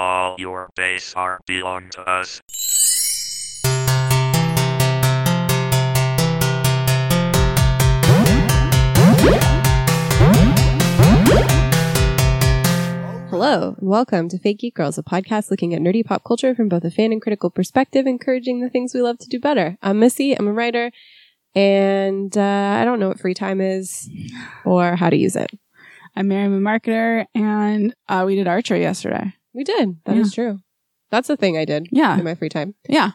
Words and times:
All 0.00 0.36
your 0.38 0.70
base 0.76 1.12
are 1.16 1.40
belong 1.44 1.90
to 1.90 2.08
us. 2.08 2.40
Hello, 13.28 13.74
and 13.76 13.88
welcome 13.88 14.28
to 14.28 14.38
Fake 14.38 14.60
Geek 14.60 14.76
Girls, 14.76 14.98
a 14.98 15.02
podcast 15.02 15.50
looking 15.50 15.74
at 15.74 15.80
nerdy 15.80 16.04
pop 16.04 16.22
culture 16.22 16.54
from 16.54 16.68
both 16.68 16.84
a 16.84 16.92
fan 16.92 17.10
and 17.10 17.20
critical 17.20 17.50
perspective, 17.50 18.06
encouraging 18.06 18.60
the 18.60 18.70
things 18.70 18.94
we 18.94 19.02
love 19.02 19.18
to 19.18 19.28
do 19.28 19.40
better. 19.40 19.78
I'm 19.82 19.98
Missy, 19.98 20.32
I'm 20.38 20.46
a 20.46 20.52
writer, 20.52 20.92
and 21.56 22.38
uh, 22.38 22.76
I 22.80 22.84
don't 22.84 23.00
know 23.00 23.08
what 23.08 23.18
free 23.18 23.34
time 23.34 23.60
is 23.60 24.08
or 24.64 24.94
how 24.94 25.10
to 25.10 25.16
use 25.16 25.34
it. 25.34 25.50
I'm 26.14 26.28
Mary, 26.28 26.44
I'm 26.44 26.54
a 26.54 26.60
marketer, 26.60 27.26
and 27.34 27.92
uh, 28.08 28.22
we 28.24 28.36
did 28.36 28.46
archery 28.46 28.82
yesterday. 28.82 29.34
We 29.58 29.64
did. 29.64 29.96
That 30.04 30.16
is 30.16 30.32
true. 30.32 30.60
That's 31.10 31.26
the 31.26 31.36
thing 31.36 31.56
I 31.58 31.64
did 31.64 31.88
Yeah, 31.90 32.16
in 32.16 32.22
my 32.22 32.36
free 32.36 32.48
time. 32.48 32.76
yeah. 32.88 33.10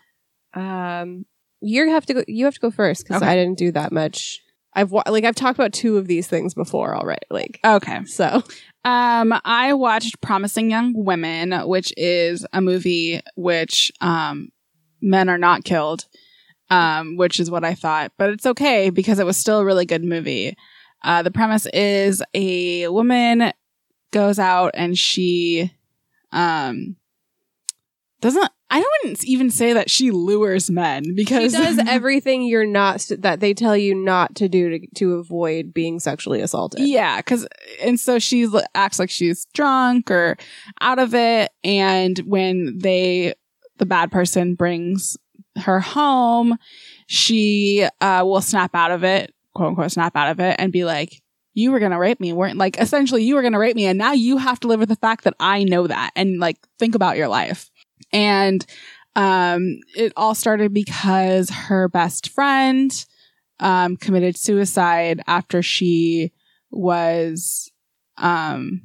Um, 0.53 1.25
you 1.61 1.89
have 1.89 2.05
to 2.07 2.13
go. 2.13 2.23
You 2.27 2.43
have 2.45 2.55
to 2.55 2.59
go 2.59 2.69
first 2.69 3.05
because 3.07 3.21
Okay. 3.23 3.31
I 3.31 3.35
didn't 3.35 3.57
do 3.57 3.71
that 3.71 3.93
much. 3.93 4.41
I've 4.73 4.91
wa- 4.91 5.03
like 5.07 5.23
I've 5.23 5.35
talked 5.35 5.57
about 5.57 5.71
two 5.71 5.97
of 5.97 6.07
these 6.07 6.27
things 6.27 6.53
before 6.53 6.95
already. 6.95 7.21
Like 7.29 7.59
Okay. 7.63 8.03
so, 8.05 8.43
Um, 8.83 9.33
I 9.45 9.71
watched 9.73 10.19
Promising 10.19 10.69
Young 10.69 10.93
Woman, 11.05 11.53
which 11.69 11.93
is 11.95 12.45
a 12.51 12.59
movie 12.59 13.21
which 13.35 13.91
um 14.01 14.49
men 15.01 15.29
are 15.29 15.37
not 15.37 15.63
killed, 15.63 16.05
um, 16.69 17.15
which 17.15 17.39
is 17.39 17.49
what 17.49 17.63
I 17.63 17.73
thought, 17.75 18.11
but 18.17 18.31
it's 18.31 18.45
okay 18.45 18.89
because 18.89 19.19
it 19.19 19.25
was 19.25 19.37
still 19.37 19.59
a 19.59 19.65
really 19.65 19.85
good 19.85 20.03
movie. 20.03 20.57
Uh, 21.03 21.21
the 21.21 21.31
premise 21.31 21.67
is 21.73 22.21
a 22.33 22.87
woman 22.89 23.53
goes 24.11 24.39
out 24.39 24.71
and 24.73 24.97
she 24.97 25.71
um 26.33 26.97
doesn't. 28.23 28.49
I 28.69 28.83
wouldn't 29.03 29.23
even 29.25 29.51
say 29.51 29.73
that 29.73 29.89
she 29.89 30.09
lures 30.09 30.71
men 30.71 31.13
because 31.13 31.51
she 31.51 31.57
does 31.59 31.77
everything 31.87 32.41
you're 32.43 32.65
not 32.65 33.05
that 33.19 33.39
they 33.39 33.53
tell 33.53 33.77
you 33.77 33.93
not 33.93 34.33
to 34.35 34.49
do 34.49 34.79
to, 34.79 34.87
to 34.95 35.15
avoid 35.15 35.73
being 35.73 35.99
sexually 35.99 36.39
assaulted. 36.41 36.79
Yeah, 36.79 37.17
because 37.17 37.45
and 37.81 37.99
so 37.99 38.17
she 38.17 38.47
acts 38.73 38.97
like 38.97 39.09
she's 39.11 39.45
drunk 39.53 40.09
or 40.09 40.37
out 40.81 40.99
of 40.99 41.13
it, 41.13 41.51
and 41.63 42.17
when 42.19 42.79
they, 42.79 43.35
the 43.77 43.85
bad 43.85 44.09
person 44.09 44.55
brings 44.55 45.17
her 45.57 45.81
home, 45.81 46.57
she 47.07 47.87
uh, 48.01 48.23
will 48.25 48.41
snap 48.41 48.73
out 48.73 48.91
of 48.91 49.03
it, 49.03 49.33
quote 49.53 49.69
unquote, 49.69 49.91
snap 49.91 50.15
out 50.15 50.31
of 50.31 50.39
it, 50.39 50.55
and 50.57 50.71
be 50.71 50.85
like, 50.85 51.21
"You 51.53 51.71
were 51.71 51.79
gonna 51.79 51.99
rape 51.99 52.19
me, 52.19 52.33
weren't 52.33 52.57
like 52.57 52.77
essentially 52.79 53.23
you 53.23 53.35
were 53.35 53.41
gonna 53.41 53.59
rape 53.59 53.75
me, 53.75 53.85
and 53.85 53.97
now 53.97 54.13
you 54.13 54.37
have 54.37 54.59
to 54.61 54.67
live 54.67 54.79
with 54.79 54.89
the 54.89 54.95
fact 54.95 55.23
that 55.23 55.35
I 55.39 55.63
know 55.63 55.87
that, 55.87 56.11
and 56.15 56.39
like 56.39 56.57
think 56.79 56.95
about 56.95 57.17
your 57.17 57.27
life." 57.27 57.69
And 58.11 58.65
um, 59.15 59.79
it 59.95 60.13
all 60.17 60.35
started 60.35 60.73
because 60.73 61.49
her 61.49 61.87
best 61.87 62.29
friend 62.29 63.05
um, 63.59 63.95
committed 63.95 64.37
suicide 64.37 65.21
after 65.27 65.61
she 65.61 66.31
was 66.71 67.71
um, 68.17 68.81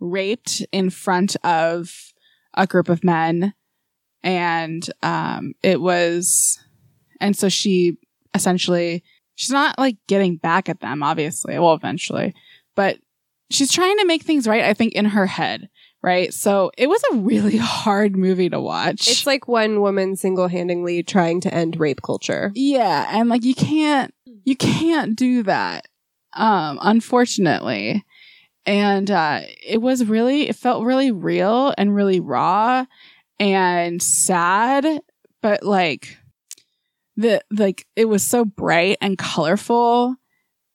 raped 0.00 0.62
in 0.72 0.90
front 0.90 1.36
of 1.44 2.12
a 2.54 2.66
group 2.66 2.88
of 2.88 3.04
men. 3.04 3.54
And 4.22 4.88
um, 5.02 5.54
it 5.62 5.80
was, 5.80 6.58
and 7.20 7.36
so 7.36 7.48
she 7.48 7.96
essentially, 8.34 9.02
she's 9.40 9.50
not 9.50 9.78
like 9.78 9.96
getting 10.06 10.36
back 10.36 10.68
at 10.68 10.80
them, 10.80 11.02
obviously. 11.02 11.58
Well, 11.58 11.72
eventually, 11.72 12.34
but 12.76 12.98
she's 13.50 13.72
trying 13.72 13.96
to 13.96 14.04
make 14.04 14.22
things 14.22 14.46
right, 14.46 14.64
I 14.64 14.74
think, 14.74 14.92
in 14.92 15.06
her 15.06 15.26
head. 15.26 15.70
Right. 16.02 16.32
So 16.32 16.70
it 16.76 16.88
was 16.88 17.02
a 17.10 17.16
really 17.16 17.56
hard 17.60 18.16
movie 18.16 18.50
to 18.50 18.60
watch. 18.60 19.08
It's 19.08 19.26
like 19.26 19.48
one 19.48 19.80
woman 19.80 20.14
single 20.16 20.48
handedly 20.48 21.02
trying 21.02 21.40
to 21.42 21.54
end 21.54 21.80
rape 21.80 22.02
culture. 22.02 22.52
Yeah, 22.54 23.06
and 23.10 23.30
like 23.30 23.44
you 23.44 23.54
can't 23.54 24.12
you 24.44 24.56
can't 24.56 25.16
do 25.16 25.42
that. 25.44 25.86
Um 26.34 26.78
unfortunately. 26.82 28.04
And 28.66 29.10
uh 29.10 29.40
it 29.66 29.80
was 29.80 30.04
really 30.04 30.50
it 30.50 30.56
felt 30.56 30.84
really 30.84 31.12
real 31.12 31.72
and 31.78 31.94
really 31.94 32.20
raw 32.20 32.84
and 33.38 34.02
sad, 34.02 35.00
but 35.40 35.62
like 35.62 36.18
the 37.20 37.42
like 37.50 37.86
it 37.96 38.06
was 38.06 38.22
so 38.22 38.44
bright 38.44 38.98
and 39.00 39.18
colorful 39.18 40.16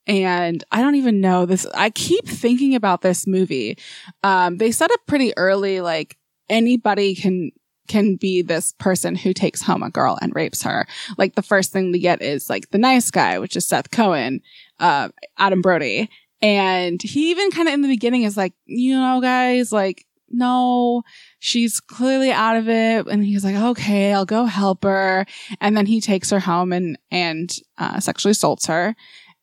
and 0.06 0.62
I 0.70 0.80
don't 0.82 0.94
even 0.94 1.20
know 1.20 1.46
this 1.46 1.66
I 1.74 1.90
keep 1.90 2.26
thinking 2.26 2.74
about 2.74 3.02
this 3.02 3.26
movie. 3.26 3.78
Um 4.22 4.58
they 4.58 4.70
set 4.70 4.90
up 4.90 5.00
pretty 5.06 5.36
early 5.36 5.80
like 5.80 6.16
anybody 6.48 7.14
can 7.14 7.50
can 7.88 8.16
be 8.16 8.42
this 8.42 8.72
person 8.78 9.14
who 9.14 9.32
takes 9.32 9.62
home 9.62 9.82
a 9.82 9.90
girl 9.90 10.18
and 10.20 10.34
rapes 10.34 10.62
her 10.62 10.86
like 11.18 11.34
the 11.34 11.42
first 11.42 11.72
thing 11.72 11.92
we 11.92 12.00
get 12.00 12.22
is 12.22 12.50
like 12.50 12.70
the 12.70 12.78
nice 12.78 13.10
guy, 13.10 13.38
which 13.38 13.56
is 13.56 13.66
Seth 13.66 13.90
Cohen, 13.90 14.40
uh, 14.80 15.08
Adam 15.38 15.62
Brody. 15.62 16.10
And 16.42 17.00
he 17.00 17.30
even 17.30 17.50
kind 17.50 17.68
of 17.68 17.74
in 17.74 17.82
the 17.82 17.88
beginning 17.88 18.24
is 18.24 18.36
like, 18.36 18.52
you 18.66 18.94
know, 18.94 19.20
guys, 19.20 19.72
like, 19.72 20.04
no, 20.28 21.02
she's 21.38 21.80
clearly 21.80 22.30
out 22.30 22.56
of 22.56 22.68
it. 22.68 23.06
And 23.06 23.24
he's 23.24 23.44
like, 23.44 23.56
okay, 23.56 24.12
I'll 24.12 24.24
go 24.26 24.44
help 24.44 24.84
her. 24.84 25.26
And 25.60 25.76
then 25.76 25.86
he 25.86 26.00
takes 26.00 26.30
her 26.30 26.40
home 26.40 26.72
and, 26.72 26.98
and, 27.10 27.50
uh, 27.78 28.00
sexually 28.00 28.32
assaults 28.32 28.66
her. 28.66 28.94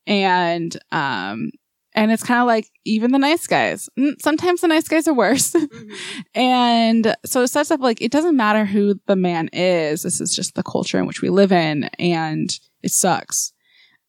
And, 0.06 0.76
um, 0.92 1.50
and 1.94 2.10
it's 2.10 2.24
kind 2.24 2.40
of 2.40 2.46
like 2.46 2.68
even 2.84 3.12
the 3.12 3.18
nice 3.18 3.46
guys. 3.46 3.88
Mm, 3.98 4.20
Sometimes 4.20 4.60
the 4.60 4.68
nice 4.68 4.88
guys 4.88 5.06
are 5.08 5.14
worse. 5.14 5.54
And 6.34 7.14
so 7.24 7.42
it 7.42 7.48
sets 7.48 7.70
up 7.70 7.80
like 7.80 8.02
it 8.02 8.10
doesn't 8.10 8.36
matter 8.36 8.64
who 8.64 9.00
the 9.06 9.14
man 9.14 9.48
is. 9.52 10.02
This 10.02 10.20
is 10.20 10.34
just 10.34 10.56
the 10.56 10.64
culture 10.64 10.98
in 10.98 11.06
which 11.06 11.22
we 11.22 11.30
live 11.30 11.52
in, 11.52 11.84
and 11.98 12.50
it 12.82 12.90
sucks. 12.90 13.52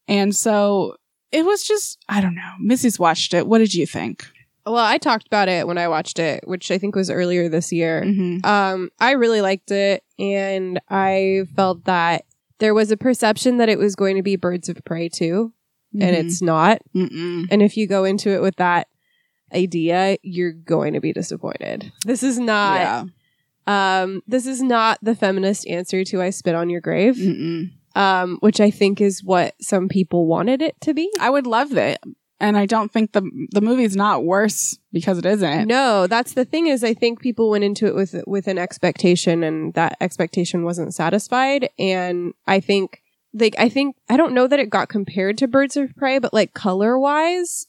And 0.08 0.36
so 0.36 0.96
it 1.32 1.46
was 1.46 1.64
just 1.64 2.00
I 2.10 2.22
don't 2.22 2.34
know. 2.34 2.54
Missy's 2.60 3.00
watched 3.00 3.36
it. 3.36 3.46
What 3.46 3.60
did 3.60 3.76
you 3.76 3.86
think? 3.86 4.26
Well, 4.66 4.78
I 4.78 4.98
talked 4.98 5.28
about 5.28 5.48
it 5.48 5.68
when 5.68 5.78
I 5.78 5.88
watched 5.88 6.18
it, 6.18 6.48
which 6.48 6.72
I 6.72 6.78
think 6.78 6.96
was 6.96 7.10
earlier 7.10 7.50
this 7.50 7.72
year. 7.72 8.02
Mm-hmm. 8.04 8.46
Um, 8.46 8.90
I 9.00 9.12
really 9.12 9.42
liked 9.42 9.70
it, 9.72 10.04
and 10.18 10.80
I 10.90 11.44
felt 11.56 11.86
that 11.86 12.26
there 12.60 12.74
was 12.74 12.90
a 12.92 12.98
perception 12.98 13.58
that 13.58 13.70
it 13.70 13.78
was 13.78 13.96
going 13.96 14.16
to 14.16 14.24
be 14.24 14.36
Birds 14.38 14.68
of 14.70 14.84
Prey 14.86 15.10
too, 15.10 15.54
and 16.00 16.16
it's 16.16 16.42
not. 16.42 16.80
Mm-mm. 16.96 17.48
And 17.52 17.62
if 17.62 17.78
you 17.78 17.88
go 17.88 18.04
into 18.06 18.32
it 18.32 18.42
with 18.42 18.56
that 18.56 18.88
idea, 19.54 20.18
you're 20.24 20.52
going 20.52 20.94
to 20.94 21.00
be 21.00 21.14
disappointed. 21.14 21.92
This 22.06 22.24
is 22.24 22.40
not. 22.40 22.80
yeah. 22.80 23.04
Um, 23.68 24.22
this 24.28 24.46
is 24.46 24.62
not 24.62 25.00
the 25.02 25.16
feminist 25.16 25.68
answer 25.68 26.04
to 26.06 26.22
"I 26.22 26.30
spit 26.32 26.56
on 26.56 26.70
your 26.70 26.82
grave," 26.82 27.18
um, 27.96 28.38
which 28.42 28.60
I 28.60 28.70
think 28.72 29.02
is 29.02 29.24
what 29.24 29.56
some 29.62 29.88
people 29.90 30.28
wanted 30.28 30.62
it 30.62 30.80
to 30.82 30.94
be. 30.94 31.12
I 31.20 31.30
would 31.30 31.48
love 31.48 31.76
it, 31.76 32.00
and 32.40 32.58
I 32.58 32.66
don't 32.66 32.92
think 32.92 33.14
the 33.14 33.22
the 33.52 33.62
movie's 33.62 33.96
not 33.96 34.26
worse 34.26 34.78
because 34.92 35.18
it 35.18 35.26
isn't. 35.26 35.68
No, 35.68 36.08
that's 36.08 36.34
the 36.34 36.46
thing 36.46 36.68
is 36.68 36.84
I 36.84 36.94
think 36.94 37.22
people 37.22 37.50
went 37.50 37.64
into 37.64 37.88
it 37.88 37.96
with 37.96 38.16
with 38.28 38.48
an 38.48 38.58
expectation 38.58 39.44
and 39.44 39.74
that 39.74 39.98
expectation 40.02 40.64
wasn't 40.64 40.94
satisfied 40.94 41.70
and 41.80 42.34
I 42.48 42.60
think 42.60 43.02
like 43.34 43.56
I 43.58 43.70
think 43.70 43.96
I 44.10 44.18
don't 44.18 44.34
know 44.34 44.48
that 44.48 44.60
it 44.60 44.70
got 44.70 44.90
compared 44.90 45.38
to 45.40 45.48
Birds 45.48 45.78
of 45.78 45.96
Prey 45.96 46.20
but 46.20 46.34
like 46.34 46.54
color 46.54 47.00
wise 47.00 47.68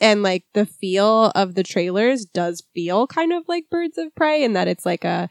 and 0.00 0.22
like 0.22 0.44
the 0.52 0.66
feel 0.66 1.32
of 1.34 1.54
the 1.54 1.62
trailers 1.62 2.24
does 2.24 2.62
feel 2.74 3.06
kind 3.06 3.32
of 3.32 3.44
like 3.48 3.70
Birds 3.70 3.98
of 3.98 4.14
Prey 4.14 4.42
in 4.42 4.54
that 4.54 4.68
it's 4.68 4.86
like 4.86 5.04
a 5.04 5.28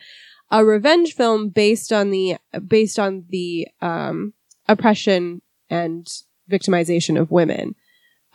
a 0.52 0.64
revenge 0.64 1.14
film 1.14 1.50
based 1.50 1.92
on 1.92 2.12
the 2.12 2.38
based 2.68 3.00
on 3.00 3.26
the 3.30 3.68
um 3.82 4.34
oppression 4.68 5.42
and 5.70 6.08
victimization 6.50 7.20
of 7.20 7.32
women 7.32 7.76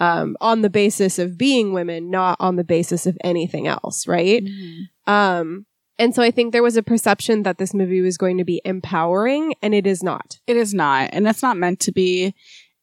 um, 0.01 0.37
on 0.41 0.63
the 0.63 0.71
basis 0.71 1.19
of 1.19 1.39
being 1.39 1.73
women, 1.73 2.11
not 2.11 2.37
on 2.41 2.57
the 2.57 2.65
basis 2.65 3.07
of 3.07 3.17
anything 3.23 3.67
else, 3.69 4.07
right? 4.09 4.43
Mhm. 4.43 4.89
Um, 5.07 5.67
and 5.99 6.15
so 6.15 6.23
I 6.23 6.31
think 6.31 6.53
there 6.53 6.63
was 6.63 6.79
a 6.79 6.83
perception 6.83 7.43
that 7.43 7.59
this 7.59 7.75
movie 7.75 8.01
was 8.01 8.17
going 8.17 8.39
to 8.39 8.45
be 8.45 8.63
empowering, 8.65 9.55
and 9.61 9.75
it 9.75 9.87
is 9.87 10.03
not. 10.03 10.39
It 10.47 10.57
is 10.57 10.73
not, 10.73 11.11
and 11.13 11.29
it's 11.29 11.43
not 11.43 11.59
meant 11.59 11.79
to 11.81 11.93
be. 11.93 12.35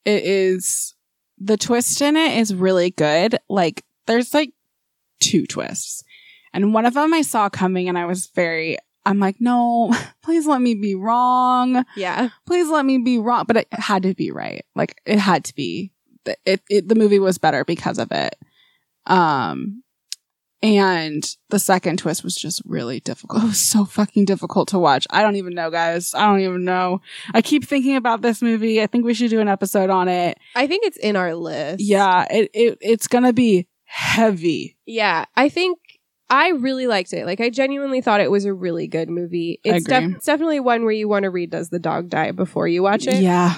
It 0.06 0.24
is 0.24 0.94
the 1.40 1.58
twist 1.58 2.02
in 2.02 2.16
it 2.16 2.38
is 2.38 2.54
really 2.54 2.92
good. 2.92 3.38
Like 3.50 3.84
there's 4.06 4.34
like 4.34 4.52
two 5.20 5.48
twists, 5.48 6.04
and 6.54 6.74
one 6.74 6.86
of 6.86 6.94
them 6.94 7.13
I 7.13 7.24
saw 7.24 7.50
coming, 7.50 7.90
and 7.90 7.98
I 7.98 8.06
was 8.06 8.28
very. 8.28 8.78
I'm 9.06 9.20
like, 9.20 9.38
no, 9.40 9.96
please 10.22 10.46
let 10.46 10.62
me 10.62 10.75
be 10.75 10.94
wrong. 10.94 11.86
Yeah. 11.96 12.30
Please 12.46 12.68
let 12.70 12.86
me 12.86 12.98
be 13.00 13.18
wrong. 13.18 13.46
But 13.48 13.58
it 13.58 13.68
had 13.72 14.04
to 14.04 14.13
be 14.13 14.31
right. 14.31 14.63
Like 14.75 15.02
it 15.06 15.18
had 15.18 15.44
to 15.46 15.56
be. 15.56 15.92
It, 16.45 16.62
it 16.69 16.88
the 16.88 16.95
movie 16.95 17.19
was 17.19 17.38
better 17.38 17.63
because 17.65 17.97
of 17.97 18.12
it. 18.12 18.35
Um, 19.06 19.83
and 20.63 21.24
the 21.50 21.59
second 21.59 22.00
twist 22.00 22.24
was 22.24 22.35
just 22.35 22.62
really 22.65 23.00
difficult. 23.00 23.44
It 23.47 23.47
was 23.47 23.59
so 23.59 23.85
fucking 23.85 24.25
difficult 24.25 24.69
to 24.69 24.79
watch. 24.79 25.06
I 25.09 25.21
don't 25.21 25.35
even 25.35 25.53
know, 25.53 25.69
guys. 25.69 26.13
I 26.13 26.25
don't 26.25 26.41
even 26.41 26.65
know. 26.65 27.01
I 27.33 27.41
keep 27.41 27.65
thinking 27.65 27.95
about 27.95 28.21
this 28.21 28.41
movie. 28.41 28.81
I 28.81 28.88
think 28.88 29.06
we 29.06 29.13
should 29.13 29.29
do 29.29 29.39
an 29.39 29.47
episode 29.47 29.89
on 29.89 30.07
it. 30.07 30.38
I 30.56 30.68
think 30.68 30.85
it's 30.85 30.97
in 30.97 31.15
our 31.15 31.35
list. 31.35 31.83
Yeah, 31.83 32.25
it, 32.29 32.50
it 32.53 32.77
it's 32.81 33.07
gonna 33.07 33.33
be 33.33 33.68
heavy. 33.83 34.77
Yeah. 34.85 35.25
I 35.35 35.50
think 35.50 35.79
I 36.29 36.50
really 36.50 36.88
liked 36.88 37.13
it. 37.13 37.25
Like 37.25 37.39
I 37.39 37.50
genuinely 37.50 38.01
thought 38.01 38.19
it 38.19 38.31
was 38.31 38.45
a 38.45 38.53
really 38.53 38.88
good 38.88 39.09
movie. 39.09 39.62
It's, 39.63 39.85
def- 39.85 40.15
it's 40.15 40.25
definitely 40.25 40.59
one 40.59 40.83
where 40.83 40.91
you 40.91 41.07
want 41.07 41.24
to 41.24 41.29
read 41.29 41.51
Does 41.51 41.69
the 41.69 41.79
Dog 41.79 42.09
Die 42.09 42.31
before 42.31 42.68
you 42.68 42.83
watch 42.83 43.07
it. 43.07 43.21
Yeah. 43.21 43.56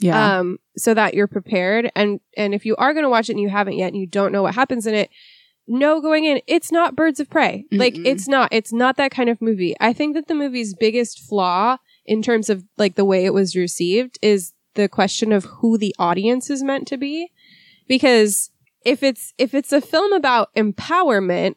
Yeah. 0.00 0.38
Um, 0.38 0.58
so 0.76 0.92
that 0.94 1.14
you're 1.14 1.28
prepared. 1.28 1.90
And 1.94 2.20
and 2.36 2.54
if 2.54 2.66
you 2.66 2.76
are 2.76 2.94
gonna 2.94 3.10
watch 3.10 3.28
it 3.28 3.32
and 3.32 3.40
you 3.40 3.48
haven't 3.48 3.76
yet 3.76 3.88
and 3.88 3.96
you 3.96 4.06
don't 4.06 4.32
know 4.32 4.42
what 4.42 4.54
happens 4.54 4.86
in 4.86 4.94
it, 4.94 5.10
know 5.66 6.00
going 6.00 6.24
in, 6.24 6.40
it's 6.46 6.72
not 6.72 6.96
Birds 6.96 7.20
of 7.20 7.30
Prey. 7.30 7.64
Like 7.70 7.94
Mm-mm. 7.94 8.06
it's 8.06 8.28
not. 8.28 8.48
It's 8.52 8.72
not 8.72 8.96
that 8.96 9.10
kind 9.10 9.28
of 9.28 9.40
movie. 9.40 9.74
I 9.80 9.92
think 9.92 10.14
that 10.14 10.28
the 10.28 10.34
movie's 10.34 10.74
biggest 10.74 11.20
flaw 11.20 11.78
in 12.04 12.22
terms 12.22 12.50
of 12.50 12.64
like 12.76 12.96
the 12.96 13.04
way 13.04 13.24
it 13.24 13.32
was 13.34 13.56
received 13.56 14.18
is 14.20 14.52
the 14.74 14.88
question 14.88 15.32
of 15.32 15.44
who 15.44 15.78
the 15.78 15.94
audience 15.98 16.50
is 16.50 16.62
meant 16.62 16.86
to 16.88 16.96
be. 16.96 17.30
Because 17.86 18.50
if 18.84 19.02
it's 19.02 19.32
if 19.38 19.54
it's 19.54 19.72
a 19.72 19.80
film 19.80 20.12
about 20.12 20.54
empowerment, 20.54 21.54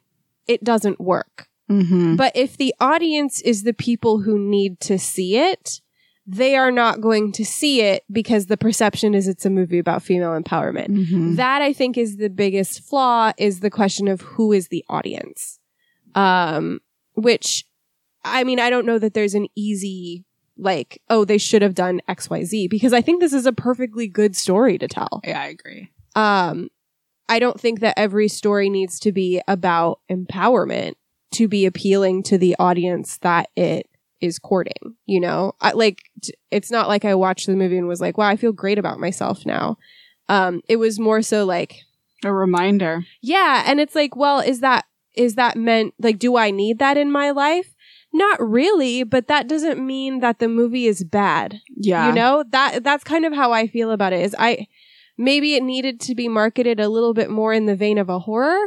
it 0.47 0.63
doesn't 0.63 0.99
work. 0.99 1.47
mm-hmm. 1.69 2.15
But 2.15 2.35
if 2.35 2.55
the 2.55 2.73
audience 2.79 3.41
is 3.41 3.63
the 3.63 3.73
people 3.73 4.21
who 4.21 4.39
need 4.39 4.79
to 4.81 4.97
see 4.97 5.37
it, 5.37 5.81
they 6.27 6.57
are 6.57 6.71
not 6.71 6.99
going 6.99 7.31
to 7.31 7.45
see 7.45 7.81
it 7.81 8.03
because 8.11 8.47
the 8.47 8.57
perception 8.57 9.15
is 9.15 9.29
it's 9.29 9.45
a 9.45 9.49
movie 9.49 9.79
about 9.79 10.03
female 10.03 10.39
empowerment. 10.39 10.89
Mm-hmm. 10.89 11.35
That 11.35 11.61
I 11.61 11.71
think 11.71 11.97
is 11.97 12.17
the 12.17 12.29
biggest 12.29 12.83
flaw 12.83 13.31
is 13.37 13.61
the 13.61 13.69
question 13.69 14.09
of 14.09 14.19
who 14.21 14.51
is 14.51 14.67
the 14.67 14.83
audience. 14.89 15.59
Um, 16.15 16.81
which 17.13 17.65
I 18.25 18.43
mean, 18.43 18.59
I 18.59 18.69
don't 18.69 18.85
know 18.85 18.99
that 18.99 19.13
there's 19.13 19.35
an 19.35 19.47
easy 19.55 20.25
like, 20.57 21.01
oh, 21.09 21.23
they 21.23 21.37
should 21.37 21.61
have 21.61 21.75
done 21.75 22.01
XYZ 22.09 22.69
because 22.69 22.91
I 22.91 23.01
think 23.01 23.21
this 23.21 23.33
is 23.33 23.45
a 23.45 23.53
perfectly 23.53 24.07
good 24.07 24.35
story 24.35 24.77
to 24.79 24.87
tell. 24.87 25.21
Yeah, 25.23 25.39
I 25.39 25.47
agree. 25.47 25.91
Um, 26.15 26.69
I 27.29 27.39
don't 27.39 27.59
think 27.59 27.79
that 27.81 27.97
every 27.97 28.27
story 28.27 28.69
needs 28.69 28.99
to 29.01 29.11
be 29.11 29.41
about 29.47 29.99
empowerment 30.09 30.95
to 31.31 31.47
be 31.47 31.65
appealing 31.65 32.23
to 32.23 32.37
the 32.37 32.55
audience 32.57 33.17
that 33.19 33.49
it 33.55 33.87
is 34.21 34.39
courting. 34.39 34.95
You 35.05 35.19
know, 35.19 35.53
I, 35.61 35.71
like 35.71 35.99
t- 36.21 36.33
it's 36.51 36.71
not 36.71 36.87
like 36.87 37.05
I 37.05 37.15
watched 37.15 37.47
the 37.47 37.55
movie 37.55 37.77
and 37.77 37.87
was 37.87 38.01
like, 38.01 38.17
"Wow, 38.17 38.27
I 38.27 38.35
feel 38.35 38.51
great 38.53 38.77
about 38.79 38.99
myself 38.99 39.45
now." 39.45 39.77
Um, 40.29 40.61
it 40.67 40.75
was 40.77 40.99
more 40.99 41.21
so 41.21 41.45
like, 41.45 41.75
A 42.25 42.33
reminder. 42.33 43.05
yeah, 43.21 43.63
and 43.65 43.79
it's 43.79 43.95
like, 43.95 44.15
well, 44.15 44.39
is 44.39 44.59
that 44.61 44.85
is 45.15 45.35
that 45.35 45.55
meant 45.57 45.93
like, 45.99 46.19
do 46.19 46.35
I 46.37 46.51
need 46.51 46.79
that 46.79 46.97
in 46.97 47.11
my 47.11 47.31
life? 47.31 47.73
Not 48.13 48.39
really, 48.41 49.03
but 49.03 49.27
that 49.27 49.47
doesn't 49.47 49.85
mean 49.85 50.19
that 50.21 50.39
the 50.39 50.47
movie 50.47 50.85
is 50.87 51.03
bad 51.03 51.59
Yeah. 51.75 52.07
you 52.07 52.13
know 52.13 52.43
that 52.51 52.83
that's 52.83 53.03
kind 53.03 53.25
of 53.25 53.33
how 53.33 53.51
i 53.51 53.67
feel 53.67 53.91
about 53.91 54.13
it 54.13 54.21
is 54.21 54.35
i 54.39 54.65
maybe 55.17 55.55
it 55.55 55.61
needed 55.63 55.99
to 56.01 56.15
be 56.15 56.27
marketed 56.27 56.79
a 56.79 56.89
little 56.89 57.13
bit 57.13 57.29
more 57.29 57.53
in 57.53 57.65
the 57.65 57.75
vein 57.75 57.97
of 57.97 58.09
a 58.09 58.19
horror 58.19 58.59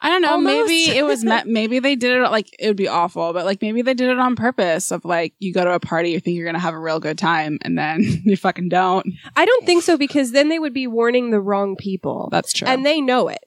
I 0.00 0.10
don't 0.10 0.22
know. 0.22 0.32
Almost. 0.32 0.68
Maybe 0.68 0.96
it 0.96 1.04
was 1.04 1.24
meant. 1.24 1.48
Maybe 1.48 1.80
they 1.80 1.96
did 1.96 2.16
it 2.16 2.30
like 2.30 2.48
it 2.58 2.68
would 2.68 2.76
be 2.76 2.86
awful, 2.88 3.32
but 3.32 3.44
like 3.44 3.60
maybe 3.62 3.82
they 3.82 3.94
did 3.94 4.08
it 4.10 4.18
on 4.18 4.36
purpose. 4.36 4.92
Of 4.92 5.04
like 5.04 5.34
you 5.40 5.52
go 5.52 5.64
to 5.64 5.72
a 5.72 5.80
party, 5.80 6.10
you 6.10 6.20
think 6.20 6.36
you're 6.36 6.46
gonna 6.46 6.58
have 6.60 6.74
a 6.74 6.78
real 6.78 7.00
good 7.00 7.18
time, 7.18 7.58
and 7.62 7.76
then 7.76 8.02
you 8.24 8.36
fucking 8.36 8.68
don't. 8.68 9.06
i 9.36 9.44
don't 9.44 9.66
think 9.66 9.82
so 9.82 9.96
because 9.96 10.30
then 10.32 10.48
they 10.48 10.58
would 10.58 10.72
be 10.74 10.86
warning 10.86 11.30
the 11.30 11.40
wrong 11.40 11.74
people 11.76 12.28
That's 12.30 12.52
true. 12.52 12.68
and 12.68 12.84
they 12.86 13.00
know 13.00 13.28
it 13.28 13.40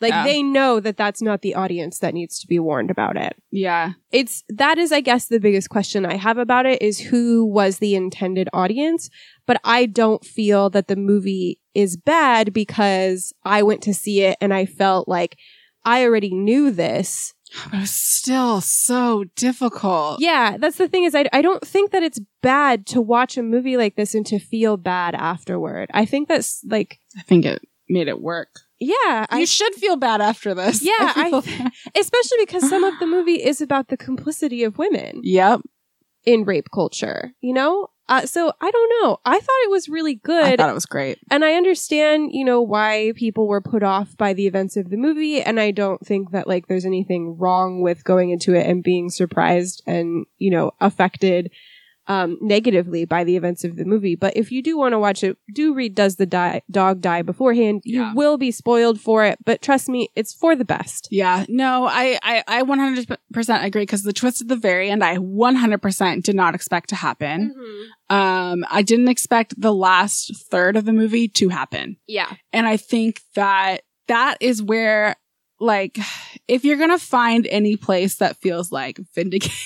like 0.00 0.10
Yeah. 0.10 0.24
they 0.24 0.42
know 0.42 0.80
that 0.80 0.96
that's 0.96 1.22
not 1.22 1.42
the 1.42 1.54
audience 1.54 1.98
that 2.00 2.12
needs 2.14 2.38
to 2.40 2.46
be 2.46 2.58
warned 2.58 2.90
about 2.90 3.16
it 3.16 3.34
yeah, 3.50 3.92
it's 4.10 4.42
that 4.48 4.78
is 4.78 4.90
i 4.92 5.00
guess 5.00 5.26
the 5.28 5.38
biggest 5.40 5.68
question 5.70 6.04
i 6.06 6.16
have 6.16 6.38
about 6.38 6.66
it 6.66 6.80
is 6.82 6.98
who 7.00 7.44
was 7.44 7.78
the 7.78 7.94
intended 7.94 8.48
audience 8.52 9.10
but 9.46 9.60
i 9.64 9.86
don't 9.86 10.24
feel 10.24 10.70
that 10.70 10.88
the 10.88 10.96
movie 10.96 11.58
is 11.74 11.96
bad 11.96 12.52
because 12.52 13.32
i 13.44 13.62
went 13.62 13.82
to 13.82 13.94
see 13.94 14.22
it 14.22 14.36
and 14.40 14.52
i 14.54 14.64
felt 14.66 15.06
like 15.08 15.36
i 15.84 16.04
already 16.04 16.32
knew 16.32 16.70
this 16.70 17.34
but 17.70 17.78
it 17.78 17.80
was 17.80 17.90
still 17.90 18.60
so 18.60 19.24
difficult. 19.36 20.20
Yeah, 20.20 20.56
that's 20.58 20.78
the 20.78 20.88
thing 20.88 21.04
is 21.04 21.14
I, 21.14 21.28
I 21.32 21.42
don't 21.42 21.66
think 21.66 21.90
that 21.90 22.02
it's 22.02 22.20
bad 22.42 22.86
to 22.88 23.00
watch 23.00 23.36
a 23.36 23.42
movie 23.42 23.76
like 23.76 23.96
this 23.96 24.14
and 24.14 24.24
to 24.26 24.38
feel 24.38 24.76
bad 24.76 25.14
afterward. 25.14 25.90
I 25.92 26.04
think 26.04 26.28
that's 26.28 26.64
like 26.64 26.98
I 27.18 27.22
think 27.22 27.44
it 27.44 27.62
made 27.88 28.08
it 28.08 28.20
work. 28.20 28.60
yeah, 28.80 29.26
I 29.28 29.40
you 29.40 29.46
should 29.46 29.74
feel 29.74 29.96
bad 29.96 30.20
after 30.20 30.54
this. 30.54 30.82
Yeah, 30.82 30.92
I- 30.98 31.70
especially 31.98 32.38
because 32.40 32.68
some 32.68 32.84
of 32.84 32.98
the 32.98 33.06
movie 33.16 33.42
is 33.42 33.60
about 33.60 33.88
the 33.88 33.96
complicity 33.96 34.64
of 34.64 34.78
women 34.78 35.20
yep. 35.22 35.60
in 36.24 36.44
rape 36.44 36.68
culture, 36.72 37.32
you 37.40 37.52
know? 37.52 37.88
Uh, 38.08 38.26
so 38.26 38.52
I 38.60 38.70
don't 38.70 38.92
know. 39.00 39.18
I 39.24 39.38
thought 39.38 39.64
it 39.64 39.70
was 39.70 39.88
really 39.88 40.16
good. 40.16 40.44
I 40.44 40.56
thought 40.56 40.70
it 40.70 40.74
was 40.74 40.86
great. 40.86 41.18
and 41.30 41.44
I 41.44 41.54
understand, 41.54 42.30
you 42.32 42.44
know, 42.44 42.60
why 42.60 43.12
people 43.16 43.48
were 43.48 43.60
put 43.60 43.82
off 43.82 44.16
by 44.16 44.32
the 44.32 44.46
events 44.46 44.76
of 44.76 44.90
the 44.90 44.96
movie. 44.96 45.40
And 45.40 45.58
I 45.60 45.70
don't 45.70 46.04
think 46.04 46.32
that 46.32 46.46
like 46.46 46.66
there's 46.66 46.84
anything 46.84 47.38
wrong 47.38 47.80
with 47.80 48.04
going 48.04 48.30
into 48.30 48.54
it 48.54 48.66
and 48.66 48.82
being 48.82 49.08
surprised 49.08 49.82
and, 49.86 50.26
you 50.38 50.50
know, 50.50 50.72
affected 50.80 51.50
um, 52.08 52.36
negatively 52.40 53.04
by 53.04 53.24
the 53.24 53.36
events 53.36 53.64
of 53.64 53.76
the 53.76 53.84
movie. 53.84 54.16
But 54.16 54.36
if 54.36 54.50
you 54.50 54.62
do 54.62 54.76
want 54.76 54.92
to 54.92 54.98
watch 54.98 55.22
it, 55.22 55.36
do 55.54 55.74
read 55.74 55.94
Does 55.94 56.16
the 56.16 56.26
Die- 56.26 56.62
Dog 56.70 57.00
Die 57.00 57.22
beforehand. 57.22 57.82
Yeah. 57.84 58.10
You 58.10 58.16
will 58.16 58.38
be 58.38 58.50
spoiled 58.50 59.00
for 59.00 59.24
it, 59.24 59.38
but 59.44 59.62
trust 59.62 59.88
me, 59.88 60.08
it's 60.16 60.34
for 60.34 60.56
the 60.56 60.64
best. 60.64 61.08
Yeah, 61.10 61.44
no, 61.48 61.86
I, 61.86 62.18
I, 62.22 62.42
I 62.48 62.62
100% 62.62 63.64
agree 63.64 63.82
because 63.82 64.02
the 64.02 64.12
twist 64.12 64.42
at 64.42 64.48
the 64.48 64.56
very 64.56 64.90
end, 64.90 65.04
I 65.04 65.18
100% 65.18 66.22
did 66.22 66.34
not 66.34 66.54
expect 66.54 66.88
to 66.90 66.96
happen. 66.96 67.54
Um, 68.10 68.64
I 68.70 68.82
didn't 68.82 69.08
expect 69.08 69.60
the 69.60 69.72
last 69.72 70.48
third 70.50 70.76
of 70.76 70.84
the 70.84 70.92
movie 70.92 71.28
to 71.28 71.48
happen. 71.48 71.96
Yeah. 72.06 72.32
And 72.52 72.66
I 72.66 72.76
think 72.76 73.20
that 73.36 73.82
that 74.08 74.38
is 74.40 74.62
where, 74.62 75.16
like, 75.60 75.98
if 76.48 76.64
you're 76.64 76.76
going 76.76 76.90
to 76.90 76.98
find 76.98 77.46
any 77.46 77.76
place 77.76 78.16
that 78.16 78.36
feels 78.38 78.72
like 78.72 78.98
vindicated, 79.14 79.56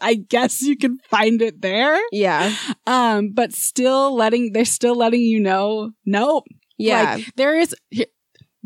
I 0.00 0.14
guess 0.14 0.62
you 0.62 0.76
can 0.76 0.98
find 1.10 1.42
it 1.42 1.60
there. 1.60 1.98
Yeah. 2.12 2.54
Um, 2.86 3.30
but 3.32 3.52
still 3.52 4.14
letting, 4.14 4.52
they're 4.52 4.64
still 4.64 4.94
letting 4.94 5.22
you 5.22 5.40
know, 5.40 5.90
nope. 6.04 6.44
Yeah. 6.78 7.16
Like, 7.16 7.34
there 7.36 7.58
is, 7.58 7.74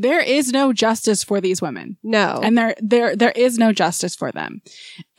there 0.00 0.20
is 0.20 0.50
no 0.50 0.72
justice 0.72 1.22
for 1.22 1.40
these 1.40 1.60
women 1.60 1.98
no. 2.02 2.40
and 2.42 2.56
there 2.56 2.74
there 2.80 3.14
there 3.14 3.32
is 3.32 3.58
no 3.58 3.70
justice 3.70 4.16
for 4.16 4.32
them 4.32 4.62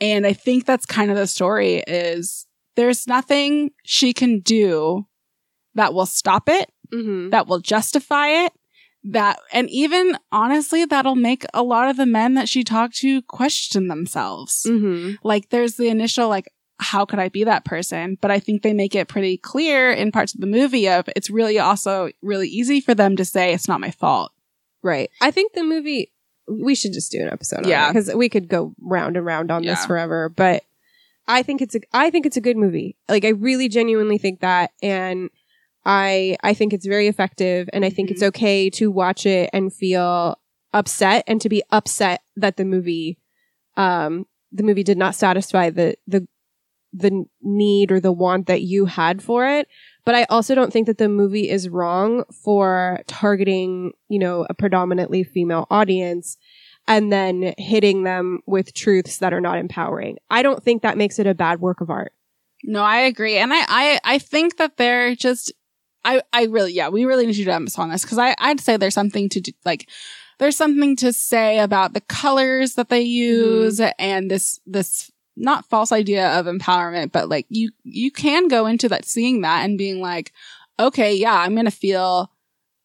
and 0.00 0.26
i 0.26 0.32
think 0.32 0.66
that's 0.66 0.84
kind 0.84 1.10
of 1.10 1.16
the 1.16 1.26
story 1.26 1.76
is 1.86 2.46
there's 2.74 3.06
nothing 3.06 3.70
she 3.84 4.12
can 4.12 4.40
do 4.40 5.06
that 5.74 5.94
will 5.94 6.06
stop 6.06 6.48
it 6.48 6.68
hmm 6.92 7.30
that 7.30 7.46
will 7.46 7.60
justify 7.60 8.26
it 8.44 8.52
that 9.04 9.38
and 9.52 9.68
even 9.70 10.16
honestly 10.30 10.84
that'll 10.84 11.16
make 11.16 11.44
a 11.54 11.62
lot 11.62 11.88
of 11.88 11.96
the 11.96 12.06
men 12.06 12.34
that 12.34 12.48
she 12.48 12.62
talked 12.62 12.94
to 12.96 13.20
question 13.22 13.88
themselves 13.88 14.62
hmm 14.66 15.12
like 15.24 15.48
there's 15.48 15.74
the 15.76 15.88
initial 15.88 16.28
like 16.28 16.52
how 16.78 17.04
could 17.04 17.18
i 17.18 17.28
be 17.28 17.42
that 17.44 17.64
person 17.64 18.16
but 18.20 18.30
i 18.30 18.38
think 18.38 18.62
they 18.62 18.72
make 18.72 18.94
it 18.94 19.08
pretty 19.08 19.36
clear 19.36 19.90
in 19.90 20.12
parts 20.12 20.34
of 20.34 20.40
the 20.40 20.46
movie 20.46 20.88
of 20.88 21.08
it's 21.16 21.30
really 21.30 21.58
also 21.58 22.10
really 22.22 22.48
easy 22.48 22.80
for 22.80 22.94
them 22.94 23.16
to 23.16 23.24
say 23.24 23.52
it's 23.52 23.68
not 23.68 23.80
my 23.80 23.90
fault 23.90 24.30
Right. 24.84 25.10
I 25.20 25.30
think 25.30 25.52
the 25.52 25.62
movie 25.62 26.10
we 26.48 26.74
should 26.74 26.92
just 26.92 27.12
do 27.12 27.20
an 27.22 27.30
episode 27.30 27.66
Yeah. 27.66 27.92
because 27.92 28.12
we 28.16 28.28
could 28.28 28.48
go 28.48 28.74
round 28.80 29.16
and 29.16 29.24
round 29.24 29.52
on 29.52 29.62
this 29.64 29.86
forever. 29.86 30.28
But 30.28 30.64
I 31.28 31.44
think 31.44 31.62
it's 31.62 31.76
a 31.76 31.80
I 31.92 32.10
think 32.10 32.26
it's 32.26 32.36
a 32.36 32.40
good 32.40 32.56
movie. 32.56 32.96
Like 33.08 33.24
I 33.24 33.28
really 33.28 33.68
genuinely 33.68 34.18
think 34.18 34.40
that, 34.40 34.72
and 34.82 35.30
I 35.84 36.36
I 36.42 36.54
think 36.54 36.72
it's 36.72 36.86
very 36.86 37.08
effective, 37.08 37.68
and 37.72 37.84
I 37.84 37.90
think 37.90 38.08
Mhm. 38.08 38.12
it's 38.12 38.22
okay 38.22 38.70
to 38.70 38.90
watch 38.90 39.26
it 39.26 39.50
and 39.52 39.72
feel 39.72 40.38
upset 40.72 41.24
and 41.26 41.40
to 41.40 41.48
be 41.48 41.62
upset 41.70 42.22
that 42.36 42.56
the 42.56 42.64
movie 42.64 43.18
um 43.76 44.26
the 44.52 44.62
movie 44.62 44.82
did 44.82 44.98
not 44.98 45.14
satisfy 45.14 45.70
the 45.70 45.96
the 46.06 46.26
the 46.94 47.24
need 47.42 47.90
or 47.90 48.00
the 48.00 48.12
want 48.12 48.46
that 48.46 48.62
you 48.62 48.84
had 48.86 49.22
for 49.22 49.46
it 49.46 49.66
but 50.04 50.14
I 50.14 50.24
also 50.24 50.54
don't 50.54 50.72
think 50.72 50.86
that 50.86 50.98
the 50.98 51.08
movie 51.08 51.48
is 51.48 51.68
wrong 51.68 52.24
for 52.42 53.00
targeting, 53.06 53.92
you 54.08 54.18
know, 54.18 54.44
a 54.50 54.54
predominantly 54.54 55.22
female 55.22 55.66
audience 55.70 56.36
and 56.88 57.12
then 57.12 57.54
hitting 57.56 58.02
them 58.02 58.40
with 58.44 58.74
truths 58.74 59.18
that 59.18 59.32
are 59.32 59.40
not 59.40 59.58
empowering. 59.58 60.16
I 60.28 60.42
don't 60.42 60.60
think 60.62 60.82
that 60.82 60.98
makes 60.98 61.20
it 61.20 61.28
a 61.28 61.34
bad 61.34 61.60
work 61.60 61.80
of 61.80 61.88
art. 61.88 62.12
No, 62.64 62.82
I 62.82 62.98
agree. 62.98 63.36
And 63.36 63.52
I, 63.52 63.60
I, 63.68 64.00
I 64.02 64.18
think 64.18 64.56
that 64.56 64.76
they're 64.76 65.14
just, 65.14 65.52
I, 66.04 66.22
I 66.32 66.44
really, 66.46 66.72
yeah, 66.72 66.88
we 66.88 67.04
really 67.04 67.26
need 67.26 67.36
you 67.36 67.44
to 67.44 67.52
emphasize 67.52 67.82
on 67.82 67.90
this 67.90 68.02
because 68.02 68.18
I, 68.18 68.34
I'd 68.38 68.60
say 68.60 68.76
there's 68.76 68.94
something 68.94 69.28
to 69.30 69.40
do, 69.40 69.52
like, 69.64 69.88
there's 70.38 70.56
something 70.56 70.96
to 70.96 71.12
say 71.12 71.58
about 71.60 71.94
the 71.94 72.00
colors 72.00 72.74
that 72.74 72.88
they 72.88 73.02
use 73.02 73.80
and 73.98 74.30
this, 74.30 74.58
this 74.66 75.10
not 75.36 75.64
false 75.66 75.92
idea 75.92 76.28
of 76.38 76.46
empowerment, 76.46 77.12
but 77.12 77.28
like 77.28 77.46
you, 77.48 77.70
you 77.84 78.10
can 78.10 78.48
go 78.48 78.66
into 78.66 78.88
that, 78.88 79.04
seeing 79.04 79.42
that 79.42 79.64
and 79.64 79.78
being 79.78 80.00
like, 80.00 80.32
okay, 80.80 81.14
yeah, 81.14 81.34
I'm 81.38 81.54
going 81.54 81.66
to 81.66 81.70
feel, 81.70 82.30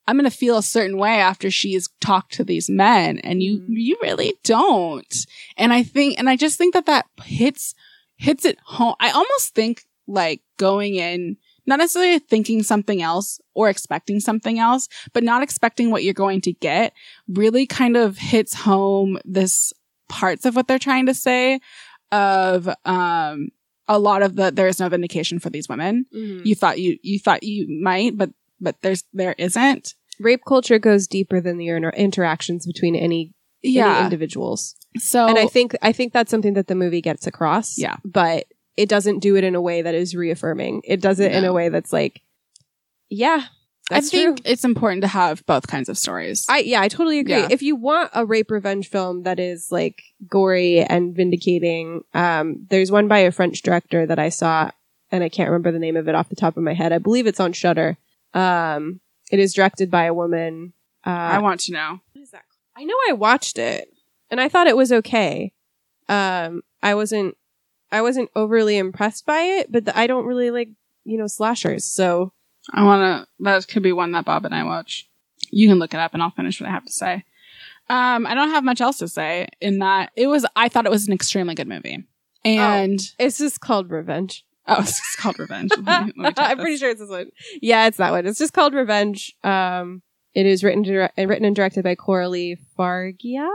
I'm 0.05 0.17
going 0.17 0.29
to 0.29 0.37
feel 0.37 0.57
a 0.57 0.63
certain 0.63 0.97
way 0.97 1.15
after 1.19 1.49
she's 1.49 1.89
talked 1.99 2.33
to 2.33 2.43
these 2.43 2.69
men. 2.69 3.17
And 3.19 3.41
you, 3.41 3.59
Mhm. 3.59 3.65
you 3.69 3.97
really 4.01 4.35
don't. 4.43 5.25
And 5.57 5.73
I 5.73 5.83
think, 5.83 6.19
and 6.19 6.29
I 6.29 6.35
just 6.35 6.57
think 6.57 6.73
that 6.75 6.85
that 6.85 7.07
hits, 7.23 7.73
hits 8.17 8.45
it 8.45 8.59
home. 8.63 8.95
I 8.99 9.09
almost 9.09 9.55
think 9.55 9.85
like 10.07 10.41
going 10.57 10.95
in 10.95 11.37
not 11.67 11.79
necessarily 11.79 12.19
thinking 12.19 12.63
something 12.63 13.01
else 13.01 13.39
or 13.53 13.69
expecting 13.69 14.19
something 14.19 14.57
else, 14.57 14.87
but 15.13 15.23
not 15.23 15.43
expecting 15.43 15.91
what 15.91 16.03
you're 16.03 16.13
going 16.13 16.41
to 16.41 16.53
get 16.53 16.93
really 17.27 17.65
kind 17.67 17.95
of 17.97 18.17
hits 18.17 18.53
home 18.53 19.19
this 19.25 19.73
parts 20.09 20.45
of 20.45 20.55
what 20.55 20.67
they're 20.67 20.79
trying 20.79 21.05
to 21.05 21.13
say 21.13 21.59
of, 22.11 22.69
um, 22.85 23.49
a 23.89 23.99
lot 23.99 24.21
of 24.21 24.35
the, 24.35 24.51
there 24.51 24.67
is 24.67 24.79
no 24.79 24.89
vindication 24.89 25.39
for 25.39 25.49
these 25.49 25.69
women. 25.69 26.05
Mm-hmm. 26.15 26.45
You 26.45 26.55
thought 26.55 26.79
you, 26.79 26.97
you 27.03 27.19
thought 27.19 27.43
you 27.43 27.67
might, 27.81 28.17
but, 28.17 28.31
but 28.59 28.75
there's, 28.81 29.03
there 29.13 29.35
isn't. 29.37 29.93
Rape 30.19 30.41
culture 30.47 30.79
goes 30.79 31.07
deeper 31.07 31.39
than 31.39 31.57
the 31.57 31.67
inter- 31.69 31.89
interactions 31.91 32.65
between 32.65 32.95
any, 32.95 33.33
any 33.63 33.75
Yeah. 33.75 34.03
individuals. 34.03 34.75
so, 34.97 35.27
and 35.27 35.37
I 35.37 35.47
think 35.47 35.75
I 35.81 35.91
think 35.91 36.11
that's 36.13 36.31
something 36.31 36.53
that 36.55 36.67
the 36.67 36.75
movie 36.75 37.01
gets 37.01 37.27
across. 37.27 37.77
Yeah. 37.77 37.97
But 38.03 38.45
it 38.77 38.87
doesn't 38.87 39.19
do 39.19 39.35
it 39.35 39.43
in 39.43 39.55
a 39.55 39.61
way 39.61 39.81
that 39.81 39.95
is 39.95 40.15
reaffirming. 40.15 40.81
It 40.85 41.01
does 41.01 41.19
it 41.19 41.31
in 41.31 41.43
a 41.43 41.51
way 41.51 41.69
that's 41.69 41.91
like, 41.91 42.21
yeah, 43.09 43.45
that's 43.89 44.07
I 44.07 44.09
think 44.09 44.43
true. 44.43 44.51
it's 44.51 44.63
important 44.63 45.01
to 45.01 45.07
have 45.07 45.45
both 45.45 45.67
kinds 45.67 45.89
of 45.89 45.97
stories. 45.97 46.45
I 46.47 46.59
yeah, 46.59 46.81
I 46.81 46.87
totally 46.87 47.19
agree. 47.19 47.33
Yeah. 47.37 47.47
If 47.49 47.61
you 47.61 47.75
want 47.75 48.11
a 48.13 48.25
rape 48.25 48.51
revenge 48.51 48.89
film 48.89 49.23
that 49.23 49.39
is 49.39 49.71
like 49.71 50.03
gory 50.27 50.81
and 50.81 51.15
vindicating, 51.15 52.03
um, 52.13 52.67
there's 52.69 52.91
one 52.91 53.07
by 53.07 53.19
a 53.19 53.31
French 53.31 53.61
director 53.61 54.05
that 54.05 54.19
I 54.19 54.29
saw, 54.29 54.71
and 55.11 55.23
I 55.23 55.29
can't 55.29 55.49
remember 55.49 55.71
the 55.71 55.79
name 55.79 55.97
of 55.97 56.07
it 56.07 56.15
off 56.15 56.29
the 56.29 56.35
top 56.35 56.57
of 56.57 56.63
my 56.63 56.73
head. 56.73 56.93
I 56.93 56.99
believe 56.99 57.27
it's 57.27 57.39
on 57.39 57.53
Shudder. 57.53 57.97
Um, 58.33 58.99
it 59.31 59.39
is 59.39 59.53
directed 59.53 59.89
by 59.89 60.03
a 60.03 60.13
woman. 60.13 60.73
Uh, 61.05 61.09
I 61.09 61.39
want 61.39 61.61
to 61.61 61.71
know. 61.73 62.01
what 62.13 62.21
is 62.21 62.31
that? 62.31 62.43
I 62.75 62.83
know 62.83 62.95
I 63.09 63.13
watched 63.13 63.57
it 63.57 63.89
and 64.29 64.39
I 64.39 64.49
thought 64.49 64.67
it 64.67 64.77
was 64.77 64.91
okay. 64.91 65.53
Um, 66.09 66.61
I 66.83 66.93
wasn't, 66.95 67.35
I 67.91 68.01
wasn't 68.01 68.29
overly 68.35 68.77
impressed 68.77 69.25
by 69.25 69.39
it, 69.41 69.71
but 69.71 69.85
the, 69.85 69.97
I 69.97 70.07
don't 70.07 70.25
really 70.25 70.51
like, 70.51 70.69
you 71.05 71.17
know, 71.17 71.27
slashers. 71.27 71.85
So 71.85 72.33
I 72.73 72.83
want 72.83 73.23
to, 73.27 73.43
that 73.43 73.67
could 73.67 73.83
be 73.83 73.93
one 73.93 74.11
that 74.11 74.25
Bob 74.25 74.45
and 74.45 74.53
I 74.53 74.63
watch. 74.63 75.09
You 75.51 75.67
can 75.69 75.79
look 75.79 75.93
it 75.93 75.99
up 75.99 76.13
and 76.13 76.21
I'll 76.21 76.31
finish 76.31 76.59
what 76.59 76.69
I 76.69 76.73
have 76.73 76.85
to 76.85 76.91
say. 76.91 77.23
Um, 77.89 78.25
I 78.27 78.33
don't 78.33 78.49
have 78.49 78.65
much 78.65 78.81
else 78.81 78.97
to 78.97 79.07
say 79.07 79.47
in 79.61 79.79
that 79.79 80.11
it 80.17 80.27
was, 80.27 80.45
I 80.55 80.67
thought 80.67 80.85
it 80.85 80.91
was 80.91 81.07
an 81.07 81.13
extremely 81.13 81.55
good 81.55 81.67
movie. 81.69 82.03
And, 82.43 82.99
it's 83.19 83.37
just 83.37 83.61
called 83.61 83.89
Revenge. 83.89 84.45
oh, 84.67 84.81
it's 84.81 84.97
just 84.97 85.17
called 85.17 85.39
Revenge. 85.39 85.71
Let 85.81 86.05
me- 86.07 86.13
let 86.17 86.37
me 86.37 86.43
I'm 86.43 86.57
this. 86.57 86.63
pretty 86.63 86.77
sure 86.77 86.89
it's 86.89 86.99
this 86.99 87.09
one. 87.09 87.27
Yeah, 87.61 87.87
it's 87.87 87.97
that 87.97 88.11
one. 88.11 88.25
It's 88.25 88.39
just 88.39 88.51
called 88.53 88.73
Revenge. 88.73 89.33
Um, 89.43 90.01
it 90.33 90.45
is 90.45 90.63
written, 90.63 90.83
dire- 90.83 91.11
written 91.17 91.45
and 91.45 91.55
directed 91.55 91.83
by 91.83 91.95
Coralie 91.95 92.57
Fargeat. 92.77 93.47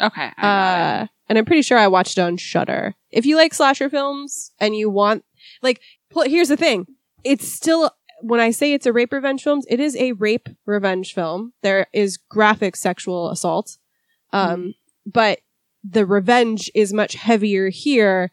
Okay. 0.00 0.30
I 0.36 0.42
got 0.42 1.00
it. 1.02 1.02
Uh, 1.02 1.06
and 1.28 1.38
I'm 1.38 1.44
pretty 1.44 1.62
sure 1.62 1.78
I 1.78 1.88
watched 1.88 2.18
it 2.18 2.22
on 2.22 2.36
Shudder. 2.36 2.94
If 3.10 3.26
you 3.26 3.36
like 3.36 3.54
slasher 3.54 3.88
films 3.88 4.52
and 4.58 4.74
you 4.76 4.88
want, 4.90 5.24
like, 5.62 5.80
here's 6.24 6.48
the 6.48 6.56
thing: 6.56 6.86
it's 7.24 7.46
still 7.46 7.90
when 8.20 8.40
I 8.40 8.50
say 8.50 8.72
it's 8.72 8.86
a 8.86 8.92
rape 8.92 9.12
revenge 9.12 9.42
film, 9.42 9.60
it 9.68 9.80
is 9.80 9.96
a 9.96 10.12
rape 10.12 10.48
revenge 10.66 11.14
film. 11.14 11.52
There 11.62 11.86
is 11.92 12.16
graphic 12.16 12.76
sexual 12.76 13.30
assault, 13.30 13.78
um, 14.32 14.74
but 15.06 15.40
the 15.88 16.04
revenge 16.04 16.70
is 16.74 16.92
much 16.92 17.14
heavier 17.14 17.68
here, 17.68 18.30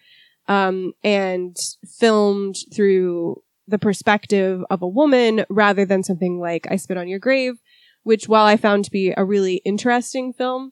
um, 0.48 0.94
and 1.04 1.56
filmed 2.00 2.56
through 2.74 3.42
the 3.68 3.80
perspective 3.80 4.64
of 4.70 4.82
a 4.82 4.88
woman 4.88 5.46
rather 5.50 5.86
than 5.86 6.04
something 6.04 6.40
like 6.40 6.68
I 6.70 6.76
Spit 6.76 6.98
on 6.98 7.08
Your 7.08 7.20
Grave, 7.20 7.60
which 8.04 8.28
while 8.28 8.46
I 8.46 8.58
found 8.58 8.86
to 8.86 8.92
be 8.92 9.14
a 9.16 9.26
really 9.26 9.56
interesting 9.66 10.34
film, 10.34 10.72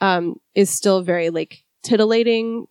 um, 0.00 0.36
is 0.54 0.70
still 0.70 1.02
very 1.02 1.30
like 1.30 1.63
titillating 1.84 2.66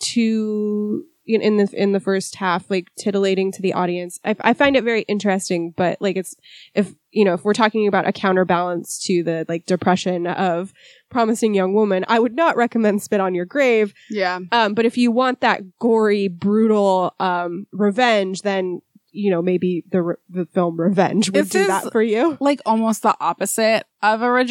to 0.00 1.04
in, 1.26 1.42
in 1.42 1.56
the 1.58 1.68
in 1.74 1.92
the 1.92 2.00
first 2.00 2.36
half, 2.36 2.70
like 2.70 2.88
titillating 2.98 3.52
to 3.52 3.62
the 3.62 3.72
audience. 3.72 4.18
I, 4.24 4.36
I 4.40 4.54
find 4.54 4.76
it 4.76 4.84
very 4.84 5.02
interesting, 5.02 5.72
but 5.76 5.98
like 6.00 6.16
it's 6.16 6.34
if 6.74 6.94
you 7.10 7.24
know 7.24 7.34
if 7.34 7.44
we're 7.44 7.52
talking 7.52 7.86
about 7.86 8.08
a 8.08 8.12
counterbalance 8.12 8.98
to 9.06 9.22
the 9.22 9.44
like 9.48 9.66
depression 9.66 10.26
of 10.26 10.72
promising 11.10 11.54
young 11.54 11.74
woman, 11.74 12.04
I 12.08 12.18
would 12.18 12.34
not 12.34 12.56
recommend 12.56 13.02
Spit 13.02 13.20
on 13.20 13.34
Your 13.34 13.44
Grave. 13.44 13.92
Yeah. 14.08 14.40
Um, 14.52 14.74
but 14.74 14.86
if 14.86 14.96
you 14.96 15.10
want 15.10 15.40
that 15.40 15.78
gory, 15.78 16.28
brutal 16.28 17.14
um, 17.20 17.66
revenge, 17.72 18.42
then 18.42 18.80
you 19.12 19.30
know 19.30 19.42
maybe 19.42 19.84
the 19.90 20.02
re- 20.02 20.16
the 20.28 20.46
film 20.46 20.80
Revenge 20.80 21.30
would 21.30 21.44
This 21.44 21.50
do 21.50 21.66
that 21.66 21.92
for 21.92 22.02
you. 22.02 22.36
Like 22.40 22.60
almost 22.66 23.02
the 23.02 23.16
opposite 23.20 23.84
of 24.02 24.22
a 24.22 24.46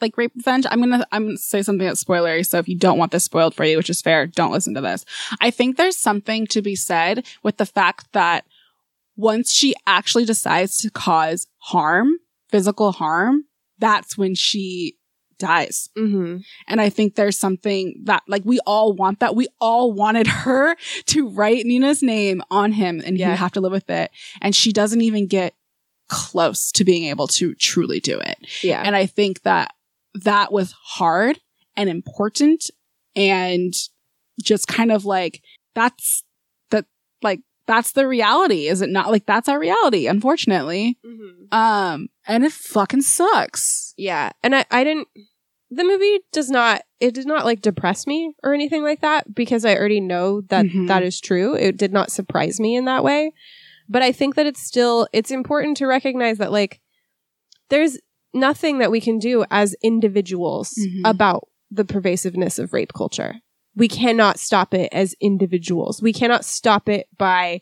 like 0.00 0.16
rape 0.16 0.32
revenge. 0.34 0.66
I'm 0.70 0.80
gonna 0.80 1.06
I'm 1.12 1.26
gonna 1.26 1.36
say 1.36 1.62
something 1.62 1.86
that's 1.86 2.02
spoilery. 2.02 2.46
So 2.46 2.58
if 2.58 2.68
you 2.68 2.76
don't 2.76 2.98
want 2.98 3.12
this 3.12 3.24
spoiled 3.24 3.54
for 3.54 3.64
you, 3.64 3.76
which 3.76 3.90
is 3.90 4.02
fair, 4.02 4.26
don't 4.26 4.52
listen 4.52 4.74
to 4.74 4.80
this. 4.80 5.04
I 5.40 5.50
think 5.50 5.76
there's 5.76 5.96
something 5.96 6.46
to 6.48 6.62
be 6.62 6.76
said 6.76 7.26
with 7.42 7.56
the 7.56 7.66
fact 7.66 8.12
that 8.12 8.44
once 9.16 9.52
she 9.52 9.74
actually 9.86 10.24
decides 10.24 10.78
to 10.78 10.90
cause 10.90 11.46
harm, 11.58 12.14
physical 12.50 12.92
harm, 12.92 13.44
that's 13.78 14.18
when 14.18 14.34
she 14.34 14.96
dies. 15.38 15.88
Mm-hmm. 15.96 16.38
And 16.68 16.80
I 16.80 16.88
think 16.88 17.14
there's 17.14 17.38
something 17.38 18.00
that 18.04 18.22
like 18.28 18.42
we 18.44 18.60
all 18.66 18.92
want 18.92 19.20
that. 19.20 19.34
We 19.36 19.48
all 19.60 19.92
wanted 19.92 20.26
her 20.44 20.76
to 21.06 21.28
write 21.28 21.66
Nina's 21.66 22.02
name 22.02 22.42
on 22.50 22.72
him 22.72 23.00
and 23.04 23.18
Yeah. 23.18 23.30
you 23.30 23.36
have 23.36 23.52
to 23.52 23.60
live 23.60 23.72
with 23.72 23.90
it. 23.90 24.10
And 24.40 24.54
she 24.54 24.72
doesn't 24.72 25.00
even 25.00 25.26
get 25.26 25.54
close 26.08 26.70
to 26.72 26.84
being 26.84 27.04
able 27.04 27.26
to 27.28 27.54
truly 27.54 28.00
do 28.00 28.18
it. 28.18 28.38
Yeah. 28.62 28.82
And 28.84 28.94
I 28.94 29.06
think 29.06 29.42
that 29.42 29.72
that 30.14 30.52
was 30.52 30.72
hard 30.72 31.40
and 31.76 31.88
important 31.88 32.70
and 33.16 33.72
just 34.42 34.68
kind 34.68 34.92
of 34.92 35.04
like 35.04 35.42
that's 35.74 36.22
that 36.70 36.84
like 37.22 37.40
that's 37.66 37.92
the 37.92 38.06
reality, 38.06 38.68
is 38.68 38.82
it 38.82 38.90
not? 38.90 39.10
Like 39.10 39.26
that's 39.26 39.48
our 39.48 39.58
reality, 39.58 40.06
unfortunately. 40.06 40.98
mm-hmm. 41.04 41.54
Um, 41.56 42.08
and 42.26 42.44
it 42.44 42.52
fucking 42.52 43.02
sucks. 43.02 43.83
Yeah. 43.96 44.30
And 44.42 44.54
I, 44.56 44.64
I 44.70 44.84
didn't, 44.84 45.08
the 45.70 45.84
movie 45.84 46.20
does 46.32 46.50
not, 46.50 46.82
it 47.00 47.14
did 47.14 47.26
not 47.26 47.44
like 47.44 47.60
depress 47.62 48.06
me 48.06 48.34
or 48.42 48.54
anything 48.54 48.82
like 48.82 49.00
that 49.00 49.34
because 49.34 49.64
I 49.64 49.74
already 49.76 50.00
know 50.00 50.40
that 50.42 50.66
Mhm. 50.66 50.88
that 50.88 51.02
is 51.02 51.20
true. 51.20 51.54
It 51.54 51.76
did 51.76 51.92
not 51.92 52.10
surprise 52.10 52.60
me 52.60 52.76
in 52.76 52.84
that 52.84 53.04
way. 53.04 53.32
But 53.88 54.02
I 54.02 54.12
think 54.12 54.34
that 54.36 54.46
it's 54.46 54.60
still, 54.62 55.06
it's 55.12 55.30
important 55.30 55.76
to 55.78 55.86
recognize 55.86 56.38
that 56.38 56.52
like 56.52 56.80
there's 57.70 57.98
nothing 58.32 58.78
that 58.78 58.90
we 58.90 59.00
can 59.00 59.18
do 59.18 59.44
as 59.50 59.74
individuals 59.82 60.74
Mhm. 60.78 61.02
about 61.04 61.48
the 61.70 61.84
pervasiveness 61.84 62.58
of 62.58 62.72
rape 62.72 62.92
culture. 62.92 63.36
We 63.76 63.88
cannot 63.88 64.38
stop 64.38 64.74
it 64.74 64.88
as 64.92 65.14
individuals. 65.20 66.00
We 66.02 66.12
cannot 66.12 66.44
stop 66.44 66.88
it 66.88 67.08
by 67.18 67.60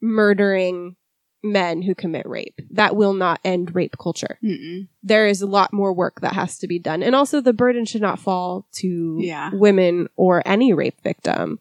murdering 0.00 0.96
men 1.42 1.82
who 1.82 1.94
commit 1.94 2.26
rape. 2.26 2.60
That 2.70 2.96
will 2.96 3.12
not 3.12 3.40
end 3.44 3.74
rape 3.74 3.96
culture 4.00 4.38
Mm-mm. 4.42 4.88
there 5.02 5.26
is 5.26 5.42
a 5.42 5.46
lot 5.46 5.72
more 5.72 5.92
work 5.92 6.20
that 6.20 6.32
has 6.32 6.58
to 6.58 6.66
be 6.66 6.78
done. 6.78 7.02
And 7.02 7.14
also 7.14 7.40
the 7.40 7.52
burden 7.52 7.84
should 7.84 8.02
not 8.02 8.18
fall 8.18 8.66
to 8.74 9.18
Yeah. 9.20 9.50
women 9.52 10.08
or 10.16 10.42
any 10.46 10.72
rape 10.72 11.00
victim 11.02 11.58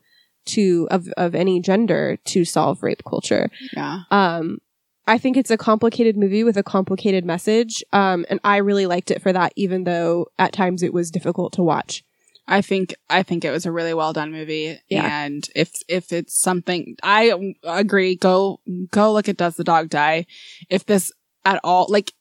to 0.48 0.88
of 0.92 1.08
of 1.18 1.34
any 1.36 1.60
gender 1.60 2.18
to 2.26 2.46
solve 2.46 2.84
rape 2.84 3.04
culture. 3.08 3.50
Yeah. 3.76 4.02
Um 4.12 4.60
I 5.08 5.18
think 5.20 5.38
it's 5.38 5.52
a 5.52 5.58
complicated 5.58 6.18
movie 6.18 6.44
with 6.44 6.58
a 6.58 6.64
complicated 6.64 7.26
message. 7.26 7.84
Um 7.94 8.26
and 8.30 8.40
I 8.44 8.58
really 8.58 8.86
liked 8.88 9.12
it 9.12 9.22
for 9.22 9.32
that 9.34 9.54
even 9.56 9.84
though 9.84 10.28
at 10.40 10.52
times 10.54 10.82
it 10.84 10.94
was 10.94 11.12
difficult 11.12 11.54
to 11.54 11.64
watch. 11.64 12.04
I 12.48 12.62
think 12.62 12.94
I 13.10 13.24
think 13.24 13.44
it 13.44 13.52
was 13.52 13.66
a 13.66 13.72
really 13.72 13.94
well 13.94 14.14
done 14.14 14.32
movie, 14.32 14.80
Yeah. 14.90 15.24
and 15.26 15.48
if 15.56 15.72
if 15.88 16.12
it's 16.14 16.40
something 16.40 16.96
I 17.02 17.34
agree, 17.64 18.16
go 18.16 18.60
go 18.92 19.12
look 19.14 19.28
at 19.30 19.38
Does 19.38 19.56
the 19.56 19.64
Dog 19.64 19.90
Die? 19.90 20.26
If 20.70 20.86
this 20.86 21.12
at 21.44 21.60
all 21.64 21.88
like 21.90 22.14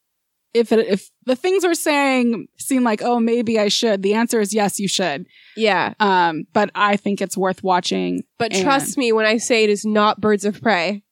if 0.55 0.71
it 0.73 0.87
if 0.87 1.11
the 1.27 1.37
things 1.37 1.65
we're 1.65 1.75
saying 1.75 2.47
seem 2.59 2.85
like 2.85 3.03
oh 3.03 3.21
maybe 3.21 3.59
I 3.59 3.69
should, 3.69 4.03
the 4.03 4.15
answer 4.15 4.41
is 4.41 4.55
yes 4.55 4.79
you 4.81 4.89
should. 4.89 5.27
Yeah. 5.57 5.95
Um, 6.01 6.45
but 6.53 6.71
I 6.75 6.97
think 6.97 7.21
it's 7.21 7.37
worth 7.37 7.63
watching. 7.63 8.23
But 8.39 8.55
And- 8.55 8.63
trust 8.63 8.97
me 8.97 9.13
when 9.13 9.27
I 9.27 9.37
say 9.39 9.65
it 9.65 9.71
is 9.71 9.85
not 9.85 10.21
Birds 10.21 10.45
of 10.45 10.63
Prey. 10.63 11.03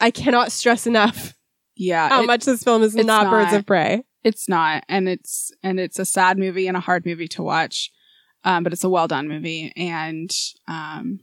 I 0.00 0.10
cannot 0.10 0.52
stress 0.52 0.86
enough 0.86 1.34
Yeah, 1.76 2.08
how 2.08 2.22
it- 2.22 2.26
much 2.26 2.44
this 2.44 2.64
film 2.64 2.82
is 2.82 2.96
it's 2.96 3.04
not, 3.06 3.30
Birds 3.30 3.52
of 3.52 3.66
Prey. 3.66 4.02
it's 4.24 4.48
not, 4.48 4.84
and 4.88 5.08
it's 5.08 5.52
and 5.62 5.78
it's 5.78 5.98
a 6.00 6.04
sad 6.04 6.38
movie 6.38 6.66
and 6.66 6.76
a 6.76 6.80
hard 6.80 7.06
movie 7.06 7.28
to 7.28 7.42
watch. 7.42 7.92
Um, 8.44 8.62
but 8.62 8.72
it's 8.72 8.84
a 8.84 8.88
well 8.88 9.08
done 9.08 9.28
movie, 9.28 9.72
and 9.76 10.30
um, 10.66 11.20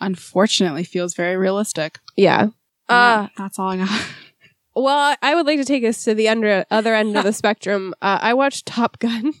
unfortunately 0.00 0.84
feels 0.84 1.14
very 1.14 1.36
realistic. 1.36 1.98
Yeah. 2.16 2.48
Uh 2.88 3.26
Yeah, 3.26 3.28
that's 3.36 3.58
all 3.58 3.70
I 3.70 3.76
got. 3.78 4.06
Well, 4.78 5.16
I 5.22 5.34
would 5.34 5.46
like 5.46 5.58
to 5.58 5.64
take 5.64 5.84
us 5.84 6.04
to 6.04 6.14
the 6.14 6.28
under, 6.28 6.66
other 6.70 6.94
end 6.94 7.16
of 7.16 7.24
the 7.24 7.32
spectrum. 7.42 7.94
Uh, 8.02 8.18
I 8.20 8.34
watched 8.34 8.66
Top 8.66 8.98
Gun. 8.98 9.32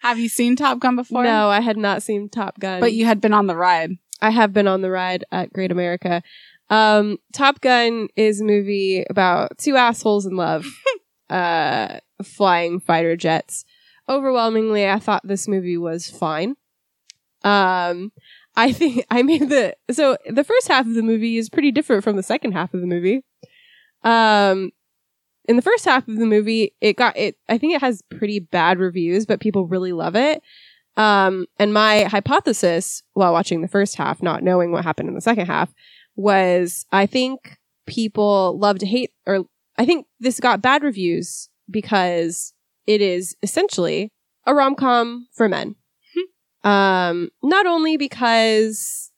Have 0.00 0.18
you 0.18 0.28
seen 0.28 0.56
Top 0.56 0.78
Gun 0.78 0.94
before? 0.94 1.24
No, 1.24 1.48
I 1.48 1.60
had 1.60 1.78
not 1.78 2.02
seen 2.02 2.28
Top 2.28 2.60
Gun. 2.60 2.80
But 2.80 2.92
you 2.92 3.06
had 3.06 3.18
been 3.18 3.32
on 3.32 3.46
the 3.46 3.56
ride. 3.56 3.92
I 4.20 4.28
have 4.28 4.52
been 4.52 4.68
on 4.68 4.82
the 4.82 4.90
ride 4.90 5.24
at 5.32 5.54
Great 5.54 5.72
America. 5.72 6.22
Um, 6.68 7.16
Top 7.32 7.62
Gun 7.62 8.08
is 8.14 8.42
a 8.42 8.44
movie 8.44 9.06
about 9.08 9.56
two 9.56 9.74
assholes 9.76 10.26
in 10.26 10.36
love, 10.36 10.66
uh, 11.30 12.00
flying 12.22 12.78
fighter 12.78 13.16
jets. 13.16 13.64
Overwhelmingly, 14.08 14.88
I 14.88 14.98
thought 14.98 15.22
this 15.26 15.48
movie 15.48 15.78
was 15.78 16.10
fine. 16.10 16.56
Um, 17.42 18.12
I 18.56 18.72
think 18.72 19.04
I 19.10 19.22
made 19.22 19.48
the 19.48 19.76
so 19.90 20.16
the 20.28 20.44
first 20.44 20.68
half 20.68 20.86
of 20.86 20.94
the 20.94 21.02
movie 21.02 21.36
is 21.36 21.50
pretty 21.50 21.72
different 21.72 22.04
from 22.04 22.16
the 22.16 22.22
second 22.22 22.52
half 22.52 22.74
of 22.74 22.80
the 22.80 22.86
movie. 22.86 23.22
Um, 24.02 24.70
in 25.46 25.56
the 25.56 25.62
first 25.62 25.84
half 25.84 26.08
of 26.08 26.16
the 26.16 26.26
movie, 26.26 26.74
it 26.80 26.96
got 26.96 27.16
it. 27.16 27.36
I 27.48 27.58
think 27.58 27.74
it 27.74 27.80
has 27.80 28.02
pretty 28.10 28.38
bad 28.38 28.78
reviews, 28.78 29.26
but 29.26 29.40
people 29.40 29.66
really 29.66 29.92
love 29.92 30.16
it. 30.16 30.42
Um, 30.96 31.46
and 31.58 31.74
my 31.74 32.04
hypothesis 32.04 33.02
while 33.14 33.32
watching 33.32 33.60
the 33.60 33.68
first 33.68 33.96
half, 33.96 34.22
not 34.22 34.42
knowing 34.42 34.72
what 34.72 34.84
happened 34.84 35.08
in 35.08 35.14
the 35.14 35.20
second 35.20 35.46
half, 35.46 35.74
was 36.16 36.86
I 36.92 37.06
think 37.06 37.58
people 37.86 38.58
love 38.58 38.78
to 38.78 38.86
hate, 38.86 39.10
or 39.26 39.44
I 39.76 39.84
think 39.84 40.06
this 40.20 40.40
got 40.40 40.62
bad 40.62 40.82
reviews 40.82 41.50
because 41.70 42.53
it 42.86 43.00
is 43.00 43.36
essentially 43.42 44.10
a 44.46 44.54
rom 44.54 44.74
com 44.74 45.28
for 45.32 45.48
men. 45.48 45.76
um, 46.64 47.30
not 47.42 47.66
only 47.66 47.96
because 47.96 49.10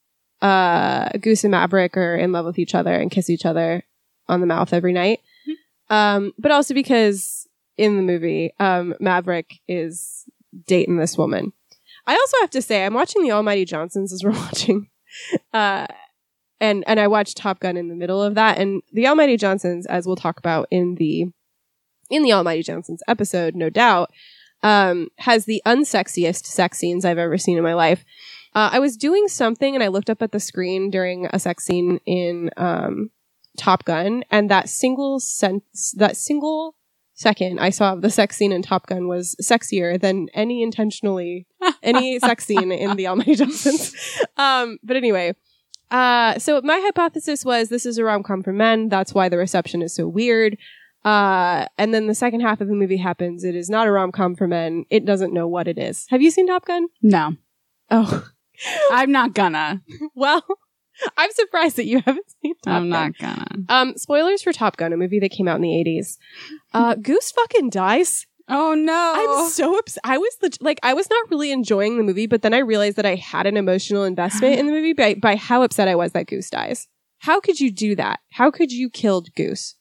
uh, 0.43 1.09
Goose 1.21 1.45
and 1.45 1.51
Maverick 1.53 1.97
are 1.97 2.17
in 2.17 2.33
love 2.33 2.45
with 2.47 2.59
each 2.59 2.75
other 2.75 2.95
and 2.95 3.11
kiss 3.11 3.31
each 3.31 3.47
other 3.47 3.85
on 4.29 4.41
the 4.41 4.47
mouth 4.47 4.73
every 4.73 4.93
night, 4.93 5.21
um, 5.91 6.33
but 6.39 6.51
also 6.53 6.75
because 6.75 7.49
in 7.77 7.97
the 7.97 8.03
movie, 8.03 8.53
um, 8.59 8.95
Maverick 9.01 9.61
is 9.69 10.25
dating 10.67 10.97
this 10.97 11.17
woman. 11.19 11.53
I 12.07 12.15
also 12.15 12.37
have 12.41 12.51
to 12.51 12.63
say, 12.63 12.85
I'm 12.85 12.95
watching 12.95 13.23
the 13.23 13.33
Almighty 13.33 13.65
Johnsons 13.65 14.13
as 14.13 14.23
we're 14.25 14.31
watching, 14.31 14.89
uh, 15.53 15.87
and 16.61 16.85
and 16.87 16.99
I 17.01 17.07
watched 17.09 17.37
Top 17.37 17.61
Gun 17.61 17.77
in 17.77 17.89
the 17.89 17.95
middle 17.95 18.23
of 18.23 18.35
that, 18.35 18.59
and 18.59 18.83
the 18.93 19.07
Almighty 19.09 19.37
Johnsons, 19.37 19.87
as 19.87 20.07
we'll 20.07 20.17
talk 20.17 20.39
about 20.39 20.69
in 20.71 20.95
the 20.97 21.27
in 22.11 22.23
the 22.23 22.33
Almighty 22.33 22.63
Johnsons 22.63 23.03
episode, 23.09 23.55
no 23.55 23.71
doubt, 23.71 24.11
um, 24.63 25.09
has 25.19 25.45
the 25.45 25.63
unsexiest 25.67 26.47
sex 26.47 26.79
scenes 26.79 27.05
I've 27.05 27.19
ever 27.19 27.39
seen 27.39 27.57
in 27.57 27.65
my 27.65 27.75
life. 27.75 28.05
Uh, 28.55 28.71
I 28.73 28.79
was 28.79 28.97
doing 28.97 29.29
something 29.29 29.75
and 29.75 29.85
I 29.85 29.89
looked 29.89 30.09
up 30.09 30.23
at 30.23 30.33
the 30.33 30.41
screen 30.41 30.91
during 30.91 31.27
a 31.27 31.39
sex 31.39 31.65
scene 31.65 32.01
in 32.07 32.51
um, 32.57 33.11
Top 33.57 33.85
Gun, 33.85 34.25
and 34.31 34.51
that 34.51 34.69
single 34.69 35.21
sense, 35.21 35.93
that 35.97 36.17
single 36.17 36.75
second 37.15 37.59
I 37.61 37.71
saw 37.71 37.95
of 37.95 38.03
the 38.03 38.11
sex 38.11 38.37
scene 38.37 38.53
in 38.53 38.63
Top 38.63 38.87
Gun 38.87 39.09
was 39.09 39.35
sexier 39.43 40.01
than 40.01 40.29
any 40.35 40.63
intentionally 40.63 41.47
any 41.83 42.19
sex 42.19 42.47
scene 42.47 42.71
in 42.71 42.97
the 42.97 43.07
Almighty 43.09 43.35
Johnsons. 43.35 43.95
Um, 44.37 44.79
but 44.83 44.97
anyway, 44.97 45.35
uh, 45.91 46.39
so 46.39 46.61
my 46.63 46.79
hypothesis 46.81 47.45
was 47.45 47.69
this 47.69 47.87
is 47.87 47.99
a 47.99 48.05
rom 48.05 48.23
com 48.23 48.43
for 48.43 48.53
men. 48.53 48.89
That's 48.89 49.15
why 49.15 49.29
the 49.29 49.39
reception 49.39 49.83
is 49.83 49.95
so 49.95 50.07
weird. 50.07 50.57
Uh, 51.07 51.67
and 51.79 51.95
then 51.95 52.09
the 52.09 52.15
second 52.15 52.41
half 52.41 52.61
of 52.61 52.67
the 52.69 52.75
movie 52.75 52.97
happens. 52.97 53.45
It 53.45 53.55
is 53.55 53.71
not 53.71 53.87
a 53.87 53.93
rom 53.93 54.11
com 54.11 54.35
for 54.35 54.49
men. 54.49 54.85
It 54.91 55.05
doesn't 55.05 55.33
know 55.33 55.47
what 55.47 55.69
it 55.69 55.79
is. 55.79 56.07
Have 56.11 56.21
you 56.21 56.31
seen 56.33 56.47
Top 56.49 56.65
Gun? 56.67 56.89
No, 57.03 57.37
Oh, 57.91 58.27
I'm 58.91 59.13
not 59.13 59.33
gonna. 59.35 59.83
well, 60.17 60.43
I'm 61.17 61.31
surprised 61.31 61.77
that 61.77 61.87
you 61.87 62.01
haven't 62.05 62.27
seen 62.43 62.55
Top 62.65 62.75
I'm 62.75 62.91
Gun. 62.91 62.91
not 62.91 63.19
gonna. 63.19 63.47
Um, 63.69 63.97
spoilers 63.97 64.43
for 64.43 64.53
Top 64.53 64.77
Gun, 64.77 64.93
a 64.93 64.97
movie 64.97 65.21
that 65.21 65.31
came 65.31 65.47
out 65.47 65.57
in 65.57 65.63
the 65.63 65.69
80s. 65.69 66.17
Uh, 66.75 66.95
Goose 66.97 67.31
fucking 67.31 67.71
dies. 67.71 68.27
Oh 68.49 68.75
no! 68.75 69.43
I'm 69.45 69.51
so 69.51 69.77
upset. 69.79 70.01
I 70.05 70.19
was 70.19 70.37
like, 70.61 70.79
I 70.85 70.95
was 70.95 71.11
not 71.11 71.31
really 71.31 71.51
enjoying 71.51 71.97
the 71.99 72.05
movie, 72.05 72.27
but 72.27 72.43
then 72.43 72.55
I 72.55 72.59
realized 72.59 72.97
that 72.97 73.07
I 73.07 73.17
had 73.17 73.47
an 73.47 73.57
emotional 73.57 74.05
investment 74.05 74.55
in 74.59 74.67
the 74.67 74.73
movie 74.73 74.93
by, 74.93 75.15
by 75.15 75.35
how 75.37 75.63
upset 75.63 75.89
I 75.89 75.95
was 75.97 76.13
that 76.13 76.27
Goose 76.29 76.49
dies. 76.51 76.87
How 77.19 77.41
could 77.41 77.59
you 77.61 77.71
do 77.73 77.97
that? 77.97 78.21
How 78.33 78.51
could 78.51 78.71
you 78.73 78.89
kill 78.91 79.25
Goose? 79.37 79.75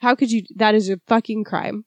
How 0.00 0.14
could 0.14 0.32
you? 0.32 0.44
That 0.56 0.74
is 0.74 0.88
a 0.90 1.00
fucking 1.06 1.44
crime. 1.44 1.84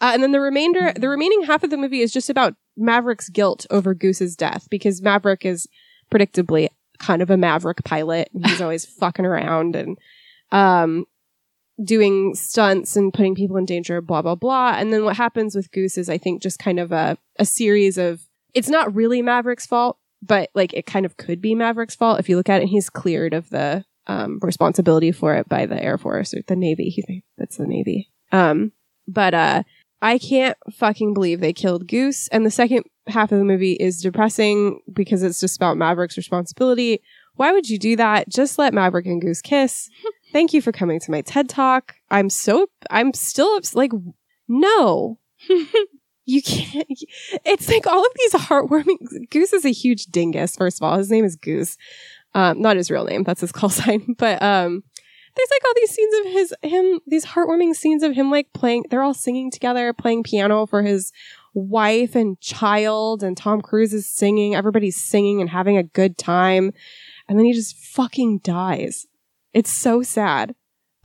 Uh, 0.00 0.10
and 0.14 0.22
then 0.22 0.32
the 0.32 0.40
remainder, 0.40 0.92
the 0.96 1.08
remaining 1.08 1.42
half 1.42 1.62
of 1.62 1.70
the 1.70 1.76
movie 1.76 2.00
is 2.00 2.12
just 2.12 2.28
about 2.28 2.54
Maverick's 2.76 3.28
guilt 3.28 3.66
over 3.70 3.94
Goose's 3.94 4.34
death 4.34 4.66
because 4.68 5.00
Maverick 5.00 5.46
is 5.46 5.68
predictably 6.12 6.68
kind 6.98 7.22
of 7.22 7.30
a 7.30 7.36
Maverick 7.36 7.84
pilot. 7.84 8.28
He's 8.44 8.60
always 8.60 8.84
fucking 8.84 9.24
around 9.24 9.76
and, 9.76 9.96
um, 10.50 11.06
doing 11.82 12.34
stunts 12.34 12.96
and 12.96 13.12
putting 13.12 13.34
people 13.34 13.56
in 13.56 13.64
danger, 13.64 14.00
blah, 14.00 14.22
blah, 14.22 14.34
blah. 14.34 14.74
And 14.76 14.92
then 14.92 15.04
what 15.04 15.16
happens 15.16 15.54
with 15.54 15.70
Goose 15.70 15.96
is, 15.96 16.08
I 16.08 16.18
think, 16.18 16.42
just 16.42 16.58
kind 16.58 16.78
of 16.78 16.92
a, 16.92 17.16
a 17.38 17.44
series 17.44 17.96
of, 17.96 18.22
it's 18.54 18.68
not 18.68 18.94
really 18.94 19.22
Maverick's 19.22 19.66
fault, 19.66 19.98
but 20.20 20.50
like 20.54 20.74
it 20.74 20.86
kind 20.86 21.06
of 21.06 21.16
could 21.16 21.40
be 21.40 21.54
Maverick's 21.54 21.94
fault 21.94 22.20
if 22.20 22.28
you 22.28 22.36
look 22.36 22.48
at 22.48 22.58
it. 22.58 22.62
And 22.62 22.70
he's 22.70 22.90
cleared 22.90 23.34
of 23.34 23.50
the, 23.50 23.84
um, 24.06 24.38
responsibility 24.42 25.12
for 25.12 25.34
it 25.34 25.48
by 25.48 25.66
the 25.66 25.82
Air 25.82 25.98
Force 25.98 26.34
or 26.34 26.42
the 26.46 26.56
Navy. 26.56 27.24
That's 27.38 27.56
the 27.56 27.66
Navy. 27.66 28.10
Um, 28.30 28.72
but, 29.06 29.34
uh, 29.34 29.62
I 30.02 30.18
can't 30.18 30.58
fucking 30.72 31.14
believe 31.14 31.40
they 31.40 31.52
killed 31.52 31.86
Goose. 31.86 32.26
And 32.28 32.44
the 32.44 32.50
second 32.50 32.84
half 33.06 33.30
of 33.30 33.38
the 33.38 33.44
movie 33.44 33.74
is 33.74 34.02
depressing 34.02 34.80
because 34.92 35.22
it's 35.22 35.38
just 35.38 35.56
about 35.56 35.76
Maverick's 35.76 36.16
responsibility. 36.16 37.00
Why 37.36 37.52
would 37.52 37.68
you 37.68 37.78
do 37.78 37.94
that? 37.96 38.28
Just 38.28 38.58
let 38.58 38.74
Maverick 38.74 39.06
and 39.06 39.22
Goose 39.22 39.40
kiss. 39.40 39.88
Thank 40.32 40.52
you 40.52 40.60
for 40.60 40.72
coming 40.72 40.98
to 41.00 41.10
my 41.10 41.20
TED 41.20 41.48
Talk. 41.48 41.94
I'm 42.10 42.30
so, 42.30 42.66
I'm 42.90 43.14
still 43.14 43.48
ups- 43.54 43.76
like, 43.76 43.92
no. 44.48 45.18
you 46.24 46.42
can't. 46.42 46.86
It's 47.44 47.68
like 47.68 47.86
all 47.86 48.04
of 48.04 48.12
these 48.16 48.32
heartwarming. 48.32 49.30
Goose 49.30 49.52
is 49.52 49.64
a 49.64 49.70
huge 49.72 50.06
dingus, 50.06 50.56
first 50.56 50.80
of 50.80 50.82
all. 50.82 50.98
His 50.98 51.10
name 51.10 51.24
is 51.24 51.36
Goose. 51.36 51.76
Um, 52.34 52.60
not 52.60 52.76
his 52.76 52.90
real 52.90 53.04
name. 53.04 53.24
That's 53.24 53.40
his 53.40 53.52
call 53.58 53.70
sign. 53.70 54.14
But, 54.18 54.42
um, 54.42 54.82
there's 55.34 55.48
like 55.50 55.64
all 55.64 55.72
these 55.76 55.90
scenes 55.90 56.14
of 56.14 56.32
his 56.32 56.54
him 56.62 57.00
these 57.06 57.26
heartwarming 57.26 57.74
scenes 57.74 58.02
of 58.02 58.14
him 58.14 58.30
like 58.30 58.52
playing 58.52 58.84
they're 58.90 59.02
all 59.02 59.14
singing 59.14 59.50
together 59.50 59.92
playing 59.92 60.22
piano 60.22 60.66
for 60.66 60.82
his 60.82 61.12
wife 61.54 62.14
and 62.14 62.40
child 62.40 63.22
and 63.22 63.36
Tom 63.36 63.60
Cruise 63.60 63.92
is 63.92 64.06
singing 64.06 64.54
everybody's 64.54 65.00
singing 65.00 65.40
and 65.40 65.50
having 65.50 65.76
a 65.76 65.82
good 65.82 66.18
time 66.18 66.72
and 67.28 67.38
then 67.38 67.46
he 67.46 67.52
just 67.52 67.76
fucking 67.76 68.38
dies 68.38 69.06
it's 69.52 69.70
so 69.70 70.02
sad 70.02 70.54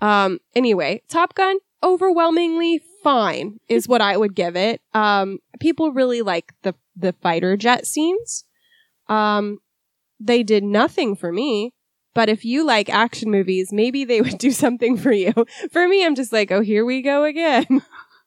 um 0.01 0.39
anyway 0.55 1.01
Top 1.09 1.33
Gun 1.35 1.57
overwhelmingly 1.83 2.81
fine 3.03 3.59
is 3.69 3.87
what 3.87 4.01
I 4.01 4.17
would 4.17 4.35
give 4.35 4.55
it 4.55 4.81
um 4.93 5.39
people 5.59 5.93
really 5.93 6.21
like 6.21 6.53
the 6.63 6.75
the 6.95 7.13
fighter 7.21 7.55
jet 7.55 7.85
scenes 7.85 8.43
um 9.07 9.59
they 10.19 10.43
did 10.43 10.63
nothing 10.63 11.15
for 11.15 11.31
me 11.31 11.73
but 12.17 12.29
if 12.29 12.43
you 12.43 12.65
like 12.65 12.89
action 12.89 13.29
movies, 13.29 13.71
maybe 13.71 14.03
they 14.03 14.21
would 14.23 14.39
do 14.39 14.49
something 14.49 14.97
for 14.97 15.11
you. 15.11 15.31
For 15.71 15.87
me, 15.87 16.03
I'm 16.03 16.15
just 16.15 16.33
like, 16.33 16.51
oh, 16.51 16.61
here 16.61 16.83
we 16.83 17.03
go 17.03 17.25
again. 17.25 17.67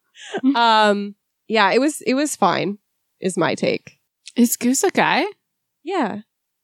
um, 0.55 1.16
yeah, 1.48 1.72
it 1.72 1.81
was 1.81 2.00
it 2.03 2.14
was 2.14 2.37
fine. 2.37 2.79
Is 3.20 3.37
my 3.37 3.57
take. 3.57 3.98
Is 4.37 4.57
Goose 4.57 4.85
a 4.85 4.92
guy? 4.92 5.24
Yeah, 5.83 6.20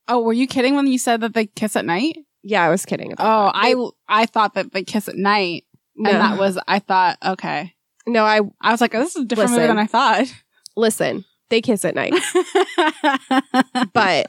Oh, 0.09 0.21
were 0.21 0.33
you 0.33 0.47
kidding 0.47 0.77
when 0.77 0.87
you 0.87 0.99
said 0.99 1.21
that 1.23 1.35
they 1.35 1.47
kiss 1.47 1.75
at 1.75 1.85
night? 1.85 2.19
yeah, 2.45 2.63
I 2.63 2.69
was 2.69 2.85
kidding. 2.87 3.13
Oh, 3.19 3.47
that. 3.47 3.53
I 3.57 3.75
I 4.09 4.27
thought 4.27 4.55
that 4.55 4.73
they 4.73 4.85
kiss 4.85 5.09
at 5.09 5.17
night, 5.17 5.65
no, 5.97 6.09
and 6.11 6.21
that 6.21 6.39
was 6.39 6.59
I 6.69 6.79
thought 6.79 7.19
okay. 7.25 7.75
no. 8.07 8.25
I 8.25 8.41
I 8.61 8.71
was 8.71 8.81
like, 8.81 8.93
this 8.93 9.17
is 9.17 9.23
a 9.23 9.25
different 9.25 9.51
movie 9.51 9.67
than 9.67 9.79
I 9.79 9.87
thought. 9.87 10.33
listen. 10.77 11.25
They 11.49 11.61
kiss 11.61 11.85
at 11.85 11.95
night, 11.95 12.13
but 13.93 14.27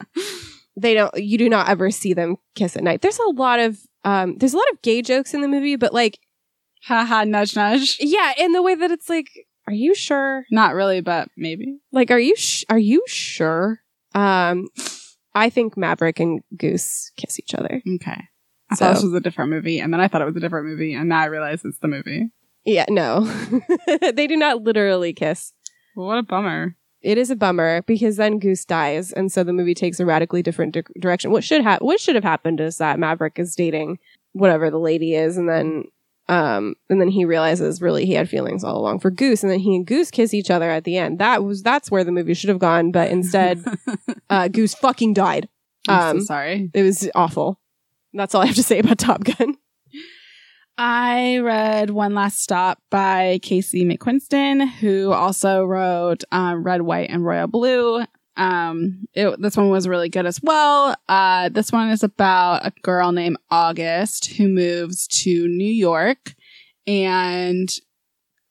they 0.77 0.93
don't. 0.93 1.13
You 1.17 1.37
do 1.37 1.49
not 1.49 1.67
ever 1.67 1.91
see 1.91 2.13
them 2.13 2.37
kiss 2.55 2.77
at 2.77 2.83
night. 2.83 3.01
There's 3.01 3.19
a 3.19 3.31
lot 3.31 3.59
of 3.59 3.79
um. 4.05 4.37
There's 4.37 4.53
a 4.53 4.57
lot 4.57 4.69
of 4.71 4.81
gay 4.81 5.01
jokes 5.01 5.33
in 5.33 5.41
the 5.41 5.47
movie, 5.47 5.75
but 5.75 5.93
like, 5.93 6.19
haha, 6.83 7.23
nudge 7.25 7.55
nudge. 7.55 7.97
yeah, 7.99 8.33
in 8.37 8.51
the 8.53 8.61
way 8.61 8.75
that 8.75 8.91
it's 8.91 9.09
like, 9.09 9.27
are 9.67 9.73
you 9.73 9.93
sure? 9.95 10.45
Not 10.51 10.73
really, 10.75 11.01
but 11.01 11.29
maybe. 11.35 11.79
Like, 11.91 12.11
are 12.11 12.19
you 12.19 12.35
sh- 12.35 12.63
are 12.69 12.77
you 12.79 13.03
sure? 13.07 13.79
Um, 14.15 14.67
I 15.35 15.49
think 15.49 15.75
Maverick 15.77 16.19
and 16.19 16.41
Goose 16.57 17.11
kiss 17.17 17.39
each 17.39 17.53
other. 17.53 17.81
Okay. 17.95 18.23
I 18.69 18.75
So- 18.75 18.85
thought 18.85 18.93
this 18.95 19.03
was 19.03 19.13
a 19.13 19.19
different 19.19 19.51
movie, 19.51 19.79
and 19.79 19.93
then 19.93 19.99
I 20.01 20.07
thought 20.07 20.21
it 20.21 20.25
was 20.25 20.35
a 20.35 20.39
different 20.39 20.67
movie, 20.67 20.93
and 20.93 21.09
now 21.09 21.19
I 21.21 21.25
realize 21.25 21.63
it's 21.65 21.79
the 21.79 21.87
movie. 21.87 22.29
Yeah, 22.65 22.85
no, 22.89 23.21
they 24.13 24.27
do 24.27 24.35
not 24.35 24.61
literally 24.63 25.13
kiss. 25.13 25.53
Well, 25.95 26.07
what 26.07 26.17
a 26.17 26.23
bummer. 26.23 26.75
It 27.01 27.17
is 27.17 27.29
a 27.29 27.35
bummer 27.35 27.81
because 27.83 28.17
then 28.17 28.39
Goose 28.39 28.65
dies, 28.65 29.11
and 29.13 29.31
so 29.31 29.43
the 29.43 29.53
movie 29.53 29.73
takes 29.75 29.99
a 29.99 30.05
radically 30.05 30.41
different 30.41 30.73
di- 30.73 30.83
direction. 30.99 31.31
What 31.31 31.43
should 31.43 31.63
ha- 31.63 31.77
what 31.79 31.99
should 31.99 32.15
have 32.15 32.23
happened 32.23 32.59
is 32.59 32.77
that 32.77 32.99
Maverick 32.99 33.37
is 33.39 33.55
dating 33.55 33.99
whatever 34.33 34.69
the 34.69 34.79
lady 34.79 35.13
is, 35.15 35.37
and 35.37 35.47
then 35.47 35.83
um 36.29 36.75
and 36.89 36.99
then 36.99 37.07
he 37.09 37.23
realizes 37.23 37.81
really 37.81 38.05
he 38.05 38.13
had 38.13 38.27
feelings 38.29 38.63
all 38.63 38.77
along 38.77 38.99
for 38.99 39.11
Goose, 39.11 39.43
and 39.43 39.51
then 39.51 39.59
he 39.59 39.75
and 39.75 39.85
Goose 39.85 40.11
kiss 40.11 40.33
each 40.33 40.49
other 40.49 40.69
at 40.69 40.83
the 40.83 40.97
end. 40.97 41.19
That 41.19 41.43
was 41.43 41.61
that's 41.63 41.89
where 41.91 42.03
the 42.03 42.11
movie 42.11 42.33
should 42.33 42.49
have 42.49 42.59
gone, 42.59 42.91
but 42.91 43.09
instead, 43.11 43.63
uh, 44.29 44.47
Goose 44.47 44.73
fucking 44.73 45.13
died. 45.13 45.47
I'm 45.87 46.15
Um, 46.17 46.19
so 46.19 46.25
sorry. 46.25 46.69
It 46.73 46.83
was 46.83 47.09
awful. 47.15 47.59
That's 48.13 48.33
all 48.35 48.41
I 48.41 48.47
have 48.47 48.55
to 48.55 48.63
say 48.63 48.79
about 48.79 48.97
Top 48.97 49.23
Gun. 49.23 49.55
I 50.77 51.39
read 51.39 51.89
One 51.89 52.13
Last 52.13 52.39
Stop 52.39 52.79
by 52.91 53.39
Casey 53.41 53.83
McQuiston, 53.83 54.69
who 54.69 55.11
also 55.11 55.65
wrote 55.65 56.23
um, 56.31 56.63
Red, 56.63 56.83
White, 56.83 57.09
and 57.09 57.25
Royal 57.25 57.47
Blue. 57.47 58.05
Um, 58.35 59.07
it, 59.15 59.41
this 59.41 59.57
one 59.57 59.69
was 59.69 59.87
really 59.87 60.09
good 60.09 60.27
as 60.27 60.39
well. 60.43 60.95
Uh, 61.09 61.49
this 61.49 61.71
one 61.71 61.89
is 61.89 62.03
about 62.03 62.67
a 62.67 62.71
girl 62.83 63.11
named 63.11 63.37
August 63.49 64.33
who 64.33 64.47
moves 64.47 65.07
to 65.07 65.47
New 65.47 65.71
York 65.71 66.35
and 66.85 67.75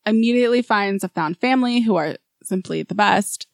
immediately 0.04 0.62
finds 0.62 1.04
a 1.04 1.08
found 1.08 1.38
family 1.38 1.80
who 1.80 1.94
are 1.94 2.16
simply 2.42 2.82
the 2.82 2.96
best 2.96 3.46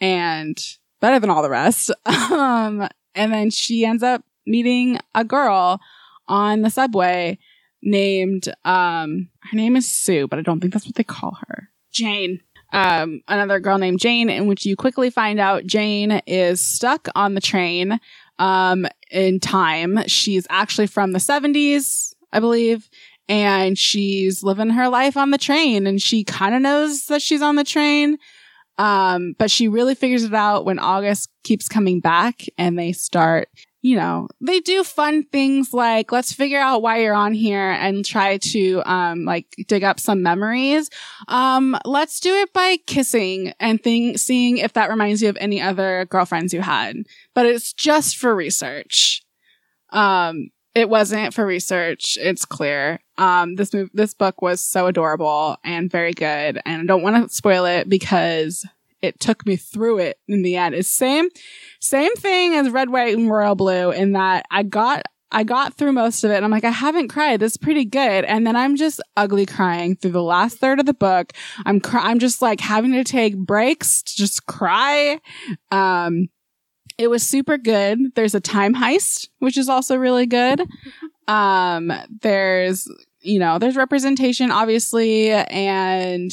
and 0.00 0.60
better 1.00 1.20
than 1.20 1.30
all 1.30 1.42
the 1.42 1.50
rest. 1.50 1.92
um, 2.06 2.88
and 3.14 3.32
then 3.32 3.50
she 3.50 3.84
ends 3.84 4.02
up 4.02 4.24
meeting 4.44 4.98
a 5.14 5.22
girl 5.22 5.80
on 6.26 6.62
the 6.62 6.70
subway 6.70 7.38
named 7.82 8.48
um 8.64 9.28
her 9.42 9.56
name 9.56 9.76
is 9.76 9.86
Sue, 9.86 10.26
but 10.28 10.38
I 10.38 10.42
don't 10.42 10.60
think 10.60 10.72
that's 10.72 10.86
what 10.86 10.94
they 10.94 11.04
call 11.04 11.38
her. 11.46 11.68
Jane. 11.92 12.40
Um, 12.70 13.22
another 13.28 13.60
girl 13.60 13.78
named 13.78 13.98
Jane, 13.98 14.28
in 14.28 14.46
which 14.46 14.66
you 14.66 14.76
quickly 14.76 15.08
find 15.08 15.40
out 15.40 15.64
Jane 15.64 16.20
is 16.26 16.60
stuck 16.60 17.08
on 17.14 17.34
the 17.34 17.40
train 17.40 17.98
um 18.38 18.86
in 19.10 19.40
time. 19.40 20.06
She's 20.06 20.46
actually 20.50 20.86
from 20.86 21.12
the 21.12 21.18
70s, 21.18 22.14
I 22.32 22.40
believe, 22.40 22.88
and 23.28 23.78
she's 23.78 24.42
living 24.42 24.70
her 24.70 24.88
life 24.88 25.16
on 25.16 25.30
the 25.30 25.38
train 25.38 25.86
and 25.86 26.00
she 26.00 26.24
kind 26.24 26.54
of 26.54 26.62
knows 26.62 27.06
that 27.06 27.22
she's 27.22 27.42
on 27.42 27.56
the 27.56 27.64
train. 27.64 28.18
Um, 28.78 29.34
but 29.38 29.50
she 29.50 29.66
really 29.66 29.96
figures 29.96 30.22
it 30.22 30.34
out 30.34 30.64
when 30.64 30.78
August 30.78 31.30
keeps 31.42 31.68
coming 31.68 31.98
back 32.00 32.44
and 32.56 32.78
they 32.78 32.92
start 32.92 33.48
you 33.80 33.96
know, 33.96 34.28
they 34.40 34.58
do 34.60 34.82
fun 34.82 35.24
things 35.24 35.72
like 35.72 36.10
let's 36.10 36.32
figure 36.32 36.58
out 36.58 36.82
why 36.82 36.98
you're 36.98 37.14
on 37.14 37.32
here 37.32 37.70
and 37.70 38.04
try 38.04 38.38
to 38.38 38.82
um 38.84 39.24
like 39.24 39.46
dig 39.68 39.84
up 39.84 40.00
some 40.00 40.22
memories. 40.22 40.90
Um 41.28 41.78
let's 41.84 42.18
do 42.18 42.34
it 42.34 42.52
by 42.52 42.78
kissing 42.86 43.52
and 43.60 43.82
thing 43.82 44.16
seeing 44.16 44.58
if 44.58 44.72
that 44.72 44.90
reminds 44.90 45.22
you 45.22 45.28
of 45.28 45.38
any 45.40 45.60
other 45.60 46.06
girlfriends 46.10 46.52
you 46.52 46.60
had. 46.60 46.96
But 47.34 47.46
it's 47.46 47.72
just 47.72 48.16
for 48.16 48.34
research. 48.34 49.22
Um 49.90 50.50
it 50.74 50.88
wasn't 50.88 51.34
for 51.34 51.46
research, 51.46 52.18
it's 52.20 52.44
clear. 52.44 52.98
Um 53.16 53.54
this 53.54 53.72
move 53.72 53.90
this 53.94 54.12
book 54.12 54.42
was 54.42 54.60
so 54.60 54.86
adorable 54.86 55.56
and 55.62 55.90
very 55.90 56.12
good 56.12 56.60
and 56.66 56.82
I 56.82 56.84
don't 56.84 57.02
want 57.02 57.28
to 57.30 57.34
spoil 57.34 57.64
it 57.64 57.88
because 57.88 58.66
it 59.00 59.20
took 59.20 59.46
me 59.46 59.56
through 59.56 59.98
it 59.98 60.18
in 60.26 60.42
the 60.42 60.56
end. 60.56 60.74
It's 60.74 60.88
same, 60.88 61.28
same 61.80 62.14
thing 62.16 62.54
as 62.54 62.70
red, 62.70 62.90
white, 62.90 63.16
and 63.16 63.30
royal 63.30 63.54
blue 63.54 63.90
in 63.90 64.12
that 64.12 64.44
I 64.50 64.62
got, 64.62 65.02
I 65.30 65.44
got 65.44 65.74
through 65.74 65.92
most 65.92 66.24
of 66.24 66.30
it 66.30 66.36
and 66.36 66.44
I'm 66.44 66.50
like, 66.50 66.64
I 66.64 66.70
haven't 66.70 67.08
cried. 67.08 67.40
This 67.40 67.52
is 67.52 67.56
pretty 67.58 67.84
good. 67.84 68.24
And 68.24 68.46
then 68.46 68.56
I'm 68.56 68.76
just 68.76 69.00
ugly 69.16 69.46
crying 69.46 69.94
through 69.94 70.12
the 70.12 70.22
last 70.22 70.58
third 70.58 70.80
of 70.80 70.86
the 70.86 70.94
book. 70.94 71.32
I'm 71.66 71.80
cry- 71.80 72.04
I'm 72.04 72.18
just 72.18 72.40
like 72.40 72.60
having 72.60 72.92
to 72.92 73.04
take 73.04 73.36
breaks 73.36 74.02
to 74.02 74.16
just 74.16 74.46
cry. 74.46 75.20
Um, 75.70 76.28
it 76.96 77.08
was 77.08 77.24
super 77.24 77.58
good. 77.58 78.14
There's 78.14 78.34
a 78.34 78.40
time 78.40 78.74
heist, 78.74 79.28
which 79.38 79.56
is 79.56 79.68
also 79.68 79.96
really 79.96 80.26
good. 80.26 80.62
Um, 81.28 81.92
there's, 82.22 82.90
you 83.20 83.38
know, 83.38 83.58
there's 83.58 83.76
representation, 83.76 84.50
obviously, 84.50 85.30
and, 85.30 86.30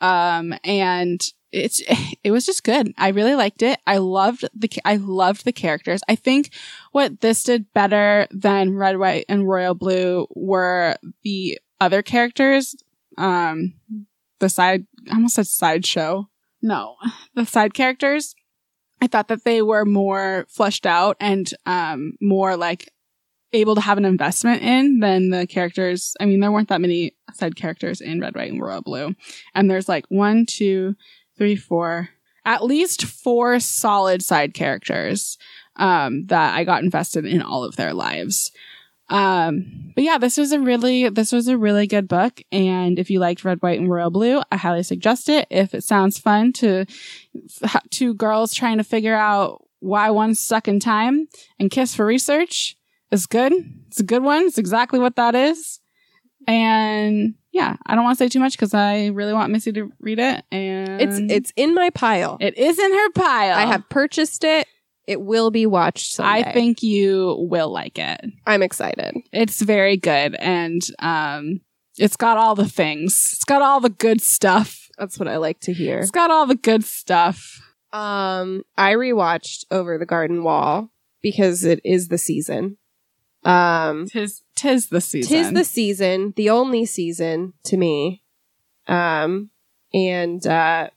um, 0.00 0.54
and 0.64 1.20
it's 1.56 1.82
it 2.22 2.30
was 2.30 2.46
just 2.46 2.64
good. 2.64 2.92
I 2.98 3.08
really 3.08 3.34
liked 3.34 3.62
it. 3.62 3.80
I 3.86 3.98
loved 3.98 4.44
the 4.54 4.70
I 4.84 4.96
loved 4.96 5.44
the 5.44 5.52
characters. 5.52 6.02
I 6.08 6.14
think 6.14 6.50
what 6.92 7.20
this 7.20 7.42
did 7.42 7.72
better 7.72 8.26
than 8.30 8.74
Red, 8.74 8.98
White, 8.98 9.24
and 9.28 9.48
Royal 9.48 9.74
Blue 9.74 10.26
were 10.34 10.96
the 11.22 11.58
other 11.80 12.02
characters. 12.02 12.74
Um, 13.18 13.74
the 14.38 14.48
side 14.48 14.86
I 15.10 15.14
almost 15.14 15.36
said 15.36 15.46
sideshow. 15.46 16.28
No, 16.62 16.96
the 17.34 17.46
side 17.46 17.74
characters. 17.74 18.34
I 19.00 19.06
thought 19.06 19.28
that 19.28 19.44
they 19.44 19.60
were 19.60 19.84
more 19.84 20.46
fleshed 20.48 20.86
out 20.86 21.16
and 21.20 21.50
um 21.64 22.12
more 22.20 22.56
like 22.56 22.92
able 23.52 23.74
to 23.74 23.80
have 23.80 23.98
an 23.98 24.04
investment 24.04 24.62
in 24.62 25.00
than 25.00 25.30
the 25.30 25.46
characters. 25.46 26.14
I 26.20 26.26
mean, 26.26 26.40
there 26.40 26.52
weren't 26.52 26.68
that 26.68 26.80
many 26.80 27.14
side 27.34 27.56
characters 27.56 28.00
in 28.00 28.20
Red, 28.20 28.34
White, 28.34 28.52
and 28.52 28.60
Royal 28.60 28.82
Blue. 28.82 29.14
And 29.54 29.70
there's 29.70 29.88
like 29.88 30.04
one, 30.08 30.46
two, 30.46 30.94
three, 31.36 31.56
four, 31.56 32.10
at 32.44 32.64
least 32.64 33.04
four 33.04 33.60
solid 33.60 34.22
side 34.22 34.54
characters 34.54 35.38
um, 35.76 36.26
that 36.26 36.54
I 36.54 36.64
got 36.64 36.82
invested 36.82 37.24
in 37.24 37.42
all 37.42 37.64
of 37.64 37.76
their 37.76 37.92
lives. 37.92 38.50
Um, 39.08 39.92
but 39.94 40.02
yeah, 40.02 40.18
this 40.18 40.36
was 40.36 40.52
a 40.52 40.58
really, 40.60 41.08
this 41.08 41.30
was 41.30 41.46
a 41.46 41.58
really 41.58 41.86
good 41.86 42.08
book. 42.08 42.42
And 42.50 42.98
if 42.98 43.10
you 43.10 43.20
liked 43.20 43.44
Red, 43.44 43.62
White, 43.62 43.78
and 43.78 43.90
Royal 43.90 44.10
Blue, 44.10 44.42
I 44.50 44.56
highly 44.56 44.82
suggest 44.82 45.28
it. 45.28 45.46
If 45.50 45.74
it 45.74 45.84
sounds 45.84 46.18
fun 46.18 46.52
to 46.54 46.86
two 47.90 48.14
girls 48.14 48.52
trying 48.52 48.78
to 48.78 48.84
figure 48.84 49.14
out 49.14 49.64
why 49.80 50.10
one's 50.10 50.40
stuck 50.40 50.66
in 50.66 50.80
time 50.80 51.28
and 51.60 51.70
kiss 51.70 51.94
for 51.94 52.04
research, 52.04 52.76
is 53.10 53.26
good. 53.26 53.52
It's 53.86 54.00
a 54.00 54.04
good 54.04 54.22
one. 54.22 54.46
It's 54.46 54.58
exactly 54.58 54.98
what 54.98 55.16
that 55.16 55.34
is. 55.34 55.80
And 56.46 57.34
yeah, 57.56 57.76
I 57.86 57.94
don't 57.94 58.04
want 58.04 58.18
to 58.18 58.22
say 58.24 58.28
too 58.28 58.38
much 58.38 58.52
because 58.52 58.74
I 58.74 59.06
really 59.06 59.32
want 59.32 59.50
Missy 59.50 59.72
to 59.72 59.90
read 59.98 60.18
it. 60.18 60.44
And 60.52 61.00
It's 61.00 61.18
it's 61.32 61.52
in 61.56 61.74
my 61.74 61.88
pile. 61.90 62.36
it 62.38 62.56
is 62.58 62.78
in 62.78 62.92
her 62.92 63.10
pile. 63.12 63.56
I 63.56 63.64
have 63.64 63.88
purchased 63.88 64.44
it. 64.44 64.66
It 65.06 65.22
will 65.22 65.50
be 65.50 65.64
watched 65.66 66.12
someday. 66.12 66.50
I 66.50 66.52
think 66.52 66.82
you 66.82 67.36
will 67.48 67.72
like 67.72 67.98
it. 67.98 68.20
I'm 68.46 68.62
excited. 68.62 69.14
It's 69.32 69.62
very 69.62 69.96
good, 69.96 70.34
and 70.34 70.82
um, 70.98 71.60
it's 71.96 72.16
got 72.16 72.36
all 72.36 72.54
the 72.54 72.68
things. 72.68 73.14
It's 73.32 73.44
got 73.44 73.62
all 73.62 73.80
the 73.80 73.88
good 73.88 74.20
stuff. 74.20 74.88
That's 74.98 75.18
what 75.18 75.28
I 75.28 75.38
like 75.38 75.60
to 75.60 75.72
hear. 75.72 75.98
It's 76.00 76.10
got 76.10 76.30
all 76.30 76.44
the 76.46 76.56
good 76.56 76.84
stuff. 76.84 77.60
Um, 77.92 78.64
I 78.76 78.94
rewatched 78.94 79.64
Over 79.70 79.96
the 79.96 80.06
Garden 80.06 80.42
Wall 80.42 80.90
because 81.22 81.64
it 81.64 81.80
is 81.84 82.08
the 82.08 82.18
season. 82.18 82.76
Um, 83.46 84.06
Tis 84.06 84.42
tis 84.56 84.88
the 84.88 85.00
season. 85.00 85.36
tis 85.36 85.52
the 85.52 85.64
season, 85.64 86.34
the 86.36 86.50
only 86.50 86.84
season 86.84 87.54
to 87.64 87.76
me. 87.76 88.22
Um, 88.88 89.50
and 89.94 90.44
uh, 90.46 90.90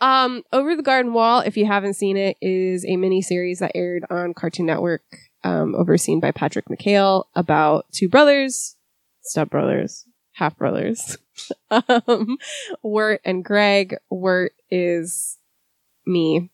um, 0.00 0.44
Over 0.52 0.76
the 0.76 0.82
Garden 0.82 1.12
Wall, 1.12 1.40
if 1.40 1.56
you 1.56 1.66
haven't 1.66 1.94
seen 1.94 2.16
it, 2.16 2.36
is 2.40 2.84
a 2.86 2.96
mini 2.96 3.20
series 3.20 3.58
that 3.58 3.72
aired 3.74 4.04
on 4.10 4.32
Cartoon 4.32 4.66
Network, 4.66 5.02
um, 5.42 5.74
overseen 5.74 6.20
by 6.20 6.30
Patrick 6.30 6.66
McHale 6.66 7.24
about 7.34 7.86
two 7.92 8.08
brothers, 8.08 8.76
step 9.22 9.50
brothers, 9.50 10.06
half 10.34 10.56
brothers, 10.56 11.18
um, 11.70 12.38
Wirt 12.82 13.20
and 13.24 13.44
Greg. 13.44 13.96
Wirt 14.08 14.52
is 14.70 15.38
me, 16.06 16.50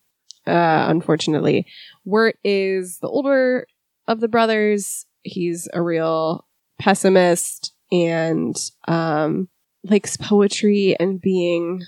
uh, 0.46 0.86
unfortunately. 0.88 1.66
Wirt 2.04 2.38
is 2.42 2.98
the 3.00 3.08
older 3.08 3.66
of 4.08 4.20
the 4.20 4.28
brothers. 4.28 5.04
He's 5.24 5.68
a 5.72 5.82
real 5.82 6.46
pessimist 6.78 7.72
and 7.92 8.56
um 8.88 9.48
likes 9.84 10.16
poetry 10.16 10.96
and 10.98 11.20
being 11.20 11.82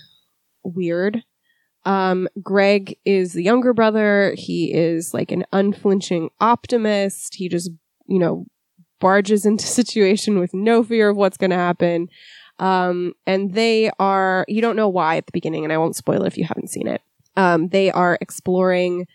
weird. 0.63 1.23
Um 1.85 2.27
Greg 2.41 2.97
is 3.05 3.33
the 3.33 3.43
younger 3.43 3.73
brother. 3.73 4.33
He 4.37 4.73
is 4.73 5.13
like 5.13 5.31
an 5.31 5.45
unflinching 5.53 6.29
optimist. 6.39 7.35
He 7.35 7.49
just, 7.49 7.71
you 8.07 8.19
know, 8.19 8.45
barges 8.99 9.45
into 9.45 9.65
situation 9.79 10.39
with 10.39 10.53
no 10.53 10.83
fear 10.83 11.09
of 11.09 11.17
what's 11.17 11.37
going 11.37 11.51
to 11.51 11.55
happen. 11.57 12.09
Um 12.59 13.13
and 13.25 13.53
they 13.53 13.91
are 13.99 14.45
you 14.47 14.61
don't 14.61 14.75
know 14.75 14.89
why 14.89 15.17
at 15.17 15.25
the 15.27 15.31
beginning 15.31 15.63
and 15.63 15.71
I 15.71 15.77
won't 15.77 15.95
spoil 15.95 16.23
it 16.23 16.27
if 16.27 16.37
you 16.37 16.45
haven't 16.45 16.69
seen 16.69 16.87
it. 16.87 17.01
Um 17.35 17.69
they 17.69 17.91
are 17.91 18.17
exploring 18.21 19.05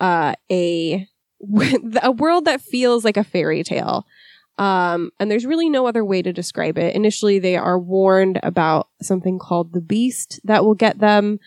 uh 0.00 0.34
a 0.50 1.08
a 2.02 2.10
world 2.10 2.44
that 2.46 2.60
feels 2.60 3.04
like 3.04 3.16
a 3.16 3.24
fairy 3.24 3.62
tale. 3.62 4.06
Um, 4.56 5.10
and 5.18 5.30
there's 5.30 5.46
really 5.46 5.68
no 5.68 5.86
other 5.86 6.04
way 6.04 6.22
to 6.22 6.32
describe 6.32 6.78
it. 6.78 6.94
Initially, 6.94 7.38
they 7.38 7.56
are 7.56 7.78
warned 7.78 8.38
about 8.42 8.88
something 9.02 9.38
called 9.38 9.72
the 9.72 9.80
beast 9.80 10.40
that 10.44 10.64
will 10.64 10.74
get 10.74 10.98
them. 10.98 11.40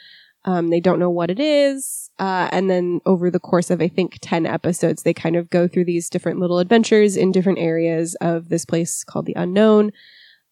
Um, 0.43 0.69
they 0.69 0.79
don't 0.79 0.99
know 0.99 1.09
what 1.09 1.31
it 1.31 1.39
is. 1.39 2.09
Uh, 2.19 2.49
and 2.51 2.69
then 2.69 3.01
over 3.05 3.29
the 3.29 3.39
course 3.39 3.69
of, 3.69 3.81
I 3.81 3.87
think, 3.87 4.17
10 4.21 4.45
episodes, 4.45 5.03
they 5.03 5.13
kind 5.13 5.35
of 5.35 5.49
go 5.49 5.67
through 5.67 5.85
these 5.85 6.09
different 6.09 6.39
little 6.39 6.59
adventures 6.59 7.15
in 7.15 7.31
different 7.31 7.59
areas 7.59 8.15
of 8.21 8.49
this 8.49 8.65
place 8.65 9.03
called 9.03 9.25
the 9.25 9.35
unknown. 9.35 9.91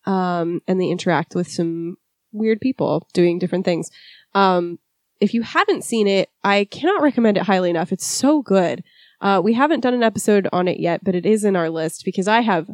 Um, 0.05 0.61
and 0.67 0.79
they 0.79 0.89
interact 0.89 1.33
with 1.35 1.49
some 1.49 1.97
weird 2.31 2.61
people 2.61 3.07
doing 3.13 3.39
different 3.39 3.65
things. 3.65 3.89
Um, 4.33 4.79
if 5.19 5.33
you 5.33 5.41
haven't 5.41 5.83
seen 5.83 6.07
it, 6.07 6.29
I 6.43 6.65
cannot 6.65 7.01
recommend 7.01 7.37
it 7.37 7.43
highly 7.43 7.69
enough. 7.69 7.91
It's 7.91 8.05
so 8.05 8.41
good. 8.41 8.83
Uh, 9.21 9.41
we 9.43 9.53
haven't 9.53 9.81
done 9.81 9.93
an 9.93 10.03
episode 10.03 10.47
on 10.51 10.67
it 10.67 10.79
yet, 10.79 11.03
but 11.03 11.15
it 11.15 11.25
is 11.25 11.43
in 11.43 11.55
our 11.55 11.69
list 11.69 12.03
because 12.05 12.27
I 12.27 12.41
have 12.41 12.69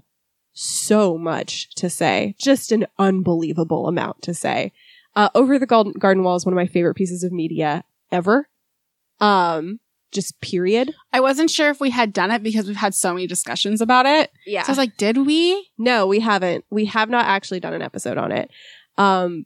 so 0.54 1.17
much 1.17 1.73
to 1.75 1.89
say, 1.89 2.36
just 2.39 2.71
an 2.71 2.86
unbelievable 2.99 3.88
amount 3.88 4.21
to 4.23 4.34
say. 4.34 4.71
Uh, 5.15 5.30
Over 5.36 5.60
the 5.60 5.65
Garden, 5.65 5.93
Garden 5.93 6.23
Wall 6.23 6.36
is 6.36 6.45
one 6.45 6.54
of 6.54 6.58
my 6.58 6.67
favorite 6.67 6.95
pieces 6.95 7.23
of 7.23 7.32
media 7.32 7.84
ever. 8.12 8.49
Um, 9.19 9.80
just 10.12 10.39
period. 10.41 10.93
I 11.13 11.19
wasn't 11.21 11.49
sure 11.49 11.69
if 11.69 11.80
we 11.80 11.89
had 11.89 12.12
done 12.12 12.32
it 12.32 12.43
because 12.43 12.67
we've 12.67 12.75
had 12.75 12.93
so 12.93 13.13
many 13.13 13.27
discussions 13.27 13.82
about 13.82 14.06
it. 14.06 14.32
Yeah. 14.45 14.63
So 14.63 14.69
I 14.69 14.71
was 14.71 14.77
like, 14.77 14.97
did 14.97 15.17
we? 15.17 15.69
No, 15.77 16.08
we 16.08 16.19
haven't. 16.19 16.65
We 16.69 16.86
have 16.86 17.10
not 17.10 17.25
actually 17.25 17.60
done 17.60 17.73
an 17.73 17.82
episode 17.82 18.17
on 18.17 18.32
it. 18.32 18.51
Um, 18.97 19.45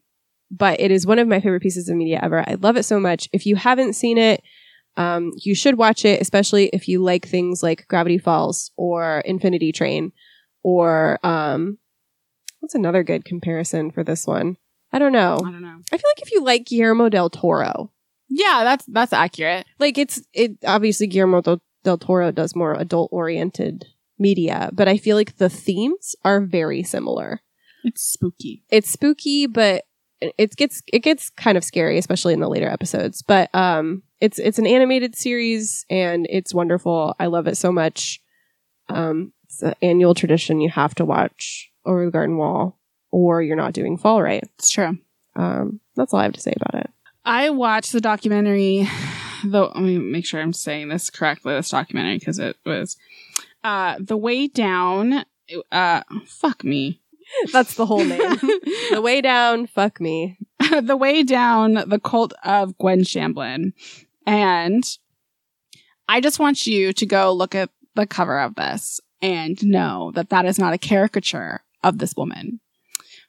but 0.51 0.79
it 0.79 0.91
is 0.91 1.05
one 1.05 1.19
of 1.19 1.27
my 1.27 1.39
favorite 1.39 1.61
pieces 1.61 1.89
of 1.89 1.95
media 1.95 2.19
ever. 2.21 2.47
I 2.47 2.55
love 2.55 2.77
it 2.77 2.83
so 2.83 2.99
much. 2.99 3.29
If 3.33 3.45
you 3.45 3.55
haven't 3.55 3.93
seen 3.93 4.17
it, 4.17 4.43
um, 4.97 5.31
you 5.37 5.55
should 5.55 5.77
watch 5.77 6.05
it, 6.05 6.21
especially 6.21 6.67
if 6.73 6.87
you 6.87 7.03
like 7.03 7.27
things 7.27 7.61
like 7.63 7.87
Gravity 7.87 8.17
Falls 8.17 8.71
or 8.77 9.19
Infinity 9.25 9.71
Train 9.71 10.11
or, 10.63 11.19
um, 11.25 11.77
what's 12.59 12.75
another 12.75 13.03
good 13.03 13.25
comparison 13.25 13.91
for 13.91 14.03
this 14.03 14.25
one? 14.25 14.57
I 14.91 14.99
don't 14.99 15.11
know. 15.11 15.35
I 15.35 15.51
don't 15.51 15.61
know. 15.61 15.79
I 15.91 15.97
feel 15.97 16.09
like 16.15 16.21
if 16.25 16.31
you 16.31 16.43
like 16.43 16.65
Guillermo 16.65 17.09
del 17.09 17.29
Toro, 17.29 17.91
Yeah, 18.29 18.61
that's 18.63 18.85
that's 18.87 19.13
accurate. 19.13 19.65
like 19.79 19.97
it's, 19.97 20.21
it, 20.33 20.53
obviously 20.65 21.07
Guillermo 21.07 21.41
del, 21.41 21.61
del 21.83 21.97
Toro 21.97 22.31
does 22.31 22.55
more 22.55 22.73
adult 22.73 23.09
oriented 23.11 23.85
media, 24.17 24.69
but 24.73 24.87
I 24.87 24.97
feel 24.97 25.17
like 25.17 25.35
the 25.37 25.49
themes 25.49 26.15
are 26.23 26.39
very 26.41 26.81
similar. 26.83 27.41
It's 27.83 28.01
spooky. 28.01 28.63
It's 28.71 28.89
spooky, 28.89 29.45
but 29.45 29.83
it 30.37 30.55
gets 30.55 30.81
it 30.91 30.99
gets 30.99 31.29
kind 31.29 31.57
of 31.57 31.63
scary, 31.63 31.97
especially 31.97 32.33
in 32.33 32.39
the 32.39 32.49
later 32.49 32.69
episodes. 32.69 33.21
But 33.21 33.53
um, 33.53 34.03
it's 34.21 34.39
it's 34.39 34.59
an 34.59 34.67
animated 34.67 35.15
series 35.15 35.85
and 35.89 36.27
it's 36.29 36.53
wonderful. 36.53 37.15
I 37.19 37.27
love 37.27 37.47
it 37.47 37.57
so 37.57 37.71
much. 37.71 38.21
Um, 38.89 39.33
it's 39.45 39.61
an 39.61 39.75
annual 39.81 40.13
tradition. 40.13 40.61
You 40.61 40.69
have 40.69 40.95
to 40.95 41.05
watch 41.05 41.71
Over 41.85 42.05
the 42.05 42.11
Garden 42.11 42.37
Wall, 42.37 42.79
or 43.11 43.41
you're 43.41 43.55
not 43.55 43.73
doing 43.73 43.97
fall 43.97 44.21
right. 44.21 44.43
It's 44.57 44.69
true. 44.69 44.97
Um, 45.35 45.79
that's 45.95 46.13
all 46.13 46.19
I 46.19 46.23
have 46.23 46.33
to 46.33 46.41
say 46.41 46.53
about 46.55 46.81
it. 46.81 46.89
I 47.25 47.49
watched 47.49 47.91
the 47.91 48.01
documentary, 48.01 48.87
though. 49.43 49.71
Let 49.73 49.83
me 49.83 49.97
make 49.97 50.25
sure 50.25 50.41
I'm 50.41 50.53
saying 50.53 50.89
this 50.89 51.09
correctly. 51.09 51.53
This 51.53 51.69
documentary 51.69 52.19
because 52.19 52.39
it 52.39 52.57
was 52.65 52.97
uh, 53.63 53.95
the 53.99 54.17
way 54.17 54.47
down. 54.47 55.25
Uh, 55.71 56.01
fuck 56.25 56.63
me. 56.63 57.01
That's 57.51 57.75
the 57.75 57.85
whole 57.85 58.03
name. 58.03 58.19
the 58.91 59.01
way 59.01 59.21
down. 59.21 59.67
Fuck 59.67 59.99
me. 59.99 60.37
the 60.81 60.97
way 60.97 61.23
down. 61.23 61.73
The 61.87 61.99
cult 61.99 62.33
of 62.43 62.77
Gwen 62.77 63.01
Shamblin, 63.01 63.73
and 64.25 64.83
I 66.07 66.21
just 66.21 66.39
want 66.39 66.67
you 66.67 66.93
to 66.93 67.05
go 67.05 67.33
look 67.33 67.55
at 67.55 67.69
the 67.95 68.05
cover 68.05 68.39
of 68.39 68.55
this 68.55 68.99
and 69.21 69.63
know 69.65 70.11
that 70.15 70.29
that 70.29 70.45
is 70.45 70.59
not 70.59 70.73
a 70.73 70.77
caricature 70.77 71.61
of 71.83 71.97
this 71.97 72.13
woman. 72.15 72.59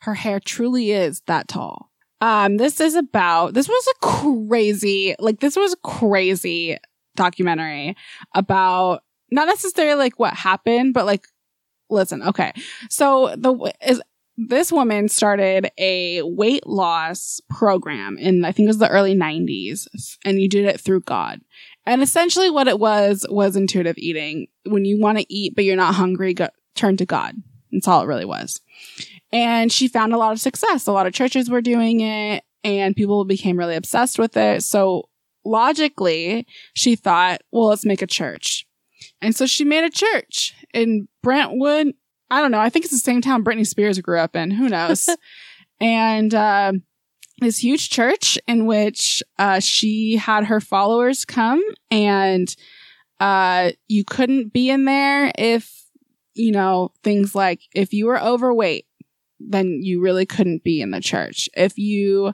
Her 0.00 0.14
hair 0.14 0.40
truly 0.40 0.92
is 0.92 1.22
that 1.26 1.48
tall. 1.48 1.90
Um, 2.20 2.56
this 2.56 2.80
is 2.80 2.94
about, 2.94 3.54
this 3.54 3.68
was 3.68 3.86
a 3.88 4.06
crazy, 4.06 5.14
like, 5.18 5.40
this 5.40 5.56
was 5.56 5.74
a 5.74 5.88
crazy 5.88 6.78
documentary 7.14 7.96
about 8.34 9.02
not 9.30 9.46
necessarily 9.46 9.98
like 9.98 10.18
what 10.18 10.34
happened, 10.34 10.94
but 10.94 11.06
like, 11.06 11.26
listen, 11.90 12.22
okay. 12.22 12.52
So 12.88 13.34
the, 13.36 13.72
is, 13.86 14.00
this 14.36 14.70
woman 14.70 15.08
started 15.08 15.70
a 15.78 16.22
weight 16.22 16.66
loss 16.66 17.40
program 17.48 18.18
in, 18.18 18.44
I 18.44 18.52
think 18.52 18.66
it 18.66 18.70
was 18.70 18.78
the 18.78 18.88
early 18.88 19.14
90s, 19.14 19.86
and 20.24 20.40
you 20.40 20.48
did 20.48 20.66
it 20.66 20.80
through 20.80 21.00
God. 21.00 21.40
And 21.86 22.02
essentially 22.02 22.50
what 22.50 22.68
it 22.68 22.78
was, 22.78 23.24
was 23.30 23.56
intuitive 23.56 23.96
eating. 23.96 24.48
When 24.64 24.84
you 24.84 25.00
want 25.00 25.18
to 25.18 25.32
eat, 25.32 25.54
but 25.54 25.64
you're 25.64 25.76
not 25.76 25.94
hungry, 25.94 26.34
go, 26.34 26.48
turn 26.74 26.96
to 26.98 27.06
God. 27.06 27.36
That's 27.72 27.88
all 27.88 28.02
it 28.02 28.06
really 28.06 28.24
was. 28.24 28.60
And 29.32 29.72
she 29.72 29.88
found 29.88 30.12
a 30.12 30.18
lot 30.18 30.32
of 30.32 30.40
success. 30.40 30.86
A 30.86 30.92
lot 30.92 31.06
of 31.06 31.12
churches 31.12 31.48
were 31.48 31.60
doing 31.60 32.00
it 32.00 32.44
and 32.64 32.96
people 32.96 33.24
became 33.24 33.58
really 33.58 33.76
obsessed 33.76 34.18
with 34.18 34.36
it. 34.36 34.62
So 34.62 35.08
logically, 35.44 36.46
she 36.74 36.96
thought, 36.96 37.40
well, 37.52 37.68
let's 37.68 37.84
make 37.84 38.02
a 38.02 38.06
church. 38.06 38.66
And 39.20 39.34
so 39.34 39.46
she 39.46 39.64
made 39.64 39.84
a 39.84 39.90
church 39.90 40.54
in 40.76 41.08
Brentwood. 41.22 41.94
I 42.30 42.42
don't 42.42 42.50
know. 42.50 42.60
I 42.60 42.68
think 42.68 42.84
it's 42.84 42.94
the 42.94 43.00
same 43.00 43.22
town 43.22 43.42
Britney 43.42 43.66
Spears 43.66 43.98
grew 44.00 44.18
up 44.18 44.36
in. 44.36 44.50
Who 44.50 44.68
knows? 44.68 45.08
and, 45.80 46.32
uh, 46.34 46.72
this 47.40 47.58
huge 47.58 47.90
church 47.90 48.38
in 48.46 48.66
which, 48.66 49.22
uh, 49.38 49.60
she 49.60 50.16
had 50.16 50.44
her 50.44 50.60
followers 50.60 51.24
come 51.24 51.62
and, 51.90 52.54
uh, 53.20 53.72
you 53.88 54.04
couldn't 54.04 54.52
be 54.52 54.70
in 54.70 54.84
there 54.84 55.32
if, 55.38 55.84
you 56.34 56.52
know, 56.52 56.92
things 57.02 57.34
like 57.34 57.60
if 57.74 57.92
you 57.92 58.06
were 58.06 58.20
overweight, 58.20 58.86
then 59.40 59.80
you 59.82 60.00
really 60.00 60.26
couldn't 60.26 60.64
be 60.64 60.80
in 60.80 60.90
the 60.90 61.00
church. 61.00 61.48
If 61.54 61.78
you, 61.78 62.32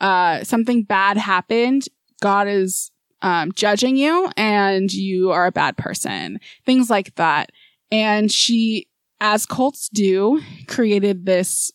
uh, 0.00 0.44
something 0.44 0.82
bad 0.82 1.16
happened, 1.16 1.84
God 2.20 2.48
is, 2.48 2.90
um, 3.22 3.52
judging 3.52 3.96
you 3.96 4.30
and 4.36 4.92
you 4.92 5.30
are 5.30 5.46
a 5.46 5.52
bad 5.52 5.76
person. 5.76 6.40
Things 6.66 6.90
like 6.90 7.14
that. 7.14 7.50
And 7.92 8.32
she, 8.32 8.88
as 9.20 9.46
cults 9.46 9.88
do, 9.90 10.40
created 10.66 11.26
this, 11.26 11.70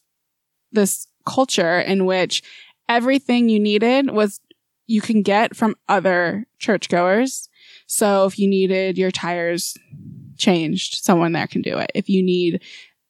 this 0.74 1.08
culture 1.26 1.80
in 1.80 2.06
which 2.06 2.44
everything 2.90 3.48
you 3.48 3.60
needed 3.60 4.12
was 4.12 4.42
you 4.88 5.00
can 5.00 5.22
get 5.22 5.56
from 5.56 5.76
other 5.88 6.48
churchgoers. 6.60 7.50
So 7.86 8.26
if 8.26 8.40
you 8.40 8.50
needed 8.50 8.98
your 8.98 9.12
tires 9.12 9.76
changed, 10.38 11.04
someone 11.04 11.34
there 11.34 11.48
can 11.48 11.62
do 11.62 11.78
it. 11.78 11.92
If 11.94 12.10
you 12.10 12.24
need 12.24 12.64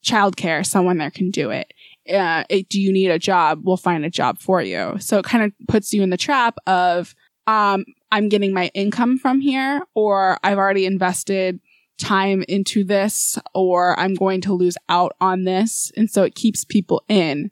childcare, 0.03 0.65
someone 0.65 0.97
there 0.97 1.11
can 1.11 1.31
do 1.31 1.49
it. 1.49 1.71
Uh, 2.11 2.43
it, 2.49 2.69
do 2.69 2.81
you 2.81 2.91
need 2.91 3.11
a 3.11 3.19
job? 3.19 3.61
We'll 3.63 3.77
find 3.77 4.05
a 4.05 4.09
job 4.09 4.39
for 4.39 4.61
you. 4.61 4.95
So 4.99 5.19
it 5.19 5.25
kind 5.25 5.43
of 5.43 5.51
puts 5.67 5.93
you 5.93 6.03
in 6.03 6.09
the 6.09 6.17
trap 6.17 6.57
of, 6.65 7.15
um, 7.45 7.85
I'm 8.11 8.29
getting 8.29 8.53
my 8.53 8.71
income 8.73 9.17
from 9.17 9.41
here, 9.41 9.81
or 9.93 10.37
I've 10.43 10.57
already 10.57 10.85
invested 10.85 11.59
time 11.97 12.43
into 12.47 12.83
this, 12.83 13.37
or 13.53 13.99
I'm 13.99 14.13
going 14.13 14.41
to 14.41 14.53
lose 14.53 14.77
out 14.87 15.13
on 15.19 15.43
this. 15.43 15.91
And 15.97 16.09
so 16.09 16.23
it 16.23 16.35
keeps 16.35 16.63
people 16.63 17.03
in. 17.07 17.51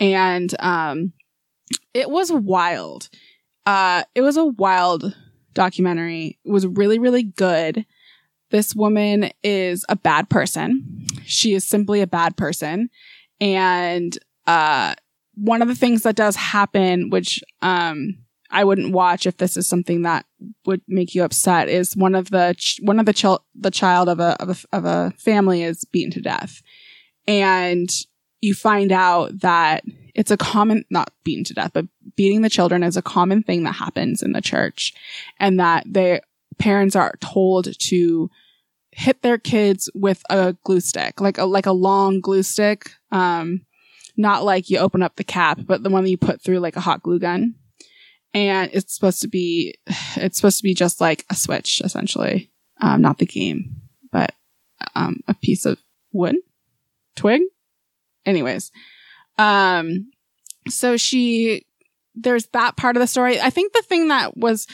And, 0.00 0.54
um, 0.60 1.12
it 1.92 2.10
was 2.10 2.32
wild. 2.32 3.08
Uh, 3.66 4.04
it 4.14 4.20
was 4.22 4.36
a 4.36 4.44
wild 4.44 5.16
documentary. 5.52 6.38
It 6.44 6.50
was 6.50 6.66
really, 6.66 6.98
really 6.98 7.22
good. 7.22 7.86
This 8.50 8.74
woman 8.74 9.30
is 9.42 9.84
a 9.88 9.96
bad 9.96 10.28
person. 10.28 11.06
She 11.24 11.54
is 11.54 11.66
simply 11.66 12.00
a 12.00 12.06
bad 12.06 12.36
person. 12.36 12.90
And, 13.40 14.16
uh, 14.46 14.94
one 15.34 15.62
of 15.62 15.68
the 15.68 15.74
things 15.74 16.02
that 16.02 16.16
does 16.16 16.36
happen, 16.36 17.10
which, 17.10 17.42
um, 17.62 18.18
I 18.50 18.64
wouldn't 18.64 18.92
watch 18.92 19.26
if 19.26 19.36
this 19.38 19.56
is 19.56 19.66
something 19.66 20.02
that 20.02 20.26
would 20.66 20.82
make 20.86 21.14
you 21.14 21.24
upset 21.24 21.68
is 21.68 21.96
one 21.96 22.14
of 22.14 22.30
the, 22.30 22.54
ch- 22.56 22.80
one 22.82 23.00
of 23.00 23.06
the 23.06 23.40
the 23.54 23.70
child 23.70 24.08
of 24.08 24.20
a, 24.20 24.40
of 24.40 24.50
a, 24.50 24.76
of 24.76 24.84
a 24.84 25.12
family 25.18 25.62
is 25.62 25.84
beaten 25.84 26.12
to 26.12 26.20
death. 26.20 26.62
And 27.26 27.90
you 28.40 28.54
find 28.54 28.92
out 28.92 29.40
that 29.40 29.84
it's 30.14 30.30
a 30.30 30.36
common, 30.36 30.84
not 30.90 31.12
beaten 31.24 31.44
to 31.44 31.54
death, 31.54 31.72
but 31.72 31.86
beating 32.16 32.42
the 32.42 32.50
children 32.50 32.82
is 32.82 32.96
a 32.96 33.02
common 33.02 33.42
thing 33.42 33.64
that 33.64 33.72
happens 33.72 34.22
in 34.22 34.32
the 34.32 34.42
church 34.42 34.92
and 35.40 35.58
that 35.58 35.84
they, 35.86 36.20
parents 36.58 36.94
are 36.94 37.14
told 37.20 37.78
to 37.80 38.30
hit 38.92 39.22
their 39.22 39.38
kids 39.38 39.90
with 39.94 40.22
a 40.30 40.54
glue 40.64 40.80
stick, 40.80 41.20
like 41.20 41.38
a, 41.38 41.44
like 41.44 41.66
a 41.66 41.72
long 41.72 42.20
glue 42.20 42.42
stick. 42.42 42.90
Um, 43.10 43.66
not 44.16 44.44
like 44.44 44.70
you 44.70 44.78
open 44.78 45.02
up 45.02 45.16
the 45.16 45.24
cap, 45.24 45.60
but 45.66 45.82
the 45.82 45.90
one 45.90 46.04
that 46.04 46.10
you 46.10 46.16
put 46.16 46.40
through 46.40 46.60
like 46.60 46.76
a 46.76 46.80
hot 46.80 47.02
glue 47.02 47.18
gun. 47.18 47.54
And 48.34 48.70
it's 48.74 48.94
supposed 48.94 49.22
to 49.22 49.28
be, 49.28 49.74
it's 50.16 50.36
supposed 50.36 50.58
to 50.58 50.64
be 50.64 50.74
just 50.74 51.00
like 51.00 51.24
a 51.30 51.34
switch, 51.34 51.80
essentially. 51.82 52.50
Um, 52.80 53.00
not 53.00 53.18
the 53.18 53.26
game, 53.26 53.76
but, 54.10 54.34
um, 54.94 55.20
a 55.28 55.34
piece 55.34 55.64
of 55.64 55.78
wood, 56.12 56.36
twig. 57.14 57.42
Anyways, 58.26 58.72
um, 59.38 60.10
so 60.68 60.96
she, 60.96 61.64
there's 62.14 62.46
that 62.46 62.76
part 62.76 62.96
of 62.96 63.00
the 63.00 63.06
story. 63.06 63.40
I 63.40 63.50
think 63.50 63.72
the 63.72 63.82
thing 63.82 64.08
that 64.08 64.36
was 64.36 64.66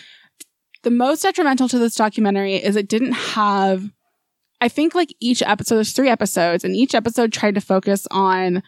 the 0.82 0.90
most 0.90 1.22
detrimental 1.22 1.68
to 1.68 1.78
this 1.78 1.94
documentary 1.94 2.54
is 2.54 2.76
it 2.76 2.88
didn't 2.88 3.12
have 3.12 3.90
I 4.60 4.68
think 4.68 4.94
like 4.94 5.14
each 5.20 5.42
episode, 5.42 5.76
there's 5.76 5.92
three 5.92 6.10
episodes 6.10 6.64
and 6.64 6.76
each 6.76 6.94
episode 6.94 7.32
tried 7.32 7.54
to 7.54 7.60
focus 7.60 8.06
on 8.10 8.62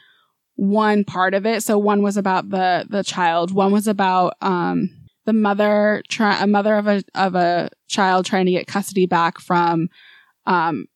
one 0.57 1.05
part 1.05 1.35
of 1.35 1.47
it. 1.47 1.63
So 1.63 1.79
one 1.79 2.03
was 2.03 2.17
about 2.17 2.51
the, 2.51 2.87
the 2.89 3.03
child. 3.03 3.53
One 3.53 3.73
was 3.73 3.87
about, 3.87 4.35
um, 4.41 4.91
the 5.25 5.33
mother, 5.33 6.03
try, 6.09 6.43
a 6.43 6.47
mother 6.47 6.77
of 6.77 6.87
a, 6.89 7.03
of 7.15 7.35
a 7.35 7.71
child 7.89 8.27
trying 8.27 8.47
to 8.47 8.53
get 8.53 8.67
custody 8.67 9.07
back 9.07 9.41
from, 9.41 9.89
um, 10.47 10.87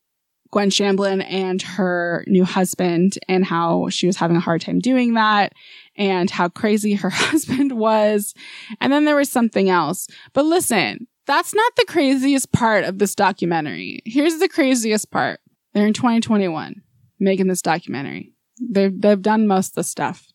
Gwen 0.51 0.71
Shamblin 0.71 1.25
and 1.29 1.61
her 1.61 2.25
new 2.27 2.45
husband 2.45 3.19
and 3.29 3.45
how 3.45 3.89
she 3.89 4.07
was 4.07 4.17
having 4.17 4.37
a 4.37 4.41
hard 4.41 4.61
time 4.61 4.79
doing 4.79 5.15
that 5.15 5.53
and 5.97 6.31
how 6.31 6.49
crazy 6.49 6.95
her 6.95 7.11
husband 7.13 7.73
was. 7.73 8.35
And 8.81 8.93
then 8.93 9.05
there 9.05 9.17
was 9.17 9.29
something 9.29 9.69
else. 9.69 10.07
But 10.33 10.45
listen, 10.45 11.09
that's 11.27 11.55
not 11.55 11.73
the 11.77 11.87
craziest 11.87 12.53
part 12.53 12.85
of 12.85 12.99
this 12.99 13.15
documentary. 13.15 14.01
Here's 14.05 14.39
the 14.39 14.49
craziest 14.49 15.11
part. 15.11 15.41
They're 15.75 15.87
in 15.87 15.93
2021 15.93 16.83
making 17.19 17.49
this 17.49 17.63
documentary. 17.63 18.33
They've, 18.61 18.99
they've 19.01 19.21
done 19.21 19.47
most 19.47 19.71
of 19.71 19.75
the 19.77 19.85
stuff. 19.85 20.27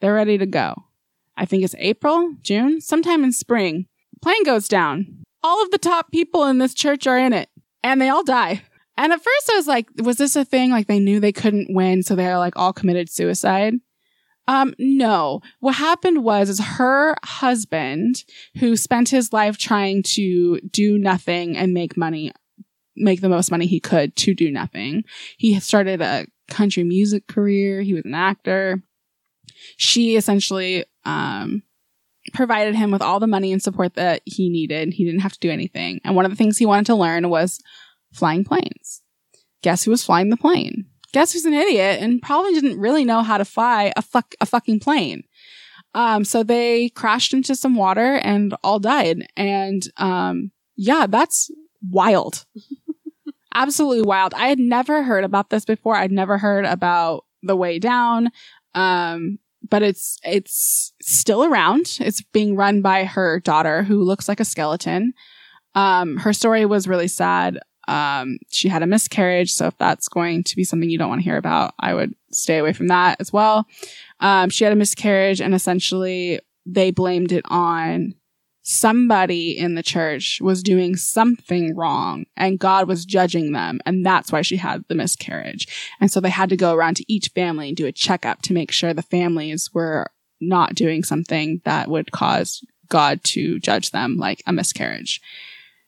They're 0.00 0.14
ready 0.14 0.38
to 0.38 0.46
go. 0.46 0.74
I 1.36 1.44
think 1.44 1.62
it's 1.62 1.74
April, 1.78 2.34
June, 2.42 2.80
sometime 2.80 3.24
in 3.24 3.32
spring. 3.32 3.86
Plane 4.22 4.44
goes 4.44 4.68
down. 4.68 5.24
All 5.42 5.62
of 5.62 5.70
the 5.70 5.78
top 5.78 6.10
people 6.10 6.44
in 6.44 6.58
this 6.58 6.74
church 6.74 7.06
are 7.06 7.18
in 7.18 7.32
it 7.32 7.48
and 7.82 8.00
they 8.00 8.08
all 8.08 8.24
die. 8.24 8.62
And 8.96 9.12
at 9.12 9.22
first 9.22 9.50
I 9.52 9.56
was 9.56 9.68
like, 9.68 9.88
was 10.02 10.16
this 10.16 10.34
a 10.34 10.44
thing? 10.44 10.70
Like 10.70 10.88
they 10.88 10.98
knew 10.98 11.20
they 11.20 11.32
couldn't 11.32 11.72
win. 11.72 12.02
So 12.02 12.16
they're 12.16 12.38
like 12.38 12.54
all 12.56 12.72
committed 12.72 13.08
suicide. 13.08 13.74
Um, 14.48 14.74
no. 14.78 15.40
What 15.60 15.76
happened 15.76 16.24
was 16.24 16.48
is 16.48 16.58
her 16.58 17.14
husband, 17.22 18.24
who 18.58 18.76
spent 18.76 19.10
his 19.10 19.32
life 19.32 19.58
trying 19.58 20.02
to 20.14 20.58
do 20.60 20.98
nothing 20.98 21.56
and 21.56 21.74
make 21.74 21.96
money, 21.96 22.32
make 22.96 23.20
the 23.20 23.28
most 23.28 23.50
money 23.50 23.66
he 23.66 23.78
could 23.78 24.16
to 24.16 24.34
do 24.34 24.50
nothing. 24.50 25.04
He 25.36 25.60
started 25.60 26.00
a 26.00 26.26
country 26.48 26.84
music 26.84 27.26
career. 27.26 27.82
He 27.82 27.94
was 27.94 28.04
an 28.04 28.14
actor. 28.14 28.82
She 29.76 30.16
essentially, 30.16 30.84
um, 31.04 31.62
provided 32.32 32.74
him 32.74 32.90
with 32.90 33.02
all 33.02 33.20
the 33.20 33.26
money 33.26 33.52
and 33.52 33.62
support 33.62 33.94
that 33.94 34.22
he 34.24 34.48
needed. 34.48 34.92
He 34.92 35.04
didn't 35.04 35.20
have 35.20 35.32
to 35.32 35.38
do 35.40 35.50
anything. 35.50 36.00
And 36.04 36.14
one 36.14 36.24
of 36.24 36.30
the 36.30 36.36
things 36.36 36.58
he 36.58 36.66
wanted 36.66 36.86
to 36.86 36.94
learn 36.94 37.28
was 37.28 37.60
flying 38.12 38.44
planes. 38.44 39.02
guess 39.62 39.84
who 39.84 39.90
was 39.90 40.04
flying 40.04 40.30
the 40.30 40.36
plane? 40.36 40.86
Guess 41.12 41.32
who's 41.32 41.44
an 41.44 41.54
idiot 41.54 42.00
and 42.00 42.22
probably 42.22 42.52
didn't 42.52 42.78
really 42.78 43.04
know 43.04 43.22
how 43.22 43.38
to 43.38 43.44
fly 43.44 43.92
a 43.96 44.02
fuck 44.02 44.34
a 44.40 44.46
fucking 44.46 44.80
plane. 44.80 45.24
Um, 45.94 46.24
so 46.24 46.42
they 46.42 46.90
crashed 46.90 47.32
into 47.32 47.56
some 47.56 47.74
water 47.74 48.16
and 48.16 48.54
all 48.62 48.78
died. 48.78 49.26
And 49.36 49.82
um, 49.96 50.52
yeah, 50.76 51.06
that's 51.08 51.50
wild. 51.90 52.44
Absolutely 53.58 54.02
wild. 54.02 54.34
I 54.34 54.46
had 54.46 54.60
never 54.60 55.02
heard 55.02 55.24
about 55.24 55.50
this 55.50 55.64
before. 55.64 55.96
I'd 55.96 56.12
never 56.12 56.38
heard 56.38 56.64
about 56.64 57.24
the 57.42 57.56
way 57.56 57.80
down. 57.80 58.30
Um, 58.76 59.40
but 59.68 59.82
it's 59.82 60.20
it's 60.22 60.92
still 61.02 61.44
around. 61.44 61.98
It's 61.98 62.22
being 62.22 62.54
run 62.54 62.82
by 62.82 63.02
her 63.02 63.40
daughter, 63.40 63.82
who 63.82 64.04
looks 64.04 64.28
like 64.28 64.38
a 64.38 64.44
skeleton. 64.44 65.12
Um, 65.74 66.18
her 66.18 66.32
story 66.32 66.66
was 66.66 66.86
really 66.86 67.08
sad. 67.08 67.58
Um, 67.88 68.38
she 68.48 68.68
had 68.68 68.84
a 68.84 68.86
miscarriage, 68.86 69.50
so 69.50 69.66
if 69.66 69.76
that's 69.76 70.06
going 70.06 70.44
to 70.44 70.54
be 70.54 70.62
something 70.62 70.88
you 70.88 70.98
don't 70.98 71.08
want 71.08 71.20
to 71.20 71.24
hear 71.24 71.36
about, 71.36 71.74
I 71.80 71.94
would 71.94 72.14
stay 72.30 72.58
away 72.58 72.72
from 72.72 72.86
that 72.88 73.20
as 73.20 73.32
well. 73.32 73.66
Um, 74.20 74.50
she 74.50 74.62
had 74.62 74.72
a 74.72 74.76
miscarriage, 74.76 75.40
and 75.40 75.52
essentially 75.52 76.38
they 76.64 76.92
blamed 76.92 77.32
it 77.32 77.44
on 77.48 78.14
somebody 78.70 79.56
in 79.58 79.76
the 79.76 79.82
church 79.82 80.40
was 80.42 80.62
doing 80.62 80.94
something 80.94 81.74
wrong 81.74 82.26
and 82.36 82.58
God 82.58 82.86
was 82.86 83.06
judging 83.06 83.52
them. 83.52 83.80
And 83.86 84.04
that's 84.04 84.30
why 84.30 84.42
she 84.42 84.58
had 84.58 84.84
the 84.88 84.94
miscarriage. 84.94 85.90
And 86.02 86.10
so 86.10 86.20
they 86.20 86.28
had 86.28 86.50
to 86.50 86.56
go 86.56 86.74
around 86.74 86.96
to 86.96 87.10
each 87.10 87.28
family 87.28 87.68
and 87.68 87.76
do 87.76 87.86
a 87.86 87.92
checkup 87.92 88.42
to 88.42 88.52
make 88.52 88.70
sure 88.70 88.92
the 88.92 89.00
families 89.00 89.72
were 89.72 90.10
not 90.38 90.74
doing 90.74 91.02
something 91.02 91.62
that 91.64 91.88
would 91.88 92.12
cause 92.12 92.62
God 92.90 93.24
to 93.24 93.58
judge 93.58 93.90
them 93.90 94.18
like 94.18 94.42
a 94.46 94.52
miscarriage. 94.52 95.22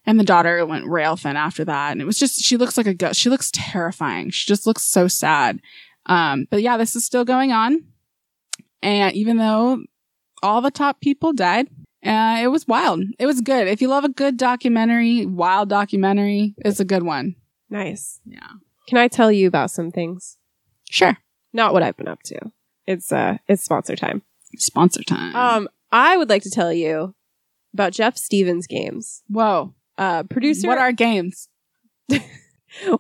And 0.07 0.19
the 0.19 0.25
daughter 0.25 0.65
went 0.65 0.87
rail 0.87 1.17
thin 1.17 1.37
after 1.37 1.67
that. 1.67 1.93
And 1.93 2.01
it 2.01 2.07
was 2.07 2.19
just, 2.19 2.41
she 2.41 2.57
looks 2.57 2.79
like 2.79 2.87
a 2.87 2.95
ghost. 2.95 3.21
She 3.21 3.29
looks 3.29 3.51
terrifying. 3.53 4.31
She 4.31 4.49
just 4.49 4.67
looks 4.67 4.85
so 4.85 5.07
sad. 5.07 5.61
Um, 6.07 6.47
but 6.51 6.63
yeah, 6.63 6.79
this 6.79 6.97
is 6.97 7.05
still 7.05 7.27
going 7.27 7.53
on. 7.53 7.85
And 8.83 9.15
even 9.15 9.37
though 9.37 9.83
all 10.43 10.63
the 10.63 10.71
top 10.71 11.03
people 11.03 11.35
died, 11.35 11.69
uh, 12.05 12.39
it 12.43 12.49
was 12.49 12.67
wild. 12.67 13.03
It 13.19 13.27
was 13.27 13.41
good. 13.41 13.69
If 13.69 13.81
you 13.83 13.89
love 13.89 14.05
a 14.05 14.09
good 14.09 14.37
documentary, 14.37 15.27
wild 15.27 15.69
documentary, 15.69 16.55
it's 16.59 16.81
a 16.81 16.85
good 16.85 17.03
one. 17.03 17.37
Nice. 17.69 18.21
Yeah. 18.25 18.49
Can 18.89 18.99
I 18.99 19.09
tell 19.09 19.31
you 19.31 19.47
about 19.47 19.71
some 19.71 19.91
things? 19.91 20.39
Sure. 20.91 21.17
Not 21.53 21.73
what 21.73 21.83
I've 21.83 21.97
been 21.97 22.09
up 22.09 22.23
to. 22.25 22.39
It's 22.87 23.13
uh 23.13 23.37
it's 23.47 23.63
sponsor 23.63 23.97
time. 23.97 24.23
Sponsor 24.57 25.03
time. 25.03 25.37
Um 25.37 25.69
I 25.93 26.17
would 26.17 26.29
like 26.29 26.43
to 26.43 26.51
tell 26.51 26.73
you 26.73 27.15
about 27.75 27.93
Jeff 27.93 28.17
Stevens 28.17 28.67
games. 28.67 29.23
Whoa. 29.29 29.75
Uh 29.99 30.23
producer 30.25 30.67
What 30.67 30.79
are 30.79 30.93
games? 30.93 31.49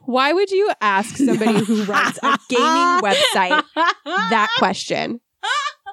Why 0.05 0.33
would 0.33 0.51
you 0.51 0.71
ask 0.81 1.17
somebody 1.17 1.65
who 1.65 1.85
runs 1.85 2.19
a 2.23 2.39
gaming 2.49 3.01
website 3.03 3.63
that 4.05 4.49
question? 4.59 5.21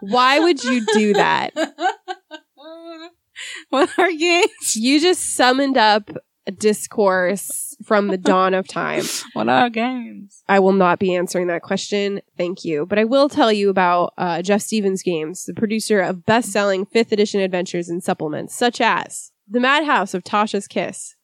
Why 0.01 0.39
would 0.39 0.63
you 0.63 0.85
do 0.93 1.13
that? 1.13 1.53
what 3.69 3.89
are 3.97 4.11
games? 4.11 4.75
You 4.75 4.99
just 4.99 5.35
summoned 5.35 5.77
up 5.77 6.09
a 6.47 6.51
discourse 6.51 7.75
from 7.83 8.07
the 8.07 8.17
dawn 8.17 8.53
of 8.53 8.67
time. 8.67 9.03
What 9.33 9.49
are 9.49 9.69
games? 9.69 10.43
I 10.49 10.59
will 10.59 10.71
not 10.71 10.97
be 10.97 11.13
answering 11.13 11.47
that 11.47 11.61
question. 11.61 12.21
Thank 12.37 12.65
you. 12.65 12.85
But 12.87 12.97
I 12.97 13.03
will 13.03 13.29
tell 13.29 13.51
you 13.51 13.69
about 13.69 14.13
uh, 14.17 14.41
Jeff 14.41 14.61
Stevens 14.61 15.03
Games, 15.03 15.43
the 15.43 15.53
producer 15.53 15.99
of 15.99 16.25
best 16.25 16.51
selling 16.51 16.85
5th 16.85 17.11
edition 17.11 17.41
adventures 17.41 17.89
and 17.89 18.03
supplements, 18.03 18.55
such 18.55 18.81
as 18.81 19.31
The 19.47 19.59
Madhouse 19.59 20.13
of 20.13 20.23
Tasha's 20.23 20.67
Kiss. 20.67 21.15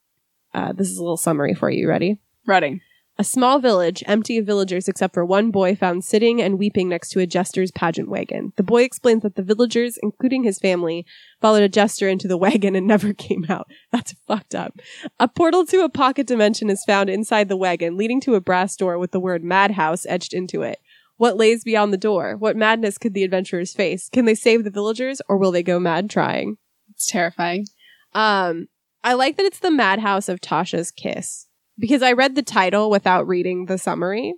Uh, 0.54 0.74
this 0.74 0.90
is 0.90 0.98
a 0.98 1.02
little 1.02 1.18
summary 1.18 1.56
for 1.56 1.72
you. 1.72 1.90
Ready? 1.90 2.20
Ready. 2.46 2.82
A 3.20 3.24
small 3.24 3.60
village, 3.60 4.04
empty 4.08 4.40
of 4.40 4.46
villagers 4.48 4.88
except 4.88 5.14
for 5.14 5.24
one 5.24 5.52
boy 5.52 5.76
found 5.76 6.04
sitting 6.04 6.42
and 6.42 6.58
weeping 6.58 6.90
next 6.90 7.10
to 7.10 7.20
a 7.20 7.28
jester's 7.28 7.70
pageant 7.70 8.10
wagon. 8.10 8.54
The 8.56 8.64
boy 8.64 8.82
explains 8.82 9.22
that 9.22 9.36
the 9.36 9.44
villagers, 9.44 10.00
including 10.02 10.44
his 10.44 10.58
family, 10.58 11.06
followed 11.40 11.62
a 11.62 11.70
jester 11.70 12.10
into 12.10 12.28
the 12.28 12.38
wagon 12.46 12.76
and 12.76 12.88
never 12.88 13.14
came 13.14 13.46
out. 13.50 13.68
That's 13.92 14.16
fucked 14.28 14.56
up. 14.56 14.80
A 15.20 15.28
portal 15.28 15.64
to 15.68 15.84
a 15.84 15.90
pocket 15.90 16.26
dimension 16.26 16.72
is 16.72 16.84
found 16.86 17.08
inside 17.08 17.50
the 17.50 17.58
wagon, 17.58 17.98
leading 17.98 18.20
to 18.22 18.34
a 18.34 18.42
brass 18.42 18.76
door 18.76 18.98
with 18.98 19.12
the 19.12 19.20
word 19.20 19.44
madhouse 19.44 20.08
etched 20.08 20.34
into 20.34 20.64
it. 20.64 20.80
What 21.18 21.38
lays 21.38 21.64
beyond 21.64 21.94
the 21.94 21.98
door? 21.98 22.36
What 22.36 22.58
madness 22.58 22.98
could 22.98 23.14
the 23.14 23.24
adventurers 23.24 23.76
face? 23.76 24.10
Can 24.10 24.26
they 24.26 24.36
save 24.36 24.64
the 24.64 24.72
villagers 24.72 25.22
or 25.30 25.38
will 25.38 25.52
they 25.52 25.62
go 25.62 25.80
mad 25.80 26.10
trying? 26.10 26.58
It's 26.90 27.06
terrifying. 27.06 27.68
Um, 28.14 28.70
I 29.04 29.14
like 29.14 29.38
that 29.38 29.46
it's 29.46 29.60
the 29.60 29.70
madhouse 29.70 30.30
of 30.30 30.42
Tasha's 30.42 30.90
kiss 30.90 31.48
because 31.78 32.02
I 32.02 32.14
read 32.14 32.36
the 32.36 32.44
title 32.44 32.90
without 32.90 33.28
reading 33.28 33.66
the 33.66 33.78
summary 33.78 34.34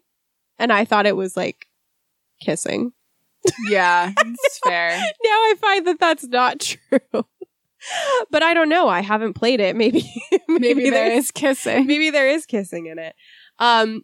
and 0.57 0.71
I 0.71 0.85
thought 0.85 1.05
it 1.05 1.15
was 1.15 1.35
like 1.37 1.67
kissing. 2.41 2.91
Yeah, 3.69 4.11
it's 4.17 4.59
fair. 4.63 4.89
Now 4.97 5.03
I 5.29 5.53
find 5.59 5.87
that 5.87 5.99
that's 5.99 6.25
not 6.25 6.59
true. 6.91 7.25
but 8.31 8.41
I 8.41 8.53
don't 8.53 8.69
know. 8.69 8.87
I 8.87 9.01
haven't 9.01 9.33
played 9.33 9.59
it. 9.59 9.75
Maybe 9.75 10.11
Maybe 10.47 10.89
there 10.89 11.09
there's- 11.09 11.31
kissing. 11.31 11.85
maybe 11.85 12.09
there 12.09 12.27
is 12.29 12.45
kissing 12.45 12.87
in 12.87 12.97
it. 12.99 13.15
Um, 13.59 14.03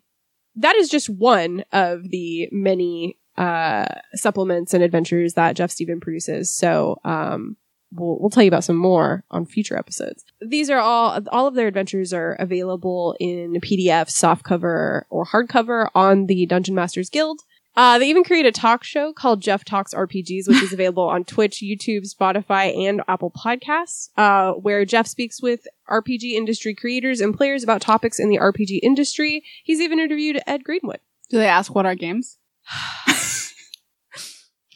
that 0.56 0.76
is 0.76 0.90
just 0.90 1.10
one 1.10 1.64
of 1.72 2.10
the 2.10 2.50
many 2.52 3.18
uh, 3.38 3.86
supplements 4.14 4.74
and 4.74 4.84
adventures 4.84 5.34
that 5.36 5.56
Jeff 5.56 5.72
Steven 5.72 6.00
produces. 6.02 6.54
So 6.54 7.00
um, 7.06 7.56
we'll 7.92 8.20
we'll 8.20 8.30
tell 8.30 8.44
you 8.44 8.48
about 8.48 8.64
some 8.64 8.76
more 8.76 9.24
on 9.32 9.46
future 9.46 9.78
episodes. 9.78 10.26
These 10.42 10.70
are 10.70 10.80
all 10.80 11.20
all 11.32 11.48
of 11.48 11.56
their 11.56 11.68
adventures 11.68 12.14
are 12.14 12.34
available 12.34 13.16
in 13.20 13.54
PDF, 13.62 14.10
softcover, 14.10 15.04
or 15.10 15.26
hardcover 15.26 15.90
on 15.94 16.28
the 16.28 16.46
Dungeon 16.46 16.76
Masters 16.76 17.10
Guild. 17.10 17.42
Uh, 17.74 17.98
they 17.98 18.10
even 18.10 18.24
create 18.24 18.46
a 18.46 18.52
talk 18.52 18.84
show 18.84 19.14
called 19.14 19.42
Jeff 19.42 19.64
Talks 19.64 19.94
RPGs, 19.94 20.48
which 20.48 20.62
is 20.62 20.74
available 20.74 21.04
on 21.04 21.24
Twitch, 21.24 21.64
YouTube, 21.64 22.04
Spotify, 22.14 22.88
and 22.88 23.02
Apple 23.08 23.32
Podcasts, 23.32 24.10
uh, 24.18 24.52
where 24.54 24.84
Jeff 24.84 25.08
speaks 25.08 25.42
with 25.42 25.68
RPG 25.90 26.34
industry 26.34 26.76
creators 26.76 27.22
and 27.22 27.36
players 27.36 27.64
about 27.64 27.82
topics 27.82 28.20
in 28.20 28.30
the 28.30 28.40
RPG 28.40 28.80
industry. 28.84 29.44
He's 29.64 29.80
even 29.80 30.00
interviewed 30.00 30.42
Ed 30.46 30.66
Greenwood. 30.66 31.00
Do 31.30 31.38
they 31.38 31.48
ask 31.48 31.74
what 31.74 31.86
are 31.86 31.96
games? 31.96 32.38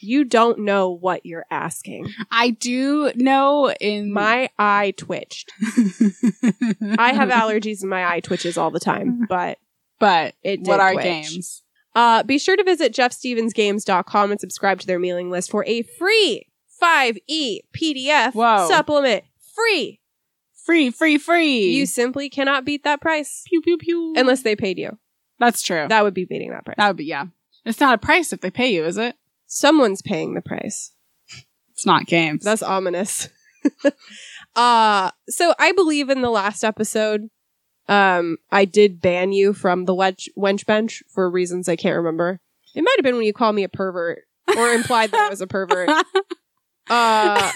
You 0.05 0.23
don't 0.23 0.59
know 0.59 0.89
what 0.91 1.25
you're 1.25 1.45
asking. 1.49 2.13
I 2.31 2.51
do 2.51 3.11
know 3.15 3.71
in 3.81 4.11
My 4.13 4.49
eye 4.59 4.93
twitched. 4.97 5.51
I 6.97 7.13
have 7.13 7.29
allergies 7.41 7.81
and 7.81 7.89
my 7.89 8.07
eye 8.09 8.19
twitches 8.19 8.57
all 8.57 8.71
the 8.71 8.79
time, 8.79 9.25
but 9.29 9.57
but 9.99 10.35
it 10.43 10.61
what 10.61 10.79
are 10.79 10.93
twitch. 10.93 11.03
games? 11.03 11.63
Uh, 11.95 12.23
be 12.23 12.37
sure 12.37 12.57
to 12.57 12.63
visit 12.63 12.93
jeffstevensgames.com 12.93 14.31
and 14.31 14.39
subscribe 14.41 14.79
to 14.81 14.87
their 14.87 14.99
mailing 14.99 15.29
list 15.29 15.49
for 15.49 15.63
a 15.65 15.81
free 15.83 16.45
5e 16.81 17.59
PDF 17.73 18.33
Whoa. 18.33 18.67
supplement. 18.67 19.23
Free. 19.55 20.01
Free, 20.65 20.89
free, 20.89 21.17
free. 21.17 21.69
You 21.69 21.85
simply 21.85 22.29
cannot 22.29 22.65
beat 22.65 22.83
that 22.83 22.99
price 22.99 23.43
pew 23.47 23.61
pew 23.61 23.77
pew. 23.77 24.13
unless 24.17 24.41
they 24.41 24.55
paid 24.55 24.77
you. 24.77 24.97
that's 25.39 25.61
true. 25.61 25.85
That 25.87 26.03
would 26.03 26.13
be 26.13 26.25
beating 26.25 26.51
that 26.51 26.65
price. 26.65 26.75
that 26.77 26.87
would 26.87 26.97
be 26.97 27.05
yeah. 27.05 27.25
It's 27.63 27.79
not 27.79 27.93
a 27.95 27.97
price 27.97 28.33
if 28.33 28.41
they 28.41 28.51
pay 28.51 28.73
you, 28.73 28.83
is 28.85 28.97
it? 28.97 29.15
Someone's 29.47 30.01
paying 30.01 30.33
the 30.33 30.41
price. 30.41 30.91
It's 31.73 31.85
not 31.85 32.05
games. 32.05 32.43
That's 32.43 32.63
ominous. 32.63 33.29
uh 34.55 35.11
so 35.27 35.53
I 35.59 35.71
believe 35.71 36.09
in 36.09 36.21
the 36.21 36.29
last 36.29 36.63
episode 36.63 37.29
um 37.89 38.37
I 38.51 38.65
did 38.65 39.01
ban 39.01 39.31
you 39.31 39.53
from 39.53 39.85
the 39.85 39.93
wench, 39.95 40.27
wench 40.37 40.65
bench 40.65 41.01
for 41.09 41.29
reasons 41.29 41.67
I 41.67 41.75
can't 41.75 41.97
remember. 41.97 42.39
It 42.75 42.81
might 42.81 42.95
have 42.97 43.03
been 43.03 43.15
when 43.15 43.25
you 43.25 43.33
called 43.33 43.55
me 43.55 43.63
a 43.63 43.69
pervert 43.69 44.23
or 44.55 44.69
implied 44.73 45.11
that 45.11 45.21
I 45.21 45.29
was 45.29 45.41
a 45.41 45.47
pervert. 45.47 45.89
Uh 46.87 47.51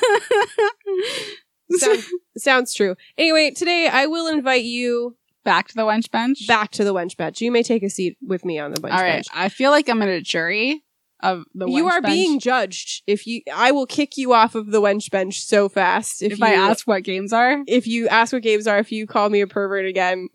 sound, 1.77 2.03
sounds 2.37 2.73
true. 2.73 2.95
Anyway, 3.15 3.51
today 3.51 3.87
I 3.87 4.07
will 4.07 4.27
invite 4.27 4.63
you 4.63 5.15
Back 5.45 5.67
to 5.69 5.75
the 5.75 5.83
wench 5.83 6.09
bench. 6.11 6.47
back 6.47 6.71
to 6.71 6.83
the 6.83 6.93
wench 6.93 7.15
bench. 7.15 7.39
You 7.39 7.51
may 7.51 7.61
take 7.63 7.81
a 7.83 7.89
seat 7.89 8.17
with 8.25 8.43
me 8.43 8.59
on 8.59 8.71
the 8.71 8.81
wench 8.81 8.91
All 8.91 8.97
right. 9.03 9.13
bench. 9.17 9.27
I 9.33 9.49
feel 9.49 9.69
like 9.71 9.87
I'm 9.87 10.01
in 10.01 10.09
a 10.09 10.19
jury 10.21 10.83
of 11.21 11.45
the. 11.53 11.67
you 11.67 11.85
wench 11.85 11.91
are 11.91 12.01
bench. 12.01 12.13
being 12.13 12.39
judged. 12.39 13.03
If 13.07 13.27
you, 13.27 13.41
I 13.53 13.71
will 13.71 13.85
kick 13.85 14.17
you 14.17 14.33
off 14.33 14.55
of 14.55 14.71
the 14.71 14.81
wench 14.81 15.09
bench 15.11 15.41
so 15.41 15.69
fast. 15.69 16.21
If, 16.21 16.33
If, 16.33 16.39
you, 16.39 16.45
I 16.45 16.51
ask 16.51 16.87
what 16.87 17.03
games 17.03 17.33
are, 17.33 17.63
if 17.67 17.87
you 17.87 18.07
ask 18.07 18.33
what 18.33 18.41
games 18.41 18.67
are, 18.67 18.79
if 18.79 18.91
you 18.91 19.07
call 19.07 19.29
me 19.29 19.41
a 19.41 19.47
pervert 19.47 19.85
again, 19.85 20.29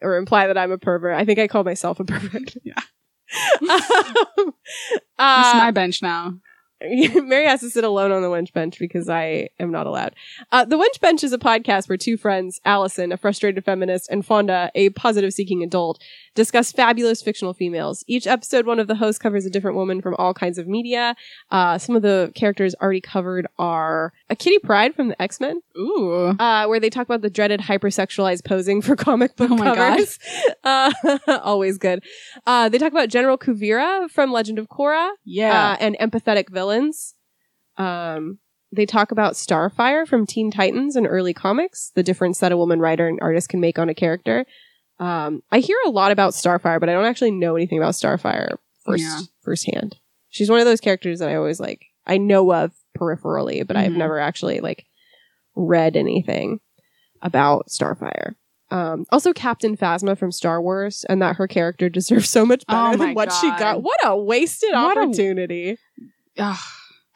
or 0.00 0.16
imply 0.16 0.46
that 0.46 0.58
I'm 0.58 0.72
a 0.72 0.78
pervert, 0.78 1.16
I 1.16 1.24
think 1.24 1.38
I 1.38 1.48
call 1.48 1.64
myself 1.64 2.00
a 2.00 2.04
pervert. 2.04 2.54
Yeah. 2.64 2.74
um, 3.62 3.70
it's 3.70 5.08
uh, 5.18 5.54
my 5.56 5.70
bench 5.70 6.02
now. 6.02 6.34
Mary 7.24 7.46
has 7.46 7.60
to 7.60 7.70
sit 7.70 7.84
alone 7.84 8.12
on 8.12 8.22
the 8.22 8.28
wench 8.28 8.52
bench 8.52 8.78
because 8.78 9.08
I 9.08 9.48
am 9.60 9.70
not 9.70 9.86
allowed. 9.86 10.14
Uh, 10.50 10.64
the 10.64 10.76
wench 10.78 11.00
bench 11.00 11.22
is 11.24 11.32
a 11.32 11.38
podcast 11.38 11.88
where 11.88 11.96
two 11.98 12.16
friends, 12.16 12.60
Allison, 12.64 13.12
a 13.12 13.16
frustrated 13.16 13.64
feminist, 13.64 14.08
and 14.10 14.24
Fonda, 14.24 14.70
a 14.74 14.90
positive 14.90 15.32
seeking 15.32 15.62
adult, 15.62 16.00
discuss 16.34 16.72
fabulous 16.72 17.22
fictional 17.22 17.52
females. 17.54 18.04
Each 18.06 18.26
episode, 18.26 18.66
one 18.66 18.78
of 18.80 18.88
the 18.88 18.94
hosts 18.96 19.18
covers 19.18 19.44
a 19.46 19.50
different 19.50 19.76
woman 19.76 20.00
from 20.00 20.14
all 20.18 20.34
kinds 20.34 20.58
of 20.58 20.66
media. 20.66 21.14
Uh, 21.50 21.78
some 21.78 21.94
of 21.96 22.02
the 22.02 22.32
characters 22.34 22.74
already 22.80 23.00
covered 23.00 23.46
are 23.58 24.12
a 24.30 24.36
Kitty 24.36 24.58
Pryde 24.58 24.94
from 24.94 25.08
the 25.08 25.20
X 25.22 25.40
Men, 25.40 25.60
Ooh. 25.78 26.34
uh, 26.38 26.66
where 26.66 26.80
they 26.80 26.90
talk 26.90 27.06
about 27.06 27.22
the 27.22 27.30
dreaded 27.30 27.60
hypersexualized 27.60 28.44
posing 28.44 28.80
for 28.82 28.96
comic 28.96 29.36
book 29.36 29.50
Oh 29.50 29.56
my 29.56 29.74
covers. 29.74 30.18
Uh, 30.64 30.92
always 31.42 31.76
good. 31.76 32.02
Uh, 32.46 32.68
they 32.68 32.78
talk 32.78 32.92
about 32.92 33.08
General 33.08 33.36
Kuvira 33.36 34.08
from 34.10 34.30
Legend 34.32 34.58
of 34.58 34.68
Korra 34.68 35.10
Yeah. 35.24 35.72
uh, 35.72 35.76
and 35.80 35.96
empathetic 36.00 36.48
villains. 36.76 37.14
Um, 37.76 38.38
they 38.74 38.86
talk 38.86 39.12
about 39.12 39.34
Starfire 39.34 40.06
from 40.06 40.26
Teen 40.26 40.50
Titans 40.50 40.96
and 40.96 41.06
early 41.06 41.34
comics, 41.34 41.92
the 41.94 42.02
difference 42.02 42.38
that 42.40 42.52
a 42.52 42.56
woman 42.56 42.80
writer 42.80 43.06
and 43.06 43.18
artist 43.20 43.48
can 43.48 43.60
make 43.60 43.78
on 43.78 43.88
a 43.88 43.94
character. 43.94 44.46
Um, 44.98 45.42
I 45.50 45.58
hear 45.58 45.76
a 45.84 45.90
lot 45.90 46.12
about 46.12 46.32
Starfire, 46.32 46.80
but 46.80 46.88
I 46.88 46.92
don't 46.92 47.04
actually 47.04 47.32
know 47.32 47.56
anything 47.56 47.78
about 47.78 47.94
Starfire 47.94 48.56
first 48.84 49.02
Yeah. 49.02 49.20
firsthand. 49.42 49.96
She's 50.30 50.50
one 50.50 50.60
of 50.60 50.64
those 50.66 50.80
characters 50.80 51.18
that 51.18 51.28
I 51.28 51.34
always 51.34 51.60
like. 51.60 51.86
I 52.06 52.18
know 52.18 52.52
of 52.52 52.72
peripherally, 52.98 53.66
but 53.66 53.76
I've 53.76 53.92
Mhm. 53.92 53.96
never 53.98 54.18
actually 54.18 54.60
like 54.60 54.86
read 55.54 55.96
anything 55.96 56.60
about 57.20 57.66
Starfire. 57.68 58.34
Um, 58.70 59.04
also, 59.12 59.34
Captain 59.34 59.76
Phasma 59.76 60.16
from 60.16 60.32
Star 60.32 60.62
Wars, 60.62 61.04
and 61.10 61.20
that 61.20 61.36
her 61.36 61.46
character 61.46 61.88
deserves 61.90 62.30
so 62.30 62.46
much 62.46 62.64
better 62.66 62.94
Oh 62.94 62.96
than 62.96 63.14
what 63.14 63.30
she 63.32 63.48
got. 63.50 63.82
What 63.82 63.98
a 64.02 64.16
wasted 64.16 64.70
What 64.72 64.96
a- 64.96 65.00
opportunity! 65.00 65.76
Ugh. 66.38 66.58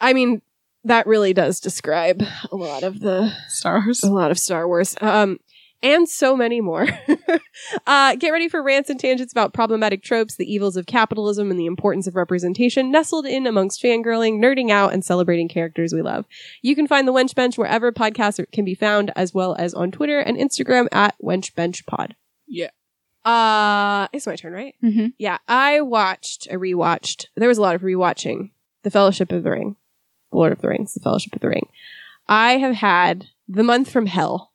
I 0.01 0.13
mean, 0.13 0.43
that 0.85 1.07
really 1.07 1.33
does 1.33 1.61
describe 1.61 2.23
a 2.53 2.57
lot 2.57 2.83
of 2.83 3.01
the 3.01 3.33
Star 3.49 3.83
Wars. 3.85 4.03
a 4.03 4.11
lot 4.13 4.31
of 4.31 4.39
Star 4.39 4.67
Wars. 4.69 4.95
Um, 5.01 5.39
and 5.83 6.09
so 6.09 6.37
many 6.37 6.61
more. 6.61 6.87
uh, 7.87 8.17
get 8.17 8.31
ready 8.31 8.49
for 8.49 8.63
rants 8.63 8.89
and 8.89 8.99
tangents 8.99 9.33
about 9.33 9.53
problematic 9.53 10.03
tropes, 10.03 10.35
the 10.37 10.51
evils 10.51 10.77
of 10.77 10.87
capitalism, 10.87 11.51
and 11.51 11.61
the 11.61 11.67
importance 11.67 12.07
of 12.07 12.17
representation, 12.17 12.91
nestled 12.91 13.27
in 13.27 13.47
amongst 13.47 13.83
fangirling, 13.83 14.39
nerding 14.39 14.71
out, 14.71 14.93
and 14.93 15.05
celebrating 15.05 15.49
characters 15.49 15.93
we 15.93 16.03
love. 16.03 16.25
You 16.63 16.75
can 16.75 16.87
find 16.87 17.07
the 17.07 17.13
Wench 17.13 17.35
Bench 17.35 17.59
wherever 17.59 17.93
podcasts 17.93 18.39
are- 18.39 18.47
can 18.47 18.65
be 18.65 18.75
found, 18.75 19.13
as 19.17 19.35
well 19.35 19.55
as 19.59 19.75
on 19.75 19.91
Twitter 19.91 20.19
and 20.19 20.37
Instagram 20.39 20.89
at 20.93 21.15
Wench 21.23 21.55
Bench 21.55 21.85
Pod. 21.87 22.17
Yeah. 22.47 22.71
Uh, 23.25 24.07
it's 24.13 24.27
my 24.27 24.37
turn, 24.37 24.53
right? 24.53 24.75
Mm-hmm. 24.83 25.09
Yeah, 25.19 25.39
I 25.49 25.81
watched, 25.83 26.47
I 26.51 26.55
rewatched. 26.55 27.27
There 27.37 27.49
was 27.49 27.59
a 27.59 27.63
lot 27.63 27.75
of 27.75 27.83
rewatching. 27.83 28.51
The 28.87 28.91
Fellowship 28.93 29.33
of 29.33 29.43
the 29.43 29.51
Ring, 29.51 29.75
The 30.31 30.37
Lord 30.39 30.53
of 30.53 30.61
the 30.61 30.69
Rings, 30.69 30.95
The 30.95 31.01
Fellowship 31.01 31.35
of 31.35 31.41
the 31.41 31.49
Ring. 31.49 31.67
I 32.29 32.59
have 32.59 32.77
had 32.77 33.27
the 33.49 33.65
month 33.65 33.91
from 33.91 34.07
hell. 34.07 34.53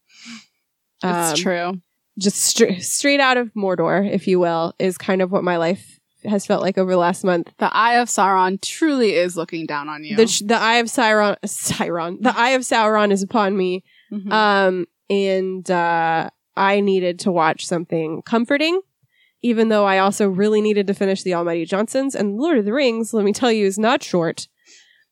It's 1.03 1.31
Um, 1.31 1.35
true. 1.35 1.81
Just 2.17 2.37
stra- 2.37 2.79
straight 2.79 3.19
out 3.19 3.35
of 3.35 3.53
Mordor, 3.55 4.09
if 4.09 4.27
you 4.29 4.39
will, 4.39 4.73
is 4.79 4.97
kind 4.97 5.21
of 5.21 5.33
what 5.33 5.43
my 5.43 5.57
life 5.57 5.99
has 6.23 6.45
felt 6.45 6.61
like 6.61 6.77
over 6.77 6.91
the 6.91 6.97
last 6.97 7.25
month. 7.25 7.51
The 7.57 7.75
Eye 7.75 7.95
of 7.95 8.07
Sauron 8.07 8.61
truly 8.61 9.15
is 9.15 9.35
looking 9.35 9.65
down 9.65 9.89
on 9.89 10.03
you. 10.05 10.15
The, 10.15 10.27
sh- 10.27 10.43
the 10.45 10.55
eye 10.55 10.75
of 10.75 10.85
Sauron, 10.87 11.35
Sauron, 11.45 12.21
the 12.21 12.37
eye 12.37 12.51
of 12.51 12.61
Sauron 12.61 13.11
is 13.11 13.23
upon 13.23 13.57
me. 13.57 13.83
Mhm. 14.13 14.31
Um, 14.31 14.85
and 15.09 15.69
uh, 15.69 16.29
I 16.55 16.79
needed 16.79 17.19
to 17.21 17.31
watch 17.33 17.65
something 17.65 18.21
comforting, 18.21 18.79
even 19.41 19.69
though 19.69 19.85
I 19.85 19.97
also 19.99 20.27
really 20.29 20.61
needed 20.61 20.87
to 20.87 20.93
finish 20.93 21.23
The 21.23 21.33
Almighty 21.33 21.65
Johnsons. 21.65 22.15
And 22.15 22.37
Lord 22.37 22.57
of 22.57 22.65
the 22.65 22.73
Rings, 22.73 23.13
let 23.13 23.25
me 23.25 23.33
tell 23.33 23.51
you, 23.51 23.65
is 23.65 23.79
not 23.79 24.03
short. 24.03 24.47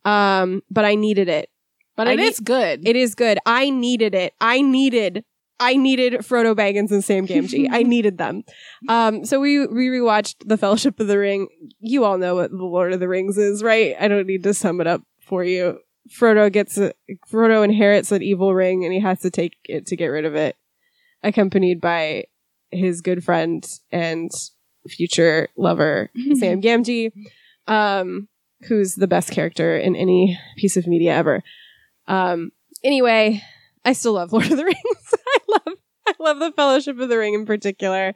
Um, 0.06 0.62
but 0.72 0.86
I 0.86 0.96
needed 0.96 1.28
it. 1.30 1.50
but 1.96 2.08
I 2.08 2.14
it 2.14 2.18
need- 2.18 2.28
is 2.28 2.40
good. 2.40 2.88
It 2.88 2.96
is 2.96 3.16
good. 3.16 3.40
I 3.46 3.70
needed 3.70 4.16
it. 4.16 4.34
I 4.40 4.62
needed. 4.62 5.24
I 5.62 5.76
needed 5.76 6.14
Frodo 6.22 6.56
Baggins 6.56 6.92
and 6.92 7.04
Sam 7.04 7.28
Gamgee. 7.28 7.68
I 7.72 7.84
needed 7.84 8.18
them. 8.18 8.44
Um, 8.88 9.26
so 9.26 9.42
we 9.42 9.68
we 9.68 9.90
rewatched 9.90 10.48
The 10.48 10.56
Fellowship 10.58 11.00
of 11.02 11.08
the 11.08 11.18
Ring. 11.20 11.48
You 11.82 12.06
all 12.06 12.18
know 12.18 12.36
what 12.36 12.52
The 12.52 12.58
Lord 12.64 12.94
of 12.94 13.02
the 13.02 13.10
Rings 13.10 13.38
is, 13.38 13.62
right? 13.62 13.94
I 14.00 14.08
don't 14.08 14.26
need 14.26 14.44
to 14.44 14.54
sum 14.54 14.80
it 14.80 14.88
up 14.88 15.02
for 15.20 15.44
you. 15.44 15.80
Frodo 16.18 16.50
gets 16.52 16.78
a, 16.78 16.94
Frodo 17.30 17.62
inherits 17.64 18.12
an 18.14 18.24
evil 18.24 18.56
ring 18.56 18.86
and 18.86 18.94
he 18.94 19.02
has 19.02 19.20
to 19.20 19.30
take 19.30 19.58
it 19.66 19.86
to 19.88 19.96
get 19.98 20.08
rid 20.08 20.24
of 20.26 20.34
it, 20.34 20.56
accompanied 21.24 21.82
by 21.82 22.24
his 22.72 23.02
good 23.02 23.24
friend 23.24 23.66
and 23.92 24.32
future 24.88 25.50
lover 25.58 26.10
Sam 26.36 26.62
Gamgee, 26.62 27.12
um, 27.68 28.28
who's 28.68 28.96
the 28.96 29.08
best 29.08 29.32
character 29.32 29.78
in 29.78 29.96
any 29.96 30.40
piece 30.58 30.78
of 30.78 30.88
media 30.88 31.14
ever. 31.14 31.44
Um, 32.08 32.52
anyway, 32.84 33.42
I 33.86 33.94
still 33.94 34.14
love 34.14 34.34
Lord 34.34 34.52
of 34.52 34.58
the 34.58 34.66
Rings. 34.66 35.14
I 35.28 35.40
love 35.50 35.78
I 36.08 36.14
love 36.20 36.40
the 36.40 36.52
Fellowship 36.52 37.00
of 37.00 37.10
the 37.10 37.18
Ring 37.18 37.36
in 37.36 37.46
particular. 37.46 38.16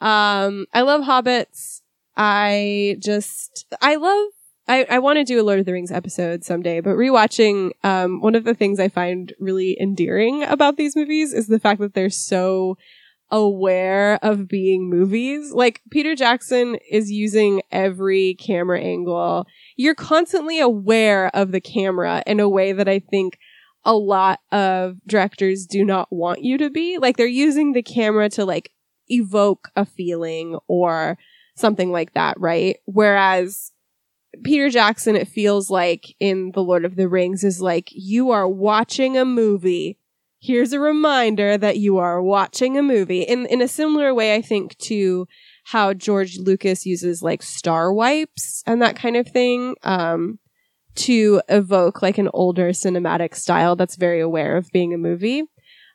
Um, 0.00 0.66
I 0.72 0.82
love 0.82 1.02
hobbits. 1.02 1.82
I 2.16 2.96
just 2.98 3.66
I 3.80 3.94
love 3.94 4.28
I, 4.66 4.86
I 4.90 4.98
want 4.98 5.16
to 5.16 5.24
do 5.24 5.40
a 5.40 5.44
Lord 5.44 5.60
of 5.60 5.64
the 5.64 5.72
Rings 5.72 5.90
episode 5.90 6.44
someday, 6.44 6.80
but 6.80 6.90
rewatching, 6.90 7.70
um, 7.84 8.20
one 8.20 8.34
of 8.34 8.44
the 8.44 8.54
things 8.54 8.78
I 8.78 8.88
find 8.88 9.32
really 9.40 9.78
endearing 9.80 10.44
about 10.44 10.76
these 10.76 10.94
movies 10.94 11.32
is 11.32 11.46
the 11.46 11.58
fact 11.58 11.80
that 11.80 11.94
they're 11.94 12.10
so 12.10 12.76
aware 13.30 14.18
of 14.22 14.48
being 14.48 14.88
movies. 14.88 15.52
Like 15.52 15.82
Peter 15.90 16.14
Jackson 16.14 16.76
is 16.90 17.10
using 17.10 17.62
every 17.70 18.34
camera 18.34 18.80
angle. 18.80 19.46
You're 19.76 19.94
constantly 19.94 20.60
aware 20.60 21.30
of 21.34 21.52
the 21.52 21.60
camera 21.60 22.22
in 22.26 22.40
a 22.40 22.48
way 22.48 22.72
that 22.72 22.88
I 22.88 22.98
think 22.98 23.38
a 23.84 23.94
lot 23.94 24.40
of 24.52 24.96
directors 25.06 25.66
do 25.66 25.84
not 25.84 26.08
want 26.10 26.42
you 26.42 26.58
to 26.58 26.70
be. 26.70 26.98
Like 26.98 27.16
they're 27.16 27.26
using 27.26 27.72
the 27.72 27.82
camera 27.82 28.28
to 28.30 28.44
like 28.44 28.72
evoke 29.08 29.68
a 29.76 29.84
feeling 29.84 30.58
or 30.68 31.18
something 31.56 31.90
like 31.90 32.14
that, 32.14 32.38
right? 32.38 32.76
Whereas 32.84 33.72
Peter 34.44 34.68
Jackson, 34.68 35.16
it 35.16 35.28
feels 35.28 35.70
like 35.70 36.14
in 36.20 36.52
The 36.52 36.62
Lord 36.62 36.84
of 36.84 36.96
the 36.96 37.08
Rings, 37.08 37.44
is 37.44 37.60
like 37.60 37.88
you 37.90 38.30
are 38.30 38.48
watching 38.48 39.16
a 39.16 39.24
movie. 39.24 39.97
Here's 40.40 40.72
a 40.72 40.80
reminder 40.80 41.58
that 41.58 41.78
you 41.78 41.98
are 41.98 42.22
watching 42.22 42.78
a 42.78 42.82
movie. 42.82 43.22
In 43.22 43.46
in 43.46 43.60
a 43.60 43.68
similar 43.68 44.14
way, 44.14 44.34
I 44.34 44.42
think 44.42 44.76
to 44.78 45.26
how 45.64 45.92
George 45.92 46.38
Lucas 46.38 46.86
uses 46.86 47.22
like 47.22 47.42
star 47.42 47.92
wipes 47.92 48.62
and 48.66 48.80
that 48.80 48.96
kind 48.96 49.16
of 49.16 49.28
thing 49.28 49.74
um, 49.82 50.38
to 50.94 51.42
evoke 51.48 52.00
like 52.00 52.18
an 52.18 52.30
older 52.32 52.70
cinematic 52.70 53.34
style 53.34 53.76
that's 53.76 53.96
very 53.96 54.20
aware 54.20 54.56
of 54.56 54.70
being 54.70 54.94
a 54.94 54.98
movie. 54.98 55.42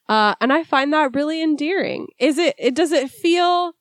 Uh, 0.10 0.36
and 0.41 0.52
I 0.52 0.64
find 0.64 0.91
that 0.94 1.16
really 1.16 1.41
endearing. 1.41 2.08
Is 2.20 2.38
it? 2.38 2.56
It 2.58 2.76
does 2.76 2.91
it 2.91 3.10
feel 3.10 3.74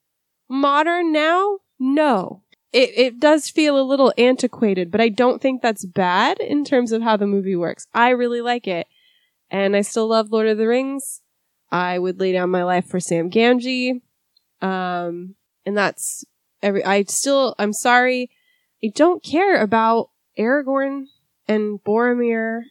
modern 0.48 1.12
now? 1.12 1.58
No, 1.80 2.42
it 2.72 2.90
it 2.96 3.20
does 3.20 3.50
feel 3.50 3.78
a 3.78 3.82
little 3.82 4.12
antiquated, 4.16 4.90
but 4.90 5.00
I 5.00 5.08
don't 5.08 5.42
think 5.42 5.60
that's 5.60 5.84
bad 5.84 6.38
in 6.38 6.64
terms 6.64 6.92
of 6.92 7.02
how 7.02 7.16
the 7.16 7.26
movie 7.26 7.56
works. 7.56 7.86
I 7.92 8.10
really 8.10 8.40
like 8.40 8.66
it, 8.66 8.86
and 9.52 9.76
I 9.76 9.82
still 9.82 10.08
love 10.08 10.32
Lord 10.32 10.48
of 10.48 10.58
the 10.58 10.66
Rings. 10.66 11.20
I 11.70 11.98
would 11.98 12.18
lay 12.18 12.32
down 12.32 12.50
my 12.50 12.64
life 12.64 12.88
for 12.88 12.98
Sam 12.98 13.30
Gamgee, 13.30 14.00
um, 14.60 15.36
and 15.64 15.76
that's 15.76 16.24
every. 16.62 16.84
I 16.84 17.04
still, 17.04 17.54
I'm 17.58 17.72
sorry, 17.72 18.30
I 18.82 18.88
don't 18.94 19.22
care 19.22 19.62
about 19.62 20.10
Aragorn 20.38 21.04
and 21.46 21.78
Boromir. 21.84 22.62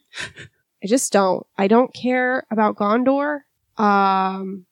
I 0.84 0.86
just 0.86 1.12
don't. 1.12 1.46
I 1.56 1.68
don't 1.68 1.94
care 1.94 2.44
about 2.50 2.76
Gondor. 2.76 3.40
Um, 3.78 4.66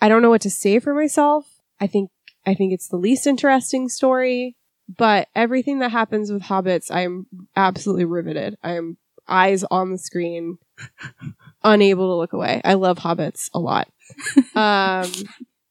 I 0.00 0.08
don't 0.08 0.22
know 0.22 0.30
what 0.30 0.42
to 0.42 0.50
say 0.50 0.78
for 0.78 0.94
myself. 0.94 1.46
I 1.80 1.86
think 1.86 2.10
I 2.46 2.54
think 2.54 2.72
it's 2.72 2.88
the 2.88 2.96
least 2.96 3.26
interesting 3.26 3.88
story, 3.88 4.56
but 4.94 5.28
everything 5.34 5.78
that 5.80 5.90
happens 5.90 6.30
with 6.30 6.42
hobbits, 6.42 6.90
I 6.90 7.02
am 7.02 7.26
absolutely 7.56 8.04
riveted. 8.04 8.56
I 8.62 8.72
am 8.72 8.98
eyes 9.26 9.64
on 9.70 9.90
the 9.92 9.98
screen, 9.98 10.58
unable 11.64 12.08
to 12.12 12.14
look 12.14 12.32
away. 12.32 12.60
I 12.64 12.74
love 12.74 12.98
hobbits 12.98 13.50
a 13.54 13.58
lot. 13.58 13.88
Um, 14.54 15.10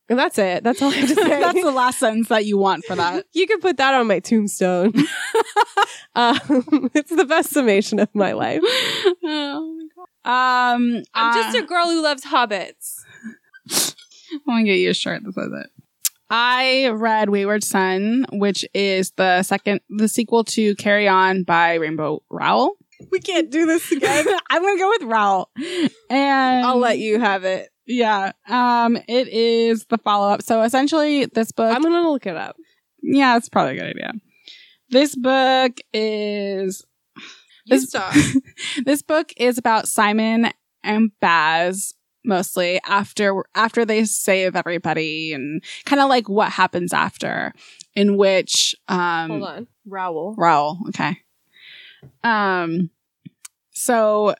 and 0.09 0.17
that's 0.17 0.37
it. 0.37 0.63
That's 0.63 0.81
all 0.81 0.89
I 0.89 0.95
have 0.95 1.09
to 1.09 1.15
say. 1.23 1.39
That's 1.39 1.61
the 1.61 1.71
last 1.71 1.99
sentence 1.99 2.29
that 2.29 2.45
you 2.45 2.57
want 2.57 2.85
for 2.85 2.95
that. 2.95 3.25
you 3.33 3.47
can 3.47 3.59
put 3.59 3.77
that 3.77 3.93
on 3.93 4.07
my 4.07 4.19
tombstone. 4.19 4.93
um, 6.15 6.89
it's 6.93 7.13
the 7.13 7.25
best 7.25 7.49
summation 7.49 7.99
of 7.99 8.13
my 8.13 8.31
life. 8.33 8.61
oh 8.63 9.73
my. 9.73 9.83
Um, 10.23 11.03
I'm 11.13 11.33
just 11.33 11.57
uh, 11.57 11.63
a 11.63 11.65
girl 11.65 11.85
who 11.85 12.01
loves 12.01 12.25
hobbits. 12.25 12.99
I'm 14.31 14.39
gonna 14.45 14.63
get 14.63 14.79
you 14.79 14.89
a 14.89 14.93
shirt 14.93 15.23
that 15.23 15.33
says 15.33 15.51
it. 15.53 15.69
I 16.29 16.89
read 16.89 17.29
Wayward 17.29 17.63
Son, 17.63 18.25
which 18.33 18.65
is 18.73 19.11
the 19.11 19.43
second, 19.43 19.79
the 19.89 20.09
sequel 20.09 20.43
to 20.45 20.75
Carry 20.75 21.07
On 21.07 21.43
by 21.43 21.75
Rainbow 21.75 22.21
Rowell. 22.29 22.76
We 23.11 23.19
can't 23.19 23.49
do 23.49 23.65
this 23.65 23.91
again. 23.91 24.25
I'm 24.49 24.61
gonna 24.61 24.77
go 24.79 24.89
with 24.89 25.03
Rowell, 25.03 25.49
and 26.09 26.65
I'll 26.65 26.77
let 26.79 26.99
you 26.99 27.19
have 27.19 27.43
it. 27.43 27.69
Yeah, 27.85 28.31
um, 28.47 28.97
it 29.07 29.27
is 29.29 29.85
the 29.85 29.97
follow 29.97 30.27
up. 30.29 30.41
So 30.41 30.61
essentially, 30.63 31.25
this 31.25 31.51
book. 31.51 31.73
I'm 31.75 31.81
gonna 31.83 32.09
look 32.09 32.25
it 32.25 32.35
up. 32.35 32.55
yeah, 33.01 33.37
it's 33.37 33.49
probably 33.49 33.73
a 33.73 33.81
good 33.81 33.89
idea. 33.89 34.13
This 34.89 35.15
book 35.15 35.77
is 35.93 36.85
You 37.65 37.79
This- 37.79 38.37
this 38.85 39.01
book 39.01 39.31
is 39.37 39.57
about 39.57 39.87
Simon 39.87 40.51
and 40.83 41.11
Baz 41.19 41.93
mostly 42.25 42.79
after 42.85 43.43
after 43.55 43.85
they 43.85 44.03
save 44.05 44.55
everybody 44.55 45.31
and 45.33 45.63
kind 45.85 46.01
of 46.01 46.09
like 46.09 46.27
what 46.27 46.51
happens 46.51 46.91
after 46.93 47.53
in 47.95 48.17
which 48.17 48.75
um 48.89 49.29
Hold 49.29 49.43
on. 49.43 49.67
Rowell. 49.85 50.35
Raoul. 50.37 50.77
Okay. 50.89 51.17
Um, 52.23 52.89
so 53.71 54.35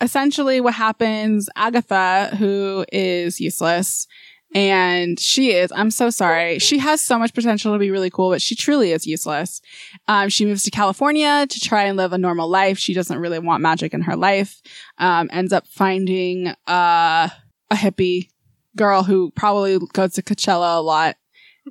essentially 0.00 0.60
what 0.60 0.74
happens, 0.74 1.48
Agatha, 1.56 2.34
who 2.36 2.84
is 2.92 3.40
useless, 3.40 4.06
and 4.54 5.18
she 5.18 5.52
is, 5.52 5.72
I'm 5.74 5.90
so 5.90 6.10
sorry. 6.10 6.58
She 6.58 6.78
has 6.78 7.00
so 7.00 7.18
much 7.18 7.32
potential 7.32 7.72
to 7.72 7.78
be 7.78 7.90
really 7.90 8.10
cool, 8.10 8.30
but 8.30 8.42
she 8.42 8.54
truly 8.54 8.92
is 8.92 9.06
useless. 9.06 9.62
Um, 10.08 10.28
she 10.28 10.44
moves 10.44 10.64
to 10.64 10.70
California 10.70 11.46
to 11.48 11.60
try 11.60 11.84
and 11.84 11.96
live 11.96 12.12
a 12.12 12.18
normal 12.18 12.48
life. 12.48 12.78
She 12.78 12.92
doesn't 12.92 13.18
really 13.18 13.38
want 13.38 13.62
magic 13.62 13.94
in 13.94 14.02
her 14.02 14.16
life. 14.16 14.60
Um, 14.98 15.30
ends 15.32 15.54
up 15.54 15.66
finding, 15.66 16.48
uh, 16.66 17.28
a 17.70 17.74
hippie 17.74 18.28
girl 18.76 19.02
who 19.02 19.30
probably 19.30 19.78
goes 19.92 20.12
to 20.14 20.22
Coachella 20.22 20.76
a 20.76 20.82
lot 20.82 21.16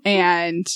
and 0.04 0.68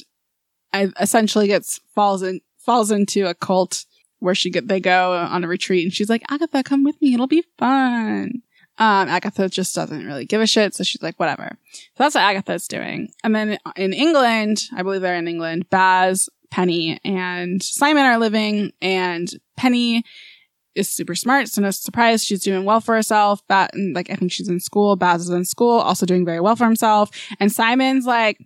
essentially 1.00 1.48
gets 1.48 1.80
falls 1.94 2.22
in 2.22 2.42
falls 2.58 2.92
into 2.92 3.28
a 3.28 3.34
cult 3.34 3.86
where 4.26 4.36
she 4.36 4.50
get 4.50 4.68
they 4.68 4.80
go 4.80 5.14
on 5.14 5.44
a 5.44 5.48
retreat 5.48 5.86
and 5.86 5.94
she's 5.94 6.10
like 6.10 6.24
Agatha 6.30 6.64
come 6.64 6.84
with 6.84 7.00
me. 7.02 7.14
It'll 7.14 7.28
be 7.28 7.46
fun. 7.58 8.42
Um 8.78 9.08
Agatha 9.08 9.48
just 9.48 9.76
doesn't 9.76 10.06
really 10.06 10.26
give 10.26 10.42
a 10.42 10.48
shit 10.48 10.74
so 10.74 10.84
she's 10.84 11.04
like 11.04 11.20
whatever. 11.20 11.58
So 11.72 12.04
that's 12.04 12.16
what 12.16 12.24
Agatha's 12.24 12.68
doing. 12.68 13.10
And 13.24 13.36
then 13.36 13.58
in 13.76 13.94
England 13.94 14.64
I 14.76 14.82
believe 14.82 15.02
they're 15.02 15.16
in 15.16 15.28
England 15.28 15.70
Baz 15.70 16.28
Penny 16.50 17.00
and 17.06 17.62
Simon 17.62 18.04
are 18.04 18.18
living 18.18 18.72
and 18.82 19.30
Penny 19.58 20.04
is 20.74 20.90
super 20.90 21.16
smart 21.16 21.48
so 21.48 21.62
no 21.62 21.72
surprise 21.72 22.26
she's 22.26 22.44
doing 22.44 22.66
well 22.66 22.82
for 22.82 22.96
herself. 22.96 23.42
But 23.48 23.72
like 23.94 24.10
I 24.10 24.16
think 24.16 24.32
she's 24.32 24.50
in 24.50 24.60
school. 24.60 24.96
Baz 24.96 25.22
is 25.22 25.30
in 25.30 25.46
school 25.46 25.80
also 25.80 26.08
doing 26.08 26.26
very 26.26 26.40
well 26.40 26.56
for 26.56 26.66
himself. 26.66 27.12
And 27.40 27.52
Simon's 27.52 28.08
like 28.08 28.40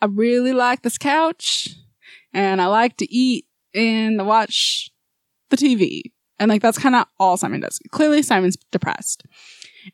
I 0.00 0.06
really 0.06 0.52
like 0.52 0.82
this 0.82 0.96
couch 0.96 1.74
and 2.32 2.62
I 2.62 2.66
like 2.66 2.96
to 2.98 3.12
eat 3.12 3.46
and 3.74 4.26
watch 4.26 4.90
the 5.50 5.56
TV. 5.56 6.02
And 6.38 6.48
like 6.48 6.62
that's 6.62 6.78
kind 6.78 6.94
of 6.94 7.06
all 7.18 7.36
Simon 7.36 7.60
does. 7.60 7.80
Clearly 7.90 8.22
Simon's 8.22 8.56
depressed. 8.70 9.24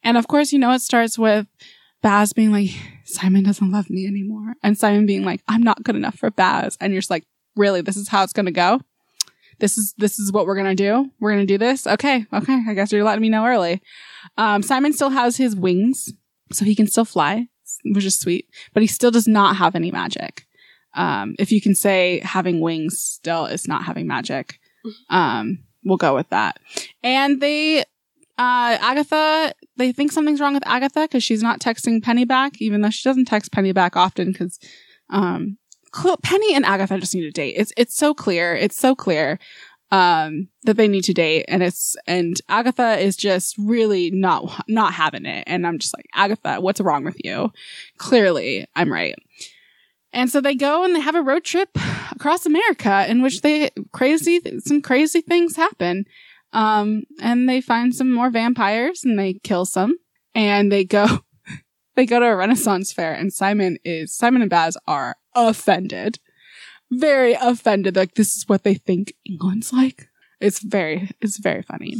And 0.02 0.16
of 0.16 0.28
course, 0.28 0.52
you 0.52 0.58
know, 0.58 0.72
it 0.72 0.80
starts 0.80 1.18
with 1.18 1.46
Baz 2.02 2.32
being 2.32 2.52
like, 2.52 2.70
Simon 3.04 3.44
doesn't 3.44 3.70
love 3.70 3.88
me 3.88 4.06
anymore. 4.06 4.54
And 4.62 4.76
Simon 4.76 5.06
being 5.06 5.24
like, 5.24 5.40
I'm 5.48 5.62
not 5.62 5.82
good 5.82 5.96
enough 5.96 6.18
for 6.18 6.30
Baz. 6.30 6.76
And 6.80 6.92
you're 6.92 7.00
just 7.00 7.10
like, 7.10 7.24
really, 7.56 7.80
this 7.80 7.96
is 7.96 8.08
how 8.08 8.22
it's 8.22 8.32
to 8.34 8.50
go? 8.50 8.80
This 9.60 9.78
is, 9.78 9.94
this 9.98 10.18
is 10.18 10.32
what 10.32 10.46
we're 10.46 10.56
to 10.62 10.74
do. 10.74 11.10
We're 11.20 11.36
to 11.36 11.46
do 11.46 11.58
this. 11.58 11.86
Okay. 11.86 12.26
Okay. 12.32 12.62
I 12.68 12.74
guess 12.74 12.92
you're 12.92 13.04
letting 13.04 13.22
me 13.22 13.28
know 13.28 13.46
early. 13.46 13.80
Um, 14.36 14.62
Simon 14.62 14.92
still 14.92 15.10
has 15.10 15.36
his 15.36 15.54
wings, 15.54 16.12
so 16.52 16.64
he 16.64 16.74
can 16.74 16.86
still 16.86 17.04
fly, 17.04 17.46
which 17.84 18.04
is 18.04 18.18
sweet, 18.18 18.48
but 18.72 18.82
he 18.82 18.86
still 18.86 19.10
does 19.10 19.26
not 19.26 19.56
have 19.56 19.74
any 19.74 19.90
magic. 19.90 20.46
Um, 20.94 21.34
if 21.38 21.50
you 21.52 21.60
can 21.60 21.74
say 21.74 22.20
having 22.22 22.60
wings 22.60 23.00
still 23.00 23.46
is 23.46 23.66
not 23.66 23.84
having 23.84 24.06
magic, 24.06 24.58
um, 25.10 25.58
we'll 25.84 25.96
go 25.96 26.14
with 26.14 26.28
that. 26.30 26.58
And 27.02 27.40
they, 27.40 27.80
uh, 27.80 27.84
Agatha, 28.80 29.52
they 29.76 29.92
think 29.92 30.12
something's 30.12 30.40
wrong 30.40 30.54
with 30.54 30.66
Agatha 30.66 31.02
because 31.02 31.22
she's 31.22 31.42
not 31.42 31.60
texting 31.60 32.02
Penny 32.02 32.24
back, 32.24 32.60
even 32.60 32.80
though 32.80 32.90
she 32.90 33.08
doesn't 33.08 33.26
text 33.26 33.52
Penny 33.52 33.72
back 33.72 33.96
often 33.96 34.32
because, 34.32 34.58
um, 35.10 35.58
Penny 36.22 36.54
and 36.54 36.64
Agatha 36.64 36.98
just 36.98 37.14
need 37.14 37.22
to 37.22 37.30
date. 37.30 37.54
It's, 37.56 37.72
it's 37.76 37.94
so 37.94 38.14
clear. 38.14 38.54
It's 38.54 38.76
so 38.76 38.96
clear, 38.96 39.38
um, 39.92 40.48
that 40.64 40.76
they 40.76 40.88
need 40.88 41.04
to 41.04 41.14
date 41.14 41.44
and 41.46 41.62
it's, 41.62 41.94
and 42.08 42.34
Agatha 42.48 42.98
is 42.98 43.16
just 43.16 43.56
really 43.58 44.10
not, 44.10 44.64
not 44.66 44.92
having 44.94 45.24
it. 45.24 45.44
And 45.46 45.64
I'm 45.64 45.78
just 45.78 45.96
like, 45.96 46.06
Agatha, 46.14 46.60
what's 46.60 46.80
wrong 46.80 47.04
with 47.04 47.16
you? 47.22 47.52
Clearly 47.98 48.66
I'm 48.74 48.92
right. 48.92 49.14
And 50.12 50.30
so 50.30 50.40
they 50.40 50.54
go 50.54 50.84
and 50.84 50.94
they 50.94 51.00
have 51.00 51.14
a 51.14 51.22
road 51.22 51.44
trip 51.44 51.76
across 52.14 52.46
America 52.46 53.04
in 53.08 53.22
which 53.22 53.42
they 53.42 53.70
crazy 53.92 54.40
some 54.60 54.82
crazy 54.82 55.20
things 55.20 55.56
happen. 55.56 56.04
Um, 56.52 57.04
and 57.20 57.48
they 57.48 57.60
find 57.60 57.94
some 57.94 58.12
more 58.12 58.30
vampires 58.30 59.02
and 59.04 59.18
they 59.18 59.34
kill 59.42 59.64
some. 59.64 59.96
And 60.34 60.70
they 60.70 60.84
go 60.84 61.06
they 61.96 62.06
go 62.06 62.20
to 62.20 62.26
a 62.26 62.36
Renaissance 62.36 62.92
fair 62.92 63.12
and 63.12 63.32
Simon 63.32 63.78
is 63.84 64.14
Simon 64.14 64.42
and 64.42 64.50
Baz 64.50 64.76
are 64.86 65.16
offended. 65.34 66.18
Very 66.90 67.34
offended. 67.34 67.96
Like 67.96 68.14
this 68.14 68.36
is 68.36 68.48
what 68.48 68.62
they 68.62 68.74
think 68.74 69.14
England's 69.24 69.72
like. 69.72 70.08
It's 70.40 70.60
very 70.60 71.10
it's 71.20 71.38
very 71.38 71.62
funny. 71.62 71.96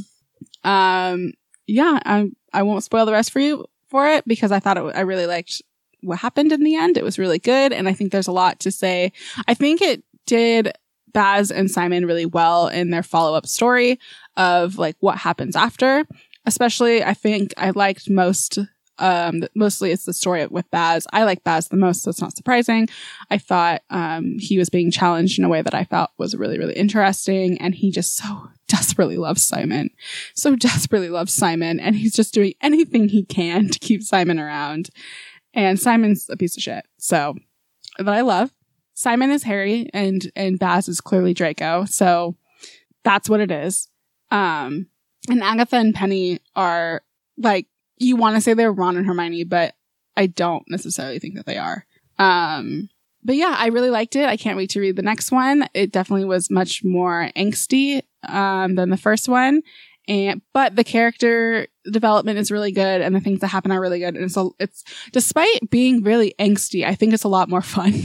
Um 0.63 1.33
yeah, 1.67 2.01
I 2.05 2.31
I 2.53 2.63
won't 2.63 2.85
spoil 2.85 3.07
the 3.07 3.13
rest 3.13 3.33
for 3.33 3.41
you 3.41 3.67
for 3.89 4.07
it 4.07 4.27
because 4.27 4.53
I 4.53 4.61
thought 4.61 4.77
it, 4.77 4.97
I 4.97 5.01
really 5.01 5.27
liked 5.27 5.63
what 6.05 6.19
happened 6.19 6.53
in 6.53 6.63
the 6.63 6.77
end. 6.77 6.97
It 6.97 7.05
was 7.05 7.19
really 7.19 7.39
good. 7.39 7.73
And 7.73 7.89
I 7.89 7.93
think 7.93 8.13
there's 8.13 8.29
a 8.29 8.33
lot 8.33 8.61
to 8.61 8.71
say. 8.71 9.13
I 9.49 9.55
think 9.55 9.83
it 9.83 10.05
did 10.27 10.73
Baz 11.15 11.51
and 11.51 11.71
Simon 11.71 12.05
really 12.05 12.27
well 12.27 12.69
in 12.69 12.91
their 12.91 13.03
follow 13.03 13.35
up 13.35 13.47
story 13.47 13.99
of 14.37 14.77
like 14.77 14.97
what 15.01 15.17
happens 15.17 15.57
after. 15.57 16.05
Especially, 16.45 17.03
I 17.03 17.15
think 17.15 17.55
I 17.57 17.71
liked 17.71 18.11
most, 18.11 18.59
um, 18.99 19.45
mostly 19.55 19.93
it's 19.93 20.05
the 20.05 20.13
story 20.13 20.47
with 20.47 20.71
Baz. 20.71 21.07
I 21.11 21.25
like 21.25 21.43
Baz 21.43 21.69
the 21.69 21.79
most, 21.79 22.03
so 22.03 22.11
it's 22.11 22.21
not 22.21 22.37
surprising. 22.37 22.89
I 23.31 23.39
thought, 23.39 23.81
um, 23.89 24.37
he 24.39 24.59
was 24.59 24.69
being 24.69 24.91
challenged 24.91 25.39
in 25.39 25.45
a 25.47 25.49
way 25.49 25.63
that 25.63 25.75
I 25.75 25.85
felt 25.85 26.11
was 26.19 26.37
really, 26.37 26.59
really 26.59 26.75
interesting. 26.75 27.57
And 27.63 27.75
he 27.75 27.91
just 27.91 28.15
so 28.15 28.49
desperately 28.69 29.17
loves 29.17 29.43
Simon. 29.43 29.89
So 30.35 30.55
desperately 30.57 31.09
loves 31.09 31.33
Simon. 31.33 31.81
And 31.81 31.97
he's 31.97 32.15
just 32.15 32.35
doing 32.35 32.53
anything 32.61 33.09
he 33.09 33.25
can 33.25 33.71
to 33.71 33.79
keep 33.79 34.03
Simon 34.03 34.39
around. 34.39 34.91
And 35.55 35.79
Simon's 35.79 36.29
a 36.29 36.37
piece 36.37 36.57
of 36.57 36.63
shit. 36.63 36.85
So, 36.99 37.35
but 37.99 38.09
I 38.09 38.21
love 38.21 38.53
Simon 38.95 39.31
is 39.31 39.45
Harry 39.45 39.89
and, 39.95 40.31
and 40.37 40.59
Baz 40.59 40.89
is 40.89 41.01
clearly 41.01 41.33
Draco. 41.33 41.85
So 41.85 42.37
that's 43.05 43.29
what 43.29 43.41
it 43.41 43.51
is. 43.51 43.89
Um, 44.31 44.89
and 45.29 45.43
Agatha 45.43 45.77
and 45.77 45.95
Penny 45.95 46.41
are 46.55 47.03
like, 47.39 47.67
you 47.99 48.17
want 48.17 48.35
to 48.35 48.41
say 48.41 48.55
they're 48.55 48.73
Ron 48.73 48.97
and 48.97 49.07
Hermione, 49.07 49.45
but 49.45 49.75
I 50.17 50.27
don't 50.27 50.65
necessarily 50.69 51.19
think 51.19 51.37
that 51.37 51.47
they 51.47 51.57
are. 51.57 51.87
Um, 52.19 52.89
but 53.23 53.37
yeah, 53.37 53.55
I 53.57 53.69
really 53.69 53.91
liked 53.91 54.17
it. 54.17 54.27
I 54.27 54.37
can't 54.37 54.57
wait 54.57 54.71
to 54.71 54.81
read 54.81 54.97
the 54.97 55.03
next 55.03 55.33
one. 55.33 55.67
It 55.73 55.93
definitely 55.93 56.27
was 56.27 56.51
much 56.51 56.85
more 56.85 57.31
angsty, 57.37 58.03
um, 58.29 58.75
than 58.75 58.91
the 58.91 58.97
first 58.97 59.29
one. 59.29 59.63
And, 60.07 60.43
but 60.53 60.77
the 60.77 60.85
character 60.85 61.67
development 61.91 62.39
is 62.39 62.51
really 62.51 62.73
good 62.73 63.01
and 63.01 63.15
the 63.15 63.21
things 63.21 63.41
that 63.41 63.49
happen 63.49 63.73
are 63.73 63.81
really 63.81 64.01
good. 64.01 64.17
And 64.17 64.31
so 64.31 64.55
it's, 64.59 64.85
despite 65.13 65.71
being 65.71 66.03
really 66.03 66.35
angsty, 66.39 66.85
I 66.85 66.95
think 66.95 67.13
it's 67.13 67.25
a 67.25 67.29
lot 67.29 67.49
more 67.49 67.63
fun. 67.63 68.03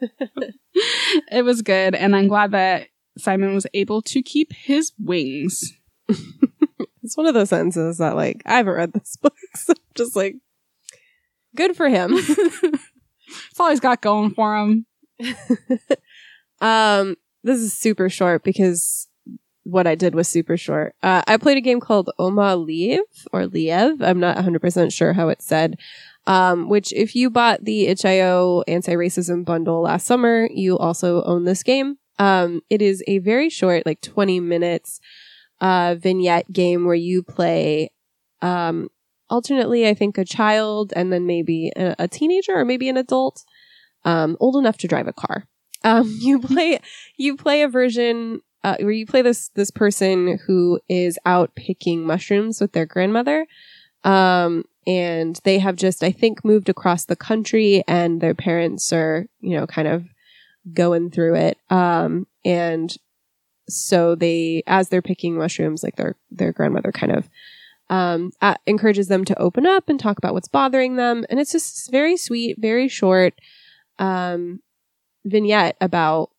it 1.30 1.44
was 1.44 1.62
good. 1.62 1.94
And 1.94 2.16
I'm 2.16 2.28
glad 2.28 2.52
that 2.52 2.88
Simon 3.18 3.54
was 3.54 3.66
able 3.74 4.02
to 4.02 4.22
keep 4.22 4.52
his 4.52 4.92
wings. 4.98 5.72
It's 7.02 7.16
one 7.16 7.26
of 7.26 7.34
those 7.34 7.48
sentences 7.48 7.98
that 7.98 8.14
like 8.16 8.42
I 8.46 8.58
haven't 8.58 8.74
read 8.74 8.92
this 8.92 9.16
book, 9.22 9.34
so 9.54 9.72
I'm 9.72 9.82
just 9.94 10.16
like 10.16 10.36
good 11.56 11.76
for 11.76 11.88
him. 11.88 12.12
It's 12.14 13.58
all 13.58 13.70
he's 13.70 13.80
got 13.80 14.00
going 14.00 14.30
for 14.30 14.56
him. 14.56 14.86
um, 16.60 17.16
this 17.42 17.58
is 17.58 17.72
super 17.72 18.08
short 18.08 18.44
because 18.44 19.08
what 19.64 19.86
I 19.86 19.94
did 19.94 20.14
was 20.14 20.28
super 20.28 20.56
short. 20.56 20.94
Uh, 21.02 21.22
I 21.26 21.36
played 21.36 21.58
a 21.58 21.62
game 21.62 21.80
called 21.80 22.10
Oma 22.18 22.56
Lieve 22.56 23.00
or 23.32 23.46
Lieve. 23.46 24.00
I'm 24.00 24.20
not 24.20 24.36
100% 24.36 24.92
sure 24.92 25.12
how 25.12 25.28
it's 25.28 25.44
said. 25.44 25.78
Um, 26.26 26.68
which 26.68 26.92
if 26.92 27.16
you 27.16 27.30
bought 27.30 27.64
the 27.64 27.86
itch.io 27.86 28.62
anti-racism 28.68 29.44
bundle 29.44 29.82
last 29.82 30.06
summer, 30.06 30.48
you 30.52 30.78
also 30.78 31.22
own 31.24 31.44
this 31.44 31.62
game. 31.62 31.96
Um, 32.18 32.60
it 32.68 32.82
is 32.82 33.02
a 33.06 33.18
very 33.18 33.48
short, 33.48 33.86
like 33.86 34.02
20 34.02 34.40
minutes, 34.40 35.00
uh, 35.60 35.96
vignette 35.98 36.52
game 36.52 36.84
where 36.84 36.94
you 36.94 37.22
play, 37.22 37.90
um, 38.42 38.90
alternately, 39.30 39.88
I 39.88 39.94
think 39.94 40.18
a 40.18 40.24
child 40.24 40.92
and 40.94 41.10
then 41.10 41.26
maybe 41.26 41.72
a, 41.76 41.96
a 41.98 42.08
teenager 42.08 42.52
or 42.52 42.64
maybe 42.64 42.88
an 42.90 42.98
adult, 42.98 43.44
um, 44.04 44.36
old 44.40 44.56
enough 44.56 44.76
to 44.78 44.88
drive 44.88 45.08
a 45.08 45.14
car. 45.14 45.46
Um, 45.82 46.14
you 46.20 46.40
play, 46.40 46.78
you 47.16 47.36
play 47.36 47.62
a 47.62 47.68
version, 47.68 48.42
uh, 48.62 48.76
where 48.80 48.90
you 48.90 49.06
play 49.06 49.22
this, 49.22 49.48
this 49.54 49.70
person 49.70 50.38
who 50.46 50.80
is 50.88 51.18
out 51.24 51.54
picking 51.54 52.04
mushrooms 52.04 52.60
with 52.60 52.72
their 52.72 52.86
grandmother. 52.86 53.46
Um, 54.04 54.64
and 54.86 55.38
they 55.44 55.58
have 55.58 55.76
just, 55.76 56.02
I 56.02 56.10
think, 56.10 56.44
moved 56.44 56.68
across 56.68 57.04
the 57.04 57.16
country 57.16 57.82
and 57.86 58.20
their 58.20 58.34
parents 58.34 58.92
are, 58.92 59.26
you 59.40 59.56
know, 59.56 59.66
kind 59.66 59.88
of 59.88 60.04
going 60.72 61.10
through 61.10 61.36
it. 61.36 61.58
Um, 61.70 62.26
and 62.44 62.94
so 63.68 64.14
they, 64.14 64.62
as 64.66 64.88
they're 64.88 65.02
picking 65.02 65.36
mushrooms, 65.36 65.82
like 65.82 65.96
their, 65.96 66.16
their 66.30 66.52
grandmother 66.52 66.92
kind 66.92 67.12
of, 67.12 67.28
um, 67.88 68.30
encourages 68.66 69.08
them 69.08 69.24
to 69.24 69.38
open 69.38 69.66
up 69.66 69.88
and 69.88 69.98
talk 69.98 70.16
about 70.16 70.32
what's 70.32 70.48
bothering 70.48 70.96
them. 70.96 71.24
And 71.28 71.40
it's 71.40 71.52
just 71.52 71.90
very 71.90 72.16
sweet, 72.16 72.56
very 72.58 72.88
short, 72.88 73.34
um, 73.98 74.60
vignette 75.24 75.76
about 75.80 76.30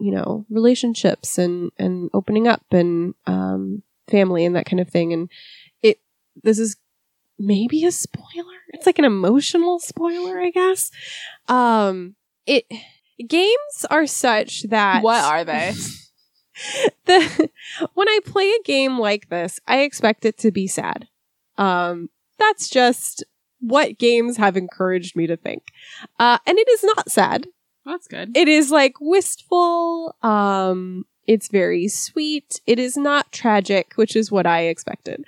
you 0.00 0.12
know, 0.12 0.46
relationships 0.50 1.38
and, 1.38 1.70
and 1.78 2.10
opening 2.14 2.48
up 2.48 2.64
and, 2.70 3.14
um, 3.26 3.82
family 4.08 4.44
and 4.44 4.56
that 4.56 4.66
kind 4.66 4.80
of 4.80 4.88
thing. 4.88 5.12
And 5.12 5.30
it, 5.82 6.00
this 6.42 6.58
is 6.58 6.76
maybe 7.38 7.84
a 7.84 7.92
spoiler. 7.92 8.58
It's 8.72 8.86
like 8.86 8.98
an 8.98 9.04
emotional 9.04 9.78
spoiler, 9.78 10.40
I 10.40 10.50
guess. 10.50 10.90
Um, 11.48 12.16
it, 12.46 12.66
games 13.26 13.86
are 13.90 14.06
such 14.06 14.64
that. 14.64 15.02
What 15.02 15.24
are 15.24 15.44
they? 15.44 15.72
the, 17.06 17.50
when 17.94 18.08
I 18.08 18.20
play 18.24 18.50
a 18.50 18.62
game 18.64 18.98
like 18.98 19.28
this, 19.28 19.60
I 19.66 19.80
expect 19.80 20.24
it 20.24 20.38
to 20.38 20.50
be 20.50 20.66
sad. 20.66 21.08
Um, 21.56 22.10
that's 22.38 22.68
just 22.68 23.24
what 23.60 23.98
games 23.98 24.36
have 24.38 24.56
encouraged 24.56 25.16
me 25.16 25.26
to 25.26 25.36
think. 25.36 25.64
Uh, 26.18 26.38
and 26.46 26.58
it 26.58 26.68
is 26.68 26.84
not 26.84 27.10
sad. 27.10 27.46
That's 27.90 28.06
good. 28.06 28.36
It 28.36 28.48
is 28.48 28.70
like 28.70 28.94
wistful. 29.00 30.14
Um, 30.22 31.04
it's 31.26 31.48
very 31.48 31.88
sweet. 31.88 32.60
It 32.66 32.78
is 32.78 32.96
not 32.96 33.32
tragic, 33.32 33.92
which 33.96 34.16
is 34.16 34.30
what 34.30 34.46
I 34.46 34.62
expected. 34.62 35.24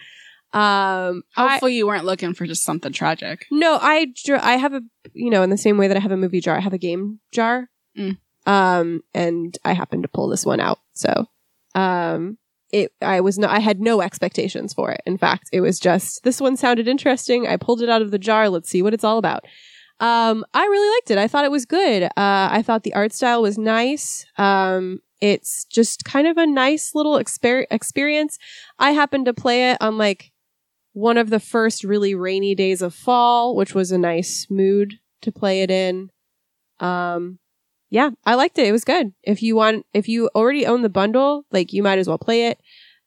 Um, 0.53 1.23
I, 1.37 1.53
Hopefully, 1.53 1.77
you 1.77 1.87
weren't 1.87 2.05
looking 2.05 2.35
for 2.35 2.47
just 2.47 2.63
something 2.63 2.93
tragic. 2.93 3.47
no, 3.51 3.79
I 3.81 4.13
dr- 4.25 4.43
I 4.43 4.57
have 4.57 4.75
a 4.75 4.83
you 5.15 5.31
know 5.31 5.43
in 5.43 5.51
the 5.51 5.57
same 5.57 5.79
way 5.79 5.89
that 5.89 5.97
I 5.97 6.01
have 6.01 6.13
a 6.13 6.17
movie 6.17 6.41
jar, 6.41 6.57
I 6.57 6.61
have 6.61 6.75
a 6.75 6.79
game 6.79 7.21
jar. 7.33 7.69
Mm. 7.99 8.19
Um, 8.45 9.03
and 9.15 9.57
I 9.65 9.73
happened 9.73 10.03
to 10.03 10.09
pull 10.09 10.29
this 10.29 10.45
one 10.45 10.61
out. 10.61 10.81
So, 10.93 11.27
um, 11.75 12.39
it 12.71 12.93
I 13.01 13.21
was 13.21 13.39
not 13.39 13.51
I 13.51 13.61
had 13.61 13.81
no 13.81 14.03
expectations 14.03 14.75
for 14.75 14.91
it. 14.91 15.01
In 15.07 15.17
fact, 15.17 15.49
it 15.53 15.61
was 15.61 15.81
just 15.81 16.23
this 16.25 16.41
one 16.41 16.57
sounded 16.57 16.87
interesting. 16.89 17.47
I 17.47 17.57
pulled 17.57 17.83
it 17.83 17.89
out 17.89 18.03
of 18.03 18.11
the 18.11 18.19
jar. 18.19 18.49
Let's 18.49 18.69
see 18.69 18.83
what 18.83 18.95
it's 18.95 19.05
all 19.05 19.19
about. 19.19 19.45
Um, 20.03 20.45
I 20.53 20.65
really 20.65 20.97
liked 20.97 21.13
it. 21.13 21.19
I 21.19 21.29
thought 21.29 21.45
it 21.45 21.51
was 21.53 21.65
good. 21.65 22.03
Uh, 22.03 22.11
I 22.17 22.61
thought 22.67 22.83
the 22.83 22.93
art 22.93 23.13
style 23.13 23.41
was 23.41 23.57
nice. 23.57 24.27
Um, 24.37 24.99
it's 25.21 25.65
just 25.67 26.05
kind 26.05 26.27
of 26.27 26.37
a 26.37 26.47
nice 26.47 26.97
little 26.97 27.15
exper- 27.15 27.67
experience. 27.71 28.37
I 28.81 28.91
happened 28.91 29.27
to 29.27 29.33
play 29.33 29.71
it 29.71 29.79
on 29.81 29.99
like 29.99 30.33
one 30.93 31.17
of 31.19 31.31
the 31.31 31.39
first 31.39 31.85
really 31.85 32.17
rainy 32.17 32.57
days 32.57 32.83
of 32.83 32.93
fall, 32.93 33.55
which 33.55 33.77
was 33.77 33.93
a 33.93 33.97
nice 33.97 34.49
mood 34.51 34.99
to 35.21 35.31
play 35.31 35.63
it 35.63 35.71
in. 35.71 36.11
Um, 36.81 37.39
yeah, 37.89 38.11
I 38.27 38.35
liked 38.35 38.59
it. 38.59 38.67
It 38.67 38.73
was 38.73 38.85
good. 38.85 39.13
If 39.23 39.41
you 39.41 39.55
want, 39.55 39.87
if 39.95 40.09
you 40.09 40.29
already 40.35 40.67
own 40.67 40.83
the 40.83 40.89
bundle, 40.89 41.45
like 41.53 41.73
you 41.73 41.85
might 41.85 42.01
as 42.01 42.09
well 42.09 42.19
play 42.19 42.47
it. 42.47 42.61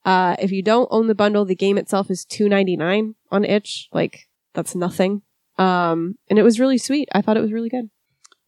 Uh, 0.05 0.37
if 0.39 0.49
you 0.49 0.63
don't 0.63 0.87
own 0.91 1.07
the 1.07 1.15
bundle, 1.15 1.43
the 1.43 1.55
game 1.55 1.77
itself 1.77 2.09
is 2.09 2.23
two 2.23 2.47
ninety 2.47 2.77
nine 2.77 3.15
on 3.31 3.43
itch. 3.43 3.89
Like 3.91 4.29
that's 4.53 4.75
nothing. 4.75 5.23
Um, 5.57 6.15
and 6.29 6.37
it 6.39 6.43
was 6.43 6.59
really 6.59 6.77
sweet. 6.77 7.09
I 7.13 7.21
thought 7.21 7.37
it 7.37 7.41
was 7.41 7.53
really 7.53 7.69
good. 7.69 7.89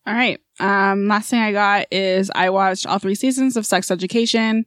All 0.08 0.14
right. 0.14 0.40
Um, 0.62 1.10
last 1.10 1.30
thing 1.30 1.42
I 1.42 1.52
got 1.52 1.88
is 1.92 2.32
I 2.34 2.50
watched 2.50 2.88
all 2.88 2.98
three 2.98 3.14
seasons 3.14 3.58
of 3.58 3.66
Sex 3.66 3.92
Education, 3.92 4.66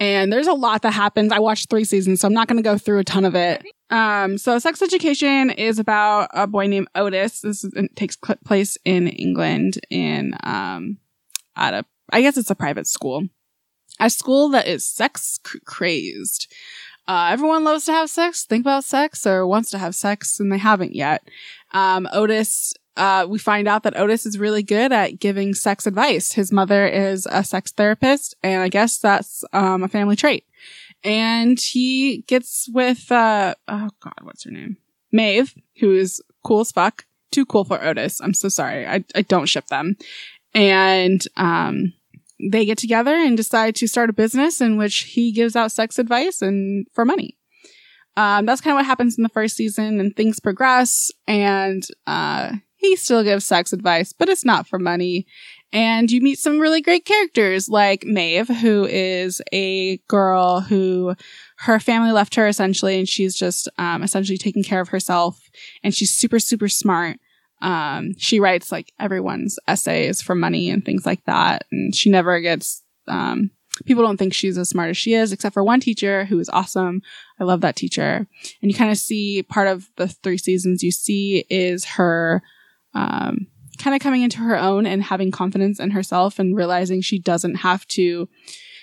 and 0.00 0.32
there's 0.32 0.46
a 0.46 0.54
lot 0.54 0.80
that 0.80 0.92
happens. 0.92 1.30
I 1.30 1.40
watched 1.40 1.68
three 1.68 1.84
seasons, 1.84 2.20
so 2.20 2.26
I'm 2.26 2.32
not 2.32 2.48
going 2.48 2.56
to 2.56 2.62
go 2.62 2.78
through 2.78 2.98
a 3.00 3.04
ton 3.04 3.26
of 3.26 3.34
it. 3.34 3.62
Um, 3.90 4.38
so 4.38 4.58
Sex 4.58 4.80
Education 4.80 5.50
is 5.50 5.78
about 5.78 6.30
a 6.32 6.46
boy 6.46 6.68
named 6.68 6.88
Otis. 6.94 7.42
This 7.42 7.64
is, 7.64 7.74
takes 7.96 8.16
cl- 8.24 8.38
place 8.46 8.78
in 8.86 9.08
England 9.08 9.78
in 9.90 10.34
um, 10.42 10.96
at 11.54 11.74
a 11.74 11.84
I 12.10 12.22
guess 12.22 12.38
it's 12.38 12.50
a 12.50 12.54
private 12.54 12.86
school, 12.86 13.24
a 14.00 14.08
school 14.08 14.48
that 14.50 14.66
is 14.66 14.84
sex 14.84 15.38
cr- 15.42 15.58
crazed. 15.66 16.50
Uh, 17.08 17.30
everyone 17.30 17.64
loves 17.64 17.86
to 17.86 17.92
have 17.92 18.10
sex, 18.10 18.44
think 18.44 18.62
about 18.62 18.84
sex, 18.84 19.26
or 19.26 19.46
wants 19.46 19.70
to 19.70 19.78
have 19.78 19.94
sex, 19.94 20.38
and 20.38 20.52
they 20.52 20.58
haven't 20.58 20.94
yet. 20.94 21.26
Um, 21.72 22.06
Otis, 22.12 22.74
uh, 22.98 23.26
we 23.26 23.38
find 23.38 23.66
out 23.66 23.82
that 23.84 23.98
Otis 23.98 24.26
is 24.26 24.38
really 24.38 24.62
good 24.62 24.92
at 24.92 25.18
giving 25.18 25.54
sex 25.54 25.86
advice. 25.86 26.32
His 26.32 26.52
mother 26.52 26.86
is 26.86 27.26
a 27.30 27.42
sex 27.42 27.72
therapist, 27.72 28.34
and 28.42 28.60
I 28.62 28.68
guess 28.68 28.98
that's 28.98 29.42
um, 29.54 29.82
a 29.82 29.88
family 29.88 30.16
trait. 30.16 30.44
And 31.02 31.58
he 31.58 32.24
gets 32.26 32.68
with, 32.74 33.10
uh, 33.10 33.54
oh 33.68 33.90
God, 34.00 34.20
what's 34.22 34.44
her 34.44 34.50
name? 34.50 34.76
Maeve, 35.10 35.54
who 35.80 35.94
is 35.94 36.20
cool 36.44 36.60
as 36.60 36.72
fuck. 36.72 37.06
Too 37.30 37.46
cool 37.46 37.64
for 37.64 37.82
Otis. 37.82 38.20
I'm 38.20 38.34
so 38.34 38.50
sorry. 38.50 38.86
I, 38.86 39.04
I 39.14 39.22
don't 39.22 39.48
ship 39.48 39.68
them. 39.68 39.96
And, 40.52 41.24
um, 41.36 41.94
they 42.40 42.64
get 42.64 42.78
together 42.78 43.14
and 43.14 43.36
decide 43.36 43.74
to 43.76 43.88
start 43.88 44.10
a 44.10 44.14
business 44.14 44.60
in 44.60 44.76
which 44.76 45.00
he 45.00 45.32
gives 45.32 45.56
out 45.56 45.72
sex 45.72 45.98
advice 45.98 46.40
and 46.42 46.86
for 46.92 47.04
money. 47.04 47.36
Um, 48.16 48.46
that's 48.46 48.60
kind 48.60 48.72
of 48.72 48.78
what 48.78 48.86
happens 48.86 49.16
in 49.16 49.22
the 49.22 49.28
first 49.28 49.56
season 49.56 50.00
and 50.00 50.14
things 50.16 50.40
progress 50.40 51.10
and, 51.26 51.84
uh, 52.06 52.52
he 52.78 52.94
still 52.94 53.24
gives 53.24 53.44
sex 53.44 53.72
advice, 53.72 54.12
but 54.12 54.28
it's 54.28 54.44
not 54.44 54.66
for 54.66 54.78
money. 54.78 55.26
And 55.72 56.10
you 56.10 56.20
meet 56.20 56.38
some 56.38 56.60
really 56.60 56.80
great 56.80 57.04
characters 57.04 57.68
like 57.68 58.04
Maeve, 58.04 58.48
who 58.48 58.84
is 58.84 59.42
a 59.52 59.98
girl 60.08 60.60
who 60.60 61.14
her 61.58 61.80
family 61.80 62.12
left 62.12 62.36
her 62.36 62.46
essentially, 62.46 62.98
and 62.98 63.08
she's 63.08 63.34
just 63.34 63.68
um, 63.78 64.02
essentially 64.02 64.38
taking 64.38 64.62
care 64.62 64.80
of 64.80 64.88
herself. 64.88 65.40
And 65.82 65.92
she's 65.92 66.14
super, 66.14 66.38
super 66.38 66.68
smart. 66.68 67.18
Um, 67.60 68.14
she 68.18 68.40
writes 68.40 68.70
like 68.70 68.92
everyone's 69.00 69.58
essays 69.66 70.22
for 70.22 70.34
money 70.34 70.70
and 70.70 70.84
things 70.84 71.04
like 71.04 71.24
that. 71.24 71.64
And 71.72 71.94
she 71.94 72.10
never 72.10 72.40
gets, 72.40 72.82
um, 73.08 73.50
people 73.84 74.04
don't 74.04 74.16
think 74.16 74.32
she's 74.32 74.58
as 74.58 74.68
smart 74.68 74.90
as 74.90 74.96
she 74.96 75.14
is, 75.14 75.32
except 75.32 75.54
for 75.54 75.64
one 75.64 75.80
teacher 75.80 76.24
who 76.24 76.38
is 76.38 76.48
awesome. 76.50 77.02
I 77.40 77.44
love 77.44 77.60
that 77.62 77.76
teacher. 77.76 78.26
And 78.62 78.70
you 78.70 78.74
kind 78.74 78.90
of 78.90 78.98
see 78.98 79.42
part 79.42 79.68
of 79.68 79.88
the 79.96 80.08
three 80.08 80.38
seasons 80.38 80.82
you 80.82 80.92
see 80.92 81.44
is 81.50 81.84
her, 81.84 82.42
um, 82.94 83.46
kind 83.78 83.94
of 83.94 84.02
coming 84.02 84.22
into 84.22 84.38
her 84.38 84.56
own 84.56 84.86
and 84.86 85.02
having 85.02 85.30
confidence 85.30 85.78
in 85.78 85.90
herself 85.90 86.38
and 86.38 86.56
realizing 86.56 87.00
she 87.00 87.18
doesn't 87.18 87.56
have 87.56 87.86
to 87.88 88.28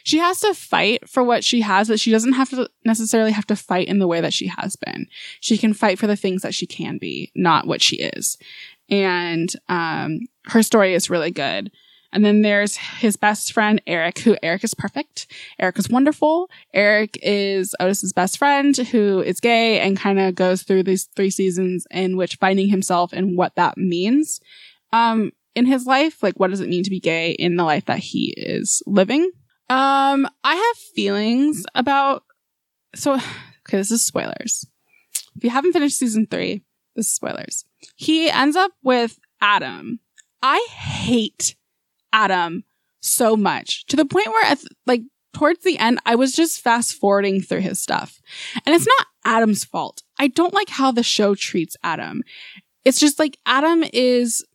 she 0.06 0.20
has 0.20 0.40
to 0.40 0.54
fight 0.54 1.10
for 1.10 1.24
what 1.24 1.44
she 1.44 1.62
has 1.62 1.88
but 1.88 2.00
she 2.00 2.12
doesn't 2.12 2.34
have 2.34 2.52
to 2.52 2.70
necessarily 2.86 3.32
have 3.32 3.48
to 3.48 3.56
fight 3.56 3.88
in 3.88 3.98
the 3.98 4.08
way 4.08 4.22
that 4.22 4.34
she 4.34 4.48
has 4.48 4.76
been. 4.76 5.08
She 5.42 5.58
can 5.58 5.74
fight 5.74 5.98
for 5.98 6.06
the 6.06 6.16
things 6.16 6.44
that 6.44 6.54
she 6.54 6.68
can 6.68 7.00
be 7.00 7.32
not 7.36 7.66
what 7.66 7.82
she 7.82 7.98
is. 7.98 8.38
And 8.88 9.52
um, 9.68 10.20
her 10.46 10.62
story 10.62 10.94
is 10.94 11.10
really 11.10 11.32
good. 11.32 11.72
And 12.14 12.24
then 12.24 12.44
there's 12.44 12.78
his 12.78 13.18
best 13.18 13.52
friend 13.52 13.82
eric 13.88 14.20
who 14.20 14.38
eric 14.44 14.64
is 14.64 14.76
perfect. 14.76 15.26
Eric 15.60 15.80
is 15.80 15.90
wonderful. 15.90 16.52
Eric 16.72 17.18
is 17.24 17.76
otis's 17.80 18.14
best 18.14 18.38
friend 18.38 18.78
who 18.78 19.22
is 19.22 19.40
gay 19.40 19.80
and 19.80 19.98
kind 19.98 20.20
of 20.20 20.36
goes 20.36 20.62
through 20.62 20.84
these 20.84 21.10
three 21.16 21.32
seasons 21.32 21.88
in 21.90 22.16
which 22.16 22.36
finding 22.36 22.70
himself 22.70 23.12
and 23.12 23.36
what 23.36 23.56
that 23.56 23.76
means. 23.76 24.40
Um 24.94 25.32
in 25.56 25.66
his 25.66 25.86
life 25.86 26.22
like 26.22 26.36
what 26.40 26.52
does 26.52 26.60
it 26.60 26.70
mean 26.70 26.84
to 26.84 26.90
be 26.90 27.00
gay 27.00 27.32
in 27.32 27.56
the 27.56 27.64
life 27.64 27.86
that 27.86 28.00
he 28.00 28.34
is 28.38 28.84
living 28.86 29.32
um 29.70 30.28
i 30.44 30.56
have 30.56 30.78
feelings 30.94 31.66
about 31.76 32.24
so 32.96 33.14
okay 33.68 33.78
this 33.78 33.92
is 33.92 34.04
spoilers. 34.06 34.66
If 35.36 35.44
you 35.44 35.50
haven't 35.50 35.74
finished 35.74 35.98
season 35.98 36.28
three 36.28 36.64
this 36.96 37.08
is 37.08 37.14
spoilers. 37.14 37.66
He 37.96 38.30
ends 38.30 38.56
up 38.56 38.72
with 38.84 39.20
adam. 39.42 40.00
I 40.42 40.66
hate 40.72 41.56
adam 42.14 42.64
so 43.02 43.36
much 43.36 43.86
to 43.88 43.96
the 43.96 44.06
point 44.06 44.28
where 44.28 44.46
at, 44.46 44.60
like 44.86 45.02
towards 45.34 45.64
the 45.64 45.78
end 45.78 46.00
i 46.06 46.16
was 46.16 46.32
just 46.32 46.62
fast 46.62 46.96
forwarding 46.96 47.42
through 47.42 47.62
his 47.62 47.80
stuff. 47.80 48.22
And 48.66 48.76
it's 48.76 48.88
not 48.88 49.08
adam's 49.26 49.66
fault. 49.66 50.04
I 50.20 50.28
don't 50.28 50.54
like 50.54 50.70
how 50.70 50.92
the 50.92 51.04
show 51.04 51.36
treats 51.36 51.76
adam. 51.84 52.24
It's 52.86 53.00
just 53.00 53.20
like 53.20 53.38
adam 53.46 53.84
is 53.94 54.46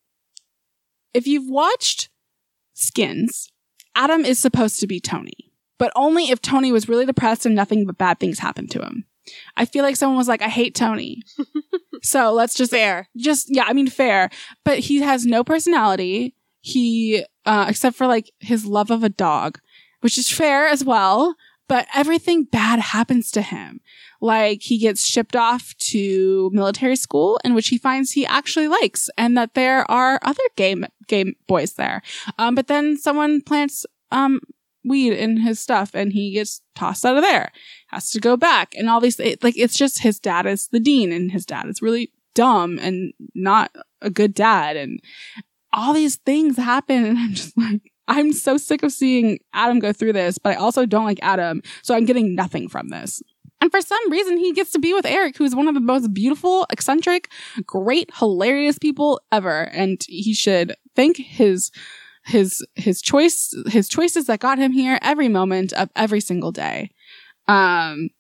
if 1.13 1.27
you've 1.27 1.49
watched 1.49 2.09
Skins, 2.73 3.51
Adam 3.95 4.25
is 4.25 4.39
supposed 4.39 4.81
to 4.81 4.87
be 4.87 5.01
Tony, 5.01 5.53
but 5.79 5.93
only 5.97 6.31
if 6.31 6.41
Tony 6.41 6.73
was 6.73 6.89
really 6.89 7.07
depressed 7.07 7.47
and 7.47 7.55
nothing 7.55 7.87
but 7.87 7.99
bad 7.99 8.19
things 8.19 8.39
happened 8.39 8.71
to 8.73 8.83
him. 8.83 9.05
I 9.57 9.65
feel 9.65 9.85
like 9.85 9.97
someone 9.97 10.17
was 10.17 10.29
like, 10.29 10.43
I 10.43 10.49
hate 10.49 10.75
Tony. 10.75 11.23
so 12.03 12.33
let's 12.33 12.55
just 12.55 12.71
Fair. 12.71 13.09
just, 13.17 13.55
yeah, 13.55 13.65
I 13.67 13.73
mean, 13.73 13.89
fair, 13.89 14.31
but 14.65 14.79
he 14.79 15.01
has 15.03 15.27
no 15.27 15.45
personality. 15.45 16.35
He, 16.63 17.25
uh, 17.47 17.67
except 17.69 17.97
for 17.97 18.07
like 18.07 18.31
his 18.41 18.65
love 18.67 18.91
of 18.91 19.03
a 19.05 19.09
dog, 19.09 19.59
which 20.01 20.19
is 20.19 20.31
fair 20.31 20.67
as 20.67 20.85
well, 20.85 21.37
but 21.71 21.87
everything 21.95 22.43
bad 22.43 22.81
happens 22.81 23.31
to 23.31 23.43
him. 23.43 23.81
Like 24.21 24.61
he 24.61 24.77
gets 24.77 25.07
shipped 25.07 25.37
off 25.37 25.73
to 25.79 26.51
military 26.53 26.97
school 26.97 27.39
in 27.45 27.55
which 27.55 27.69
he 27.69 27.79
finds 27.79 28.11
he 28.11 28.27
actually 28.27 28.67
likes 28.67 29.09
and 29.17 29.39
that 29.39 29.55
there 29.55 29.89
are 29.89 30.19
other 30.23 30.43
gay, 30.57 30.75
gay 31.07 31.33
boys 31.47 31.75
there. 31.75 32.03
Um, 32.41 32.57
but 32.57 32.67
then 32.67 32.99
someone 32.99 33.41
plants, 33.41 33.87
um, 34.11 34.41
weed 34.85 35.13
in 35.13 35.37
his 35.37 35.61
stuff 35.61 35.93
and 35.95 36.13
he 36.13 36.33
gets 36.33 36.61
tossed 36.75 37.07
out 37.07 37.17
of 37.17 37.23
there, 37.23 37.53
has 37.87 38.11
to 38.11 38.19
go 38.19 38.37
back 38.37 38.75
and 38.75 38.91
all 38.91 39.01
these, 39.01 39.21
it, 39.21 39.45
like, 39.45 39.57
it's 39.57 39.77
just 39.77 40.01
his 40.01 40.19
dad 40.19 40.47
is 40.47 40.67
the 40.73 40.81
dean 40.81 41.13
and 41.13 41.31
his 41.31 41.47
dad 41.47 41.67
is 41.67 41.81
really 41.81 42.11
dumb 42.35 42.81
and 42.81 43.13
not 43.33 43.71
a 44.03 44.11
good 44.11 44.35
dad. 44.35 44.77
And 44.77 45.01
all 45.73 45.93
these 45.93 46.17
things 46.17 46.57
happen. 46.57 47.05
And 47.05 47.17
I'm 47.17 47.33
just 47.33 47.57
like, 47.57 47.90
I'm 48.11 48.33
so 48.33 48.57
sick 48.57 48.83
of 48.83 48.91
seeing 48.91 49.39
Adam 49.53 49.79
go 49.79 49.93
through 49.93 50.15
this, 50.15 50.37
but 50.37 50.51
I 50.51 50.57
also 50.57 50.85
don't 50.85 51.05
like 51.05 51.21
Adam. 51.23 51.63
So 51.83 51.95
I'm 51.95 52.05
getting 52.05 52.35
nothing 52.35 52.69
from 52.69 52.89
this. 52.89 53.23
And 53.61 53.71
for 53.71 53.81
some 53.81 54.11
reason, 54.11 54.37
he 54.37 54.53
gets 54.53 54.73
to 54.73 54.81
be 54.81 54.93
with 54.93 55.07
Eric, 55.07 55.37
who's 55.37 55.55
one 55.55 55.69
of 55.69 55.75
the 55.75 55.81
most 55.81 56.13
beautiful, 56.13 56.67
eccentric, 56.71 57.31
great, 57.67 58.11
hilarious 58.17 58.79
people 58.79 59.21
ever. 59.31 59.63
And 59.73 60.03
he 60.09 60.35
should 60.35 60.75
thank 60.97 61.19
his 61.19 61.71
his 62.25 62.67
his 62.75 63.01
choice 63.01 63.55
his 63.69 63.89
choices 63.89 64.27
that 64.27 64.41
got 64.41 64.59
him 64.59 64.73
here 64.73 64.99
every 65.03 65.29
moment 65.29 65.73
of 65.75 65.89
every 65.95 66.21
single 66.21 66.53
day. 66.53 66.91
Um, 67.49 68.11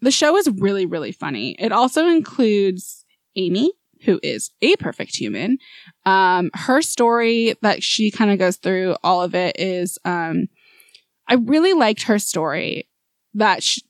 the 0.00 0.10
show 0.10 0.36
is 0.36 0.48
really 0.58 0.86
really 0.86 1.12
funny. 1.12 1.56
It 1.58 1.72
also 1.72 2.06
includes 2.08 3.04
Amy, 3.36 3.72
who 4.04 4.20
is 4.22 4.50
a 4.62 4.76
perfect 4.76 5.16
human. 5.16 5.58
Um, 6.06 6.50
her 6.54 6.82
story 6.82 7.54
that 7.62 7.82
she 7.82 8.10
kind 8.10 8.30
of 8.30 8.38
goes 8.38 8.56
through 8.56 8.96
all 9.02 9.22
of 9.22 9.34
it 9.34 9.58
is 9.58 9.98
um, 10.04 10.48
I 11.28 11.34
really 11.34 11.72
liked 11.72 12.02
her 12.04 12.18
story 12.18 12.88
that 13.34 13.62
she, 13.62 13.82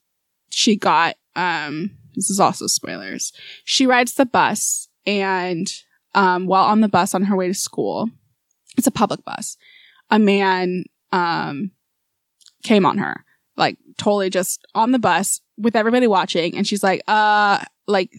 she 0.49 0.75
got. 0.75 1.15
Um, 1.35 1.91
this 2.15 2.29
is 2.29 2.39
also 2.39 2.67
spoilers. 2.67 3.31
She 3.63 3.87
rides 3.87 4.15
the 4.15 4.25
bus 4.25 4.89
and 5.05 5.71
um, 6.13 6.45
while 6.45 6.65
on 6.65 6.81
the 6.81 6.89
bus 6.89 7.15
on 7.15 7.23
her 7.23 7.35
way 7.35 7.47
to 7.47 7.53
school, 7.53 8.09
it's 8.77 8.87
a 8.87 8.91
public 8.91 9.23
bus. 9.23 9.57
A 10.09 10.19
man 10.19 10.85
um, 11.11 11.71
came 12.63 12.85
on 12.85 12.97
her, 12.97 13.23
like 13.55 13.77
totally 13.97 14.29
just 14.29 14.65
on 14.75 14.91
the 14.91 14.99
bus 14.99 15.41
with 15.57 15.75
everybody 15.75 16.07
watching, 16.07 16.57
and 16.57 16.67
she's 16.67 16.83
like, 16.83 17.01
"Uh, 17.07 17.63
like 17.87 18.11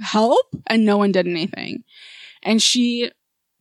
help," 0.00 0.46
and 0.66 0.84
no 0.84 0.96
one 0.96 1.12
did 1.12 1.26
anything, 1.26 1.84
and 2.42 2.62
she 2.62 3.10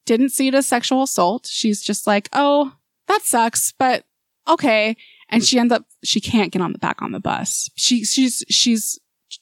didn't 0.06 0.30
see 0.30 0.48
it 0.48 0.56
as 0.56 0.68
sexual 0.68 1.04
assault. 1.04 1.48
She's 1.48 1.82
just 1.82 2.08
like, 2.08 2.30
"Oh, 2.34 2.74
that 3.08 3.22
sucks, 3.24 3.74
but 3.78 4.06
okay." 4.48 4.96
And 5.30 5.44
she 5.44 5.58
ends 5.58 5.74
up 5.74 5.86
she 6.04 6.22
can't 6.22 6.52
get 6.52 6.62
on 6.62 6.74
the 6.74 6.80
back 6.80 7.02
on 7.02 7.12
the 7.12 7.20
bus. 7.20 7.70
She 7.76 8.04
she's 8.04 8.44
she's 8.50 9.00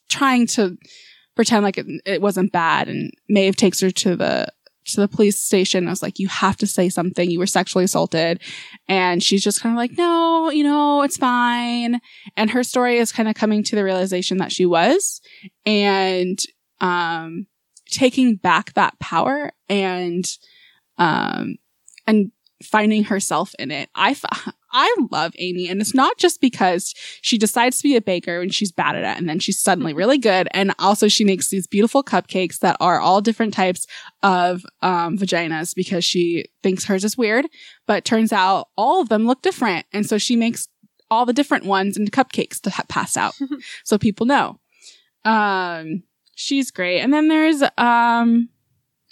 trying 0.09 0.47
to 0.47 0.77
pretend 1.35 1.63
like 1.63 1.77
it, 1.77 1.85
it 2.05 2.21
wasn't 2.21 2.51
bad, 2.51 2.87
and 2.87 3.11
Maeve 3.27 3.55
takes 3.55 3.81
her 3.81 3.91
to 3.91 4.15
the 4.15 4.47
to 4.85 5.01
the 5.01 5.07
police 5.07 5.39
station. 5.39 5.87
I 5.87 5.91
was 5.91 6.01
like, 6.01 6.19
you 6.19 6.27
have 6.27 6.57
to 6.57 6.67
say 6.67 6.89
something. 6.89 7.29
You 7.29 7.39
were 7.39 7.45
sexually 7.45 7.85
assaulted. 7.85 8.41
And 8.87 9.21
she's 9.21 9.43
just 9.43 9.61
kind 9.61 9.73
of 9.73 9.77
like, 9.77 9.97
no, 9.97 10.49
you 10.49 10.63
know, 10.63 11.03
it's 11.03 11.17
fine. 11.17 11.99
And 12.35 12.49
her 12.49 12.63
story 12.63 12.97
is 12.97 13.11
kind 13.11 13.29
of 13.29 13.35
coming 13.35 13.63
to 13.63 13.75
the 13.75 13.83
realization 13.83 14.37
that 14.37 14.51
she 14.51 14.65
was 14.65 15.21
and, 15.65 16.39
um, 16.81 17.47
taking 17.89 18.35
back 18.35 18.73
that 18.73 18.99
power 18.99 19.51
and, 19.69 20.25
um, 20.97 21.55
and 22.05 22.31
finding 22.63 23.05
herself 23.05 23.53
in 23.57 23.71
it. 23.71 23.89
I, 23.95 24.11
f- 24.11 24.53
I 24.73 24.95
love 25.11 25.33
Amy 25.37 25.67
and 25.67 25.81
it's 25.81 25.93
not 25.93 26.17
just 26.17 26.39
because 26.39 26.93
she 27.21 27.37
decides 27.37 27.77
to 27.77 27.83
be 27.83 27.95
a 27.95 28.01
baker 28.01 28.39
and 28.39 28.53
she's 28.53 28.71
bad 28.71 28.95
at 28.95 29.03
it 29.03 29.19
and 29.19 29.27
then 29.27 29.39
she's 29.39 29.61
suddenly 29.61 29.93
really 29.93 30.17
good. 30.17 30.47
And 30.51 30.73
also 30.79 31.07
she 31.07 31.25
makes 31.25 31.49
these 31.49 31.67
beautiful 31.67 32.03
cupcakes 32.03 32.59
that 32.59 32.77
are 32.79 32.99
all 32.99 33.21
different 33.21 33.53
types 33.53 33.85
of, 34.23 34.65
um, 34.81 35.17
vaginas 35.17 35.75
because 35.75 36.05
she 36.05 36.45
thinks 36.63 36.85
hers 36.85 37.03
is 37.03 37.17
weird, 37.17 37.47
but 37.85 38.05
turns 38.05 38.31
out 38.31 38.67
all 38.77 39.01
of 39.01 39.09
them 39.09 39.27
look 39.27 39.41
different. 39.41 39.85
And 39.91 40.05
so 40.05 40.17
she 40.17 40.35
makes 40.35 40.67
all 41.09 41.25
the 41.25 41.33
different 41.33 41.65
ones 41.65 41.97
into 41.97 42.11
cupcakes 42.11 42.61
to 42.61 42.69
ha- 42.69 42.85
pass 42.87 43.17
out 43.17 43.33
so 43.83 43.97
people 43.97 44.25
know. 44.25 44.59
Um, 45.25 46.03
she's 46.35 46.71
great. 46.71 46.99
And 46.99 47.13
then 47.13 47.27
there's, 47.27 47.61
um, 47.77 48.49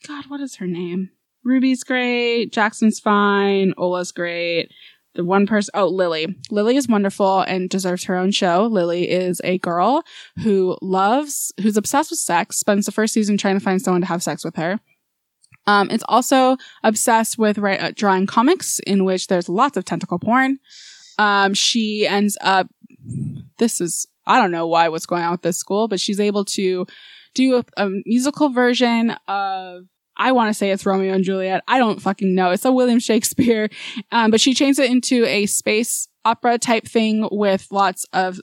God, 0.07 0.25
what 0.27 0.41
is 0.41 0.55
her 0.57 0.67
name? 0.67 1.11
Ruby's 1.43 1.83
great. 1.83 2.51
Jackson's 2.51 2.99
fine. 2.99 3.73
Ola's 3.77 4.11
great. 4.11 4.71
The 5.15 5.25
one 5.25 5.47
person, 5.47 5.71
oh, 5.73 5.87
Lily. 5.87 6.35
Lily 6.51 6.77
is 6.77 6.87
wonderful 6.87 7.41
and 7.41 7.69
deserves 7.69 8.03
her 8.03 8.15
own 8.15 8.31
show. 8.31 8.67
Lily 8.67 9.09
is 9.09 9.41
a 9.43 9.57
girl 9.57 10.03
who 10.43 10.77
loves, 10.81 11.51
who's 11.61 11.77
obsessed 11.77 12.11
with 12.11 12.19
sex, 12.19 12.57
spends 12.57 12.85
the 12.85 12.91
first 12.91 13.13
season 13.13 13.37
trying 13.37 13.57
to 13.57 13.63
find 13.63 13.81
someone 13.81 14.01
to 14.01 14.07
have 14.07 14.23
sex 14.23 14.45
with 14.45 14.55
her. 14.55 14.79
Um, 15.65 15.89
it's 15.89 16.03
also 16.07 16.57
obsessed 16.83 17.37
with 17.37 17.57
right, 17.57 17.81
uh, 17.81 17.91
drawing 17.95 18.27
comics 18.27 18.79
in 18.79 19.03
which 19.03 19.27
there's 19.27 19.49
lots 19.49 19.77
of 19.77 19.85
tentacle 19.85 20.19
porn. 20.19 20.59
Um, 21.17 21.53
she 21.53 22.07
ends 22.07 22.37
up, 22.41 22.67
this 23.57 23.81
is, 23.81 24.07
I 24.29 24.39
don't 24.39 24.51
know 24.51 24.67
why 24.67 24.87
what's 24.89 25.05
going 25.05 25.23
on 25.23 25.31
with 25.31 25.41
this 25.41 25.57
school, 25.57 25.87
but 25.87 25.99
she's 25.99 26.19
able 26.19 26.45
to 26.45 26.85
do 27.33 27.57
a, 27.57 27.65
a 27.77 27.89
musical 28.05 28.49
version 28.49 29.15
of 29.27 29.85
I 30.15 30.33
want 30.33 30.49
to 30.49 30.53
say 30.53 30.71
it's 30.71 30.85
Romeo 30.85 31.13
and 31.13 31.23
Juliet. 31.23 31.63
I 31.67 31.79
don't 31.79 32.01
fucking 32.01 32.35
know. 32.35 32.51
It's 32.51 32.65
a 32.65 32.71
William 32.71 32.99
Shakespeare. 32.99 33.69
Um, 34.11 34.31
but 34.31 34.41
she 34.41 34.53
changed 34.53 34.79
it 34.79 34.91
into 34.91 35.25
a 35.25 35.45
space 35.45 36.07
opera 36.25 36.57
type 36.57 36.85
thing 36.85 37.27
with 37.31 37.67
lots 37.71 38.05
of 38.11 38.39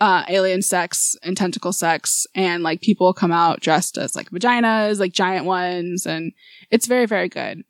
uh, 0.00 0.24
alien 0.28 0.60
sex 0.60 1.14
and 1.22 1.36
tentacle 1.36 1.72
sex 1.72 2.26
and 2.34 2.62
like 2.62 2.80
people 2.80 3.14
come 3.14 3.30
out 3.30 3.60
dressed 3.60 3.96
as 3.96 4.16
like 4.16 4.30
vaginas, 4.30 4.98
like 4.98 5.12
giant 5.12 5.46
ones. 5.46 6.04
And 6.04 6.32
it's 6.70 6.86
very, 6.86 7.06
very 7.06 7.28
good. 7.28 7.62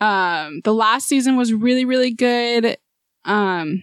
Um, 0.00 0.60
the 0.64 0.74
last 0.74 1.08
season 1.08 1.36
was 1.36 1.52
really, 1.52 1.84
really 1.84 2.12
good. 2.12 2.78
Um, 3.28 3.82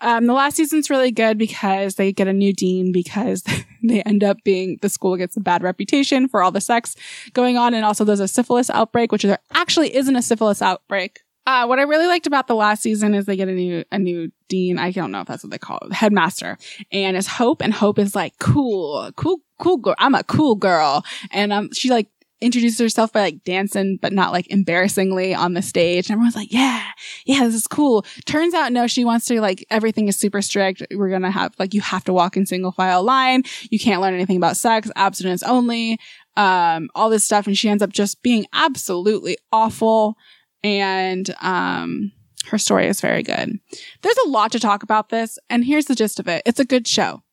um, 0.00 0.26
the 0.26 0.32
last 0.32 0.56
season's 0.56 0.90
really 0.90 1.10
good 1.10 1.38
because 1.38 1.96
they 1.96 2.12
get 2.12 2.28
a 2.28 2.32
new 2.32 2.52
dean 2.52 2.92
because 2.92 3.42
they 3.82 4.02
end 4.02 4.22
up 4.22 4.38
being 4.44 4.78
the 4.82 4.88
school 4.88 5.16
gets 5.16 5.36
a 5.36 5.40
bad 5.40 5.62
reputation 5.62 6.28
for 6.28 6.42
all 6.42 6.52
the 6.52 6.60
sex 6.60 6.94
going 7.32 7.56
on, 7.56 7.74
and 7.74 7.84
also 7.84 8.04
there's 8.04 8.20
a 8.20 8.28
syphilis 8.28 8.70
outbreak, 8.70 9.10
which 9.10 9.22
there 9.22 9.38
actually 9.52 9.94
isn't 9.96 10.16
a 10.16 10.22
syphilis 10.22 10.62
outbreak. 10.62 11.20
Uh, 11.46 11.66
what 11.66 11.78
I 11.78 11.82
really 11.82 12.06
liked 12.06 12.26
about 12.26 12.46
the 12.46 12.54
last 12.54 12.82
season 12.82 13.14
is 13.14 13.26
they 13.26 13.36
get 13.36 13.48
a 13.48 13.52
new 13.52 13.84
a 13.90 13.98
new 13.98 14.30
dean. 14.48 14.78
I 14.78 14.90
don't 14.90 15.10
know 15.10 15.20
if 15.20 15.26
that's 15.26 15.44
what 15.44 15.50
they 15.50 15.58
call 15.58 15.78
it, 15.82 15.92
headmaster, 15.92 16.56
and 16.90 17.16
it's 17.16 17.26
Hope, 17.26 17.60
and 17.60 17.72
Hope 17.72 17.98
is 17.98 18.14
like 18.14 18.38
cool, 18.38 19.10
cool, 19.16 19.40
cool 19.58 19.76
girl. 19.78 19.94
I'm 19.98 20.14
a 20.14 20.24
cool 20.24 20.54
girl, 20.54 21.04
and 21.30 21.52
um, 21.52 21.72
she 21.72 21.90
like 21.90 22.08
introduces 22.40 22.78
herself 22.78 23.12
by 23.12 23.20
like 23.20 23.44
dancing, 23.44 23.98
but 24.00 24.12
not 24.12 24.32
like 24.32 24.50
embarrassingly 24.50 25.34
on 25.34 25.54
the 25.54 25.62
stage. 25.62 26.08
And 26.08 26.14
everyone's 26.14 26.36
like, 26.36 26.52
yeah, 26.52 26.84
yeah, 27.24 27.44
this 27.44 27.54
is 27.54 27.66
cool. 27.66 28.04
Turns 28.26 28.54
out, 28.54 28.72
no, 28.72 28.86
she 28.86 29.04
wants 29.04 29.26
to 29.26 29.40
like, 29.40 29.64
everything 29.70 30.08
is 30.08 30.16
super 30.16 30.42
strict. 30.42 30.82
We're 30.92 31.08
going 31.08 31.22
to 31.22 31.30
have 31.30 31.54
like, 31.58 31.74
you 31.74 31.80
have 31.80 32.04
to 32.04 32.12
walk 32.12 32.36
in 32.36 32.46
single 32.46 32.72
file 32.72 33.02
line. 33.02 33.44
You 33.70 33.78
can't 33.78 34.02
learn 34.02 34.14
anything 34.14 34.36
about 34.36 34.56
sex, 34.56 34.90
abstinence 34.96 35.42
only, 35.42 35.98
um, 36.36 36.90
all 36.94 37.08
this 37.08 37.24
stuff. 37.24 37.46
And 37.46 37.56
she 37.56 37.68
ends 37.68 37.82
up 37.82 37.92
just 37.92 38.22
being 38.22 38.46
absolutely 38.52 39.38
awful. 39.50 40.16
And, 40.62 41.34
um, 41.40 42.12
her 42.48 42.58
story 42.58 42.86
is 42.88 43.00
very 43.00 43.22
good. 43.22 43.58
There's 44.02 44.18
a 44.26 44.28
lot 44.28 44.52
to 44.52 44.60
talk 44.60 44.82
about 44.82 45.08
this. 45.08 45.38
And 45.48 45.64
here's 45.64 45.86
the 45.86 45.94
gist 45.94 46.20
of 46.20 46.28
it. 46.28 46.42
It's 46.44 46.60
a 46.60 46.64
good 46.64 46.86
show. 46.86 47.23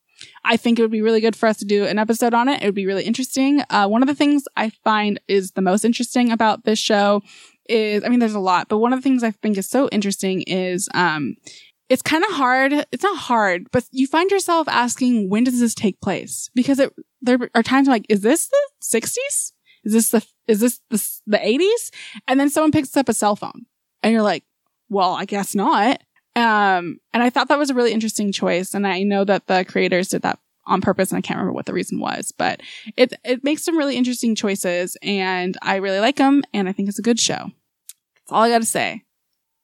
I 0.44 0.58
think 0.58 0.80
it 0.80 0.82
would 0.82 0.92
be 0.92 1.02
really 1.02 1.22
good 1.22 1.36
for 1.36 1.48
us 1.48 1.58
to 1.58 1.66
do 1.66 1.86
an 1.86 2.00
episode 2.00 2.34
on 2.34 2.50
it. 2.50 2.62
It 2.62 2.66
would 2.66 2.76
be 2.76 2.88
really 2.88 3.04
interesting. 3.04 3.62
Uh, 3.70 3.88
one 3.88 4.02
of 4.02 4.08
the 4.08 4.16
things 4.16 4.44
I 4.56 4.70
find 4.70 5.20
is 5.28 5.52
the 5.52 5.62
most 5.62 5.86
interesting 5.86 6.32
about 6.32 6.66
this 6.66 6.80
show 6.80 7.22
is, 7.70 8.04
I 8.04 8.10
mean, 8.10 8.20
there's 8.20 8.34
a 8.34 8.40
lot, 8.40 8.68
but 8.68 8.80
one 8.80 8.92
of 8.92 9.00
the 9.00 9.04
things 9.04 9.24
I 9.24 9.32
think 9.32 9.58
is 9.58 9.70
so 9.70 9.88
interesting 9.90 10.42
is, 10.44 10.90
um, 10.94 11.36
it's 11.90 12.02
kind 12.02 12.24
of 12.24 12.32
hard. 12.32 12.72
It's 12.92 13.04
not 13.04 13.18
hard, 13.18 13.68
but 13.72 13.84
you 13.92 14.08
find 14.08 14.32
yourself 14.32 14.68
asking, 14.70 15.30
when 15.30 15.44
does 15.44 15.60
this 15.60 15.76
take 15.76 16.00
place? 16.00 16.50
Because 16.56 16.80
it, 16.80 16.94
there 17.22 17.50
are 17.54 17.64
times 17.64 17.88
like, 17.88 18.06
is 18.08 18.22
this 18.22 18.48
the 18.48 18.70
60s? 18.82 19.52
Is 19.84 19.94
this 19.94 20.10
the, 20.10 20.26
is 20.48 20.62
this 20.62 20.80
the, 20.90 21.06
the 21.28 21.38
80s? 21.38 21.92
And 22.28 22.40
then 22.40 22.50
someone 22.50 22.72
picks 22.72 22.96
up 22.96 23.10
a 23.10 23.14
cell 23.14 23.36
phone 23.36 23.66
and 24.02 24.14
you're 24.14 24.22
like, 24.22 24.44
well, 24.90 25.12
I 25.12 25.26
guess 25.26 25.54
not. 25.54 26.02
Um, 26.36 27.00
and 27.14 27.22
I 27.22 27.30
thought 27.30 27.50
that 27.50 27.60
was 27.60 27.70
a 27.70 27.74
really 27.74 27.92
interesting 27.92 28.32
choice. 28.32 28.74
And 28.74 28.88
I 28.88 29.04
know 29.04 29.24
that 29.26 29.48
the 29.48 29.66
creators 29.66 30.10
did 30.10 30.22
that 30.22 30.40
on 30.66 30.82
purpose 30.82 31.12
and 31.12 31.18
I 31.18 31.22
can't 31.22 31.38
remember 31.38 31.54
what 31.54 31.66
the 31.66 31.74
reason 31.74 32.00
was, 32.00 32.32
but 32.32 32.62
it, 32.96 33.14
it 33.26 33.44
makes 33.44 33.64
some 33.64 33.78
really 33.78 33.98
interesting 33.98 34.36
choices 34.36 34.96
and 35.02 35.58
I 35.62 35.78
really 35.78 36.00
like 36.00 36.18
them 36.18 36.44
and 36.54 36.70
I 36.70 36.72
think 36.72 36.88
it's 36.88 37.00
a 37.00 37.04
good 37.04 37.20
show. 37.20 37.50
That's 38.16 38.32
all 38.32 38.44
I 38.44 38.50
gotta 38.50 38.66
say. 38.66 39.04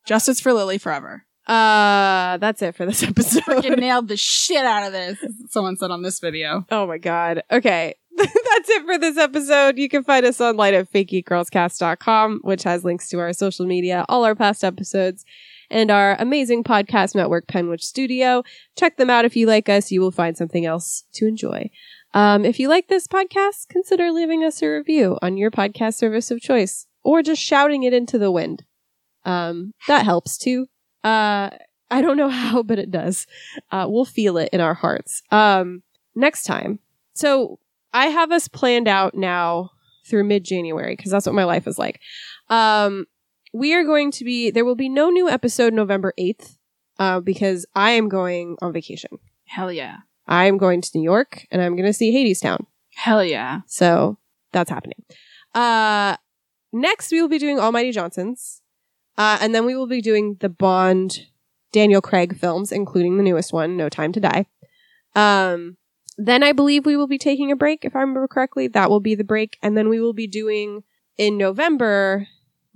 Justice 0.06 0.40
for 0.40 0.54
Lily 0.54 0.78
forever. 0.78 1.24
Uh, 1.46 2.38
that's 2.38 2.62
it 2.62 2.76
for 2.76 2.86
this 2.86 3.04
episode. 3.08 3.44
Freaking 3.44 3.78
nailed 3.78 4.08
the 4.08 4.18
shit 4.18 4.66
out 4.66 4.86
of 4.86 4.92
this. 4.92 5.18
Someone 5.50 5.78
said 5.78 5.92
on 5.92 6.02
this 6.02 6.20
video. 6.20 6.66
Oh 6.72 6.88
my 6.88 6.98
god. 6.98 7.44
Okay. 7.52 7.96
That's 8.18 8.70
it 8.70 8.84
for 8.84 8.98
this 8.98 9.16
episode. 9.16 9.78
You 9.78 9.88
can 9.88 10.04
find 10.04 10.26
us 10.26 10.42
online 10.42 10.74
at 10.74 10.92
fakegeekgirlscast.com, 10.92 12.40
which 12.42 12.64
has 12.64 12.84
links 12.84 13.10
to 13.10 13.20
our 13.20 13.32
social 13.32 13.68
media, 13.68 14.06
all 14.10 14.26
our 14.26 14.34
past 14.34 14.64
episodes, 14.64 15.24
and 15.70 15.92
our 15.92 16.16
amazing 16.20 16.64
podcast 16.64 17.16
network, 17.16 17.48
Penwitch 17.48 17.84
Studio. 17.84 18.44
Check 18.78 18.98
them 18.98 19.10
out 19.10 19.26
if 19.26 19.36
you 19.36 19.48
like 19.48 19.70
us. 19.70 19.92
You 19.92 20.02
will 20.02 20.12
find 20.12 20.38
something 20.38 20.66
else 20.66 21.04
to 21.14 21.28
enjoy. 21.28 21.70
Um, 22.14 22.46
if 22.46 22.60
you 22.60 22.70
like 22.70 22.88
this 22.88 23.08
podcast, 23.08 23.68
consider 23.70 24.12
leaving 24.12 24.44
us 24.44 24.62
a 24.62 24.68
review 24.68 25.18
on 25.22 25.38
your 25.38 25.52
podcast 25.52 25.96
service 25.96 26.32
of 26.32 26.40
choice 26.40 26.88
or 27.04 27.22
just 27.22 27.42
shouting 27.42 27.84
it 27.84 27.94
into 27.94 28.18
the 28.18 28.32
wind. 28.32 28.64
Um, 29.26 29.74
that 29.88 30.06
helps 30.06 30.38
too. 30.38 30.68
Uh, 31.04 31.50
I 31.90 32.02
don't 32.02 32.18
know 32.18 32.30
how, 32.30 32.64
but 32.64 32.80
it 32.80 32.92
does. 32.92 33.28
Uh, 33.72 33.86
we'll 33.90 34.06
feel 34.06 34.38
it 34.38 34.50
in 34.54 34.62
our 34.62 34.74
hearts. 34.74 35.22
Um, 35.32 35.84
next 36.16 36.44
time. 36.44 36.80
So 37.14 37.60
I 37.94 38.08
have 38.08 38.32
us 38.32 38.48
planned 38.48 38.88
out 38.88 39.16
now 39.16 39.72
through 40.08 40.24
mid 40.24 40.44
January 40.44 40.96
because 40.96 41.12
that's 41.12 41.26
what 41.26 41.36
my 41.36 41.44
life 41.44 41.68
is 41.68 41.78
like. 41.78 42.00
Um, 42.50 43.06
we 43.54 43.74
are 43.74 43.84
going 43.84 44.12
to 44.12 44.24
be, 44.24 44.52
there 44.52 44.66
will 44.66 44.76
be 44.76 44.90
no 44.90 45.10
new 45.10 45.30
episode 45.30 45.74
November 45.74 46.14
8th, 46.20 46.58
uh, 47.00 47.20
because 47.20 47.66
I 47.76 47.92
am 47.92 48.10
going 48.10 48.58
on 48.62 48.74
vacation. 48.74 49.20
Hell 49.46 49.72
yeah. 49.72 49.98
I'm 50.28 50.58
going 50.58 50.82
to 50.82 50.90
New 50.94 51.04
York 51.04 51.46
and 51.52 51.62
I'm 51.62 51.76
going 51.76 51.86
to 51.86 51.94
see 51.94 52.14
Hadestown. 52.14 52.66
Hell 52.96 53.24
yeah. 53.24 53.62
So 53.68 54.18
that's 54.52 54.70
happening. 54.70 55.04
Uh, 55.54 56.18
next 56.74 57.12
we 57.12 57.22
will 57.22 57.30
be 57.30 57.40
doing 57.40 57.60
Almighty 57.60 57.92
Johnsons. 57.92 58.62
Uh, 59.18 59.38
and 59.42 59.56
then 59.56 59.66
we 59.66 59.76
will 59.76 59.88
be 59.88 60.02
doing 60.02 60.38
the 60.42 60.50
Bond 60.50 61.26
Daniel 61.72 62.02
Craig 62.02 62.38
films, 62.38 62.72
including 62.72 63.18
the 63.18 63.24
newest 63.24 63.52
one, 63.52 63.76
No 63.76 63.90
Time 63.90 64.12
to 64.12 64.20
Die. 64.20 64.46
Um, 65.16 65.78
then 66.18 66.44
I 66.44 66.52
believe 66.52 66.86
we 66.86 66.96
will 66.96 67.08
be 67.08 67.18
taking 67.18 67.52
a 67.52 67.56
break, 67.56 67.84
if 67.84 67.96
I 67.96 68.00
remember 68.00 68.28
correctly. 68.28 68.68
That 68.68 68.90
will 68.90 69.00
be 69.00 69.16
the 69.16 69.24
break. 69.24 69.58
And 69.62 69.76
then 69.76 69.90
we 69.90 70.00
will 70.00 70.14
be 70.14 70.28
doing 70.28 70.84
in 71.18 71.38
November 71.38 72.28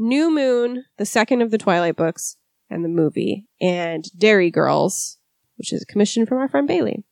New 0.02 0.34
Moon, 0.34 0.86
the 0.98 1.06
second 1.06 1.42
of 1.42 1.52
the 1.52 1.58
Twilight 1.58 1.96
books, 1.96 2.38
and 2.70 2.84
the 2.84 2.90
movie, 2.90 3.48
and 3.62 4.06
Derry 4.18 4.50
Girls, 4.50 5.20
which 5.58 5.72
is 5.72 5.84
a 5.84 5.86
commission 5.86 6.26
from 6.26 6.40
our 6.40 6.50
friend 6.50 6.68
Bailey. 6.68 7.04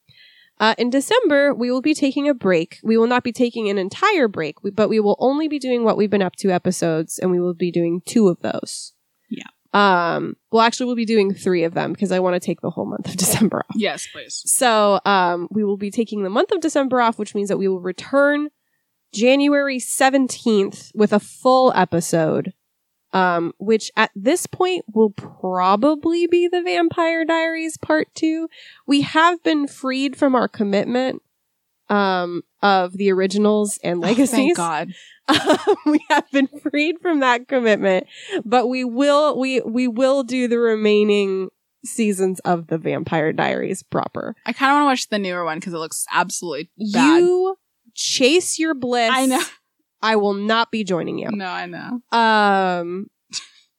Uh, 0.59 0.75
in 0.77 0.89
December, 0.89 1.53
we 1.53 1.71
will 1.71 1.81
be 1.81 1.93
taking 1.93 2.27
a 2.27 2.33
break. 2.33 2.79
We 2.83 2.97
will 2.97 3.07
not 3.07 3.23
be 3.23 3.31
taking 3.31 3.69
an 3.69 3.77
entire 3.77 4.27
break, 4.27 4.55
but 4.73 4.89
we 4.89 4.99
will 4.99 5.15
only 5.19 5.47
be 5.47 5.59
doing 5.59 5.83
what 5.83 5.97
we've 5.97 6.09
been 6.09 6.21
up 6.21 6.35
to 6.37 6.49
episodes, 6.49 7.19
and 7.19 7.31
we 7.31 7.39
will 7.39 7.53
be 7.53 7.71
doing 7.71 8.01
two 8.05 8.27
of 8.27 8.41
those. 8.41 8.93
Yeah. 9.29 9.43
Um. 9.71 10.35
Well, 10.51 10.63
actually, 10.63 10.87
we'll 10.87 10.95
be 10.95 11.05
doing 11.05 11.33
three 11.33 11.63
of 11.63 11.75
them 11.75 11.93
because 11.93 12.11
I 12.11 12.19
want 12.19 12.33
to 12.33 12.45
take 12.45 12.59
the 12.61 12.71
whole 12.71 12.87
month 12.87 13.07
of 13.07 13.15
December 13.17 13.59
off. 13.69 13.75
Yes, 13.75 14.07
please. 14.11 14.41
So, 14.45 14.99
um, 15.05 15.47
we 15.51 15.63
will 15.63 15.77
be 15.77 15.91
taking 15.91 16.23
the 16.23 16.29
month 16.29 16.51
of 16.51 16.59
December 16.59 16.99
off, 16.99 17.19
which 17.19 17.35
means 17.35 17.49
that 17.49 17.57
we 17.57 17.67
will 17.67 17.79
return 17.79 18.49
January 19.13 19.77
17th 19.77 20.91
with 20.95 21.13
a 21.13 21.19
full 21.19 21.71
episode. 21.75 22.53
Um, 23.11 23.53
which 23.57 23.89
at 23.97 24.11
this 24.15 24.45
point 24.45 24.85
will 24.93 25.09
probably 25.09 26.27
be 26.27 26.47
the 26.47 26.61
Vampire 26.61 27.25
Diaries 27.25 27.75
part 27.77 28.07
two. 28.13 28.49
We 28.85 29.01
have 29.01 29.41
been 29.41 29.67
freed 29.67 30.15
from 30.15 30.35
our 30.35 30.47
commitment, 30.47 31.23
um, 31.89 32.43
of 32.61 32.93
the 32.93 33.11
originals 33.11 33.79
and 33.83 33.97
Oh, 33.97 34.07
legacies. 34.07 34.29
thank 34.31 34.57
God. 34.57 34.89
Um, 35.29 35.75
we 35.85 36.03
have 36.09 36.25
been 36.31 36.47
freed 36.47 36.95
from 37.03 37.19
that 37.19 37.47
commitment, 37.47 38.07
but 38.43 38.65
we 38.65 38.83
will 38.83 39.37
we 39.37 39.61
we 39.61 39.87
will 39.87 40.23
do 40.23 40.47
the 40.47 40.57
remaining 40.57 41.49
seasons 41.85 42.39
of 42.39 42.65
the 42.65 42.79
Vampire 42.79 43.31
Diaries 43.31 43.83
proper. 43.83 44.35
I 44.47 44.53
kind 44.53 44.71
of 44.71 44.75
want 44.77 44.83
to 44.85 44.87
watch 44.87 45.09
the 45.09 45.19
newer 45.19 45.45
one 45.45 45.59
because 45.59 45.73
it 45.73 45.77
looks 45.77 46.03
absolutely 46.11 46.71
bad. 46.91 47.19
You 47.19 47.57
chase 47.93 48.57
your 48.57 48.73
bliss. 48.73 49.11
I 49.13 49.27
know. 49.27 49.43
I 50.01 50.15
will 50.15 50.33
not 50.33 50.71
be 50.71 50.83
joining 50.83 51.17
you. 51.17 51.29
No, 51.31 51.47
I 51.47 51.65
know. 51.65 52.01
Um, 52.17 53.07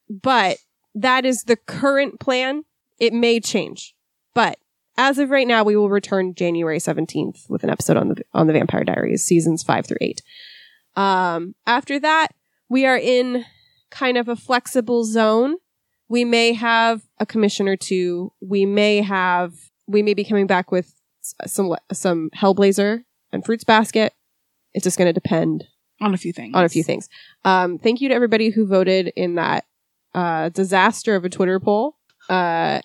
but 0.09 0.59
that 0.95 1.25
is 1.25 1.45
the 1.45 1.57
current 1.57 2.21
plan. 2.21 2.65
It 2.99 3.13
may 3.13 3.41
change, 3.41 3.95
but 4.35 4.59
as 4.99 5.19
of 5.19 5.31
right 5.31 5.47
now, 5.47 5.65
we 5.65 5.77
will 5.77 5.89
return 5.89 6.35
January 6.35 6.79
seventeenth 6.79 7.47
with 7.49 7.65
an 7.65 7.71
episode 7.71 7.97
on 7.97 8.09
the 8.09 8.23
on 8.35 8.47
the 8.47 8.53
Vampire 8.53 8.85
Diaries, 8.85 9.25
seasons 9.25 9.63
five 9.63 9.87
through 9.87 9.99
eight. 10.03 10.23
Um, 10.97 11.55
after 11.67 11.99
that, 12.01 12.29
we 12.69 12.85
are 12.85 12.99
in 12.99 13.47
kind 13.91 14.19
of 14.19 14.29
a 14.29 14.37
flexible 14.37 15.05
zone. 15.05 15.57
We 16.09 16.25
may 16.25 16.53
have 16.53 17.03
a 17.19 17.25
commission 17.25 17.69
or 17.69 17.77
two. 17.77 18.33
We 18.41 18.67
may 18.67 19.01
have. 19.01 19.55
We 19.87 20.03
may 20.03 20.15
be 20.15 20.25
coming 20.25 20.47
back 20.47 20.71
with 20.71 20.95
some 21.47 21.75
some 21.93 22.31
Hellblazer 22.37 23.05
and 23.33 23.45
Fruits 23.45 23.65
Basket. 23.65 24.13
It's 24.75 24.85
just 24.85 24.99
going 24.99 25.09
to 25.09 25.13
depend 25.13 25.65
On 26.01 26.15
a 26.15 26.17
few 26.17 26.33
things. 26.33 26.55
on 26.55 26.65
a 26.65 26.69
few 26.69 26.83
things. 26.83 27.09
Um, 27.45 27.79
thank 27.79 28.01
you 28.01 28.09
to 28.09 28.15
everybody 28.15 28.51
who 28.51 28.67
voted 28.67 29.13
in 29.17 29.35
that 29.35 29.65
uh, 30.15 30.49
disaster 30.49 31.15
of 31.15 31.25
a 31.25 31.29
Twitter 31.29 31.61
poll. 31.61 31.97
Uh, 32.29 32.81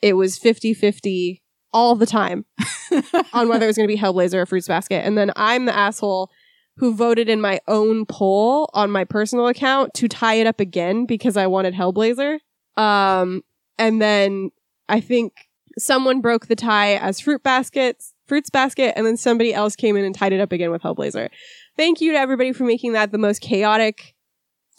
it 0.00 0.14
was 0.14 0.38
50 0.38 0.74
50 0.74 1.42
all 1.72 1.94
the 1.94 2.06
time 2.06 2.44
on 3.32 3.48
whether 3.48 3.64
it 3.64 3.68
was 3.68 3.76
going 3.76 3.88
to 3.88 3.94
be 3.94 4.00
Hellblazer 4.00 4.34
or 4.34 4.46
Fruits 4.46 4.68
Basket. 4.68 5.04
And 5.04 5.16
then 5.16 5.32
I'm 5.36 5.64
the 5.64 5.74
asshole 5.74 6.30
who 6.76 6.94
voted 6.94 7.28
in 7.28 7.40
my 7.40 7.60
own 7.68 8.06
poll 8.06 8.68
on 8.74 8.90
my 8.90 9.04
personal 9.04 9.46
account 9.46 9.94
to 9.94 10.08
tie 10.08 10.34
it 10.34 10.46
up 10.46 10.60
again 10.60 11.06
because 11.06 11.36
I 11.36 11.46
wanted 11.46 11.74
Hellblazer. 11.74 12.38
Um, 12.76 13.42
and 13.78 14.00
then 14.00 14.50
I 14.88 15.00
think 15.00 15.32
someone 15.78 16.20
broke 16.20 16.46
the 16.46 16.56
tie 16.56 16.96
as 16.96 17.20
Fruit 17.20 17.42
Baskets, 17.42 18.14
Fruits 18.26 18.50
Basket, 18.50 18.94
and 18.96 19.06
then 19.06 19.16
somebody 19.16 19.52
else 19.54 19.76
came 19.76 19.96
in 19.96 20.04
and 20.04 20.14
tied 20.14 20.32
it 20.32 20.40
up 20.40 20.52
again 20.52 20.70
with 20.70 20.82
Hellblazer 20.82 21.28
thank 21.76 22.00
you 22.00 22.12
to 22.12 22.18
everybody 22.18 22.52
for 22.52 22.64
making 22.64 22.92
that 22.92 23.12
the 23.12 23.18
most 23.18 23.40
chaotic. 23.40 24.14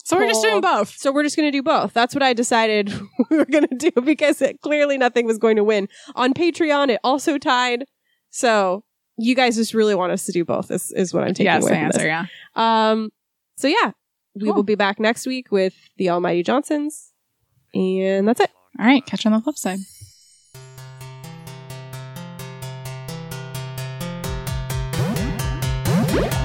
So 0.06 0.18
we're 0.18 0.28
just 0.28 0.42
doing 0.42 0.60
both. 0.60 0.90
So 0.98 1.14
we're 1.14 1.24
just 1.24 1.38
going 1.38 1.48
to 1.48 1.58
do 1.58 1.64
both. 1.64 1.94
That's 1.94 2.14
what 2.14 2.22
I 2.22 2.34
decided 2.34 2.94
we 3.30 3.38
were 3.38 3.46
going 3.46 3.68
to 3.68 3.76
do 3.76 4.02
because 4.02 4.42
it, 4.42 4.60
clearly 4.62 4.98
nothing 4.98 5.26
was 5.26 5.38
going 5.38 5.56
to 5.56 5.64
win. 5.64 5.88
On 6.16 6.34
Patreon, 6.34 6.90
it 6.90 7.00
also 7.06 7.38
tied. 7.38 7.86
So 8.30 8.84
you 9.18 9.34
guys 9.34 9.56
just 9.56 9.74
really 9.74 9.96
want 9.96 10.12
us 10.12 10.26
to 10.26 10.32
do 10.34 10.44
both. 10.44 10.72
Is 10.72 10.92
is 10.92 11.14
what 11.14 11.24
I'm 11.24 11.34
taking 11.34 11.46
yes, 11.46 11.64
away. 11.64 11.74
Yes, 11.74 11.96
answer. 11.96 12.08
Yeah. 12.08 12.26
Um. 12.56 13.12
So 13.56 13.68
yeah, 13.68 13.92
we 14.36 14.48
cool. 14.48 14.56
will 14.56 14.64
be 14.64 14.76
back 14.76 15.00
next 15.00 15.26
week 15.26 15.52
with 15.52 15.76
the 15.98 16.10
Almighty 16.10 16.44
Johnsons, 16.44 17.14
and 17.74 18.28
that's 18.28 18.42
it. 18.42 18.50
All 18.80 18.86
right. 18.86 19.06
Catch 19.06 19.24
you 19.24 19.32
on 19.32 19.38
the 19.38 19.44
flip 19.44 19.58
side. 19.58 19.80
Yeah. 26.14 26.40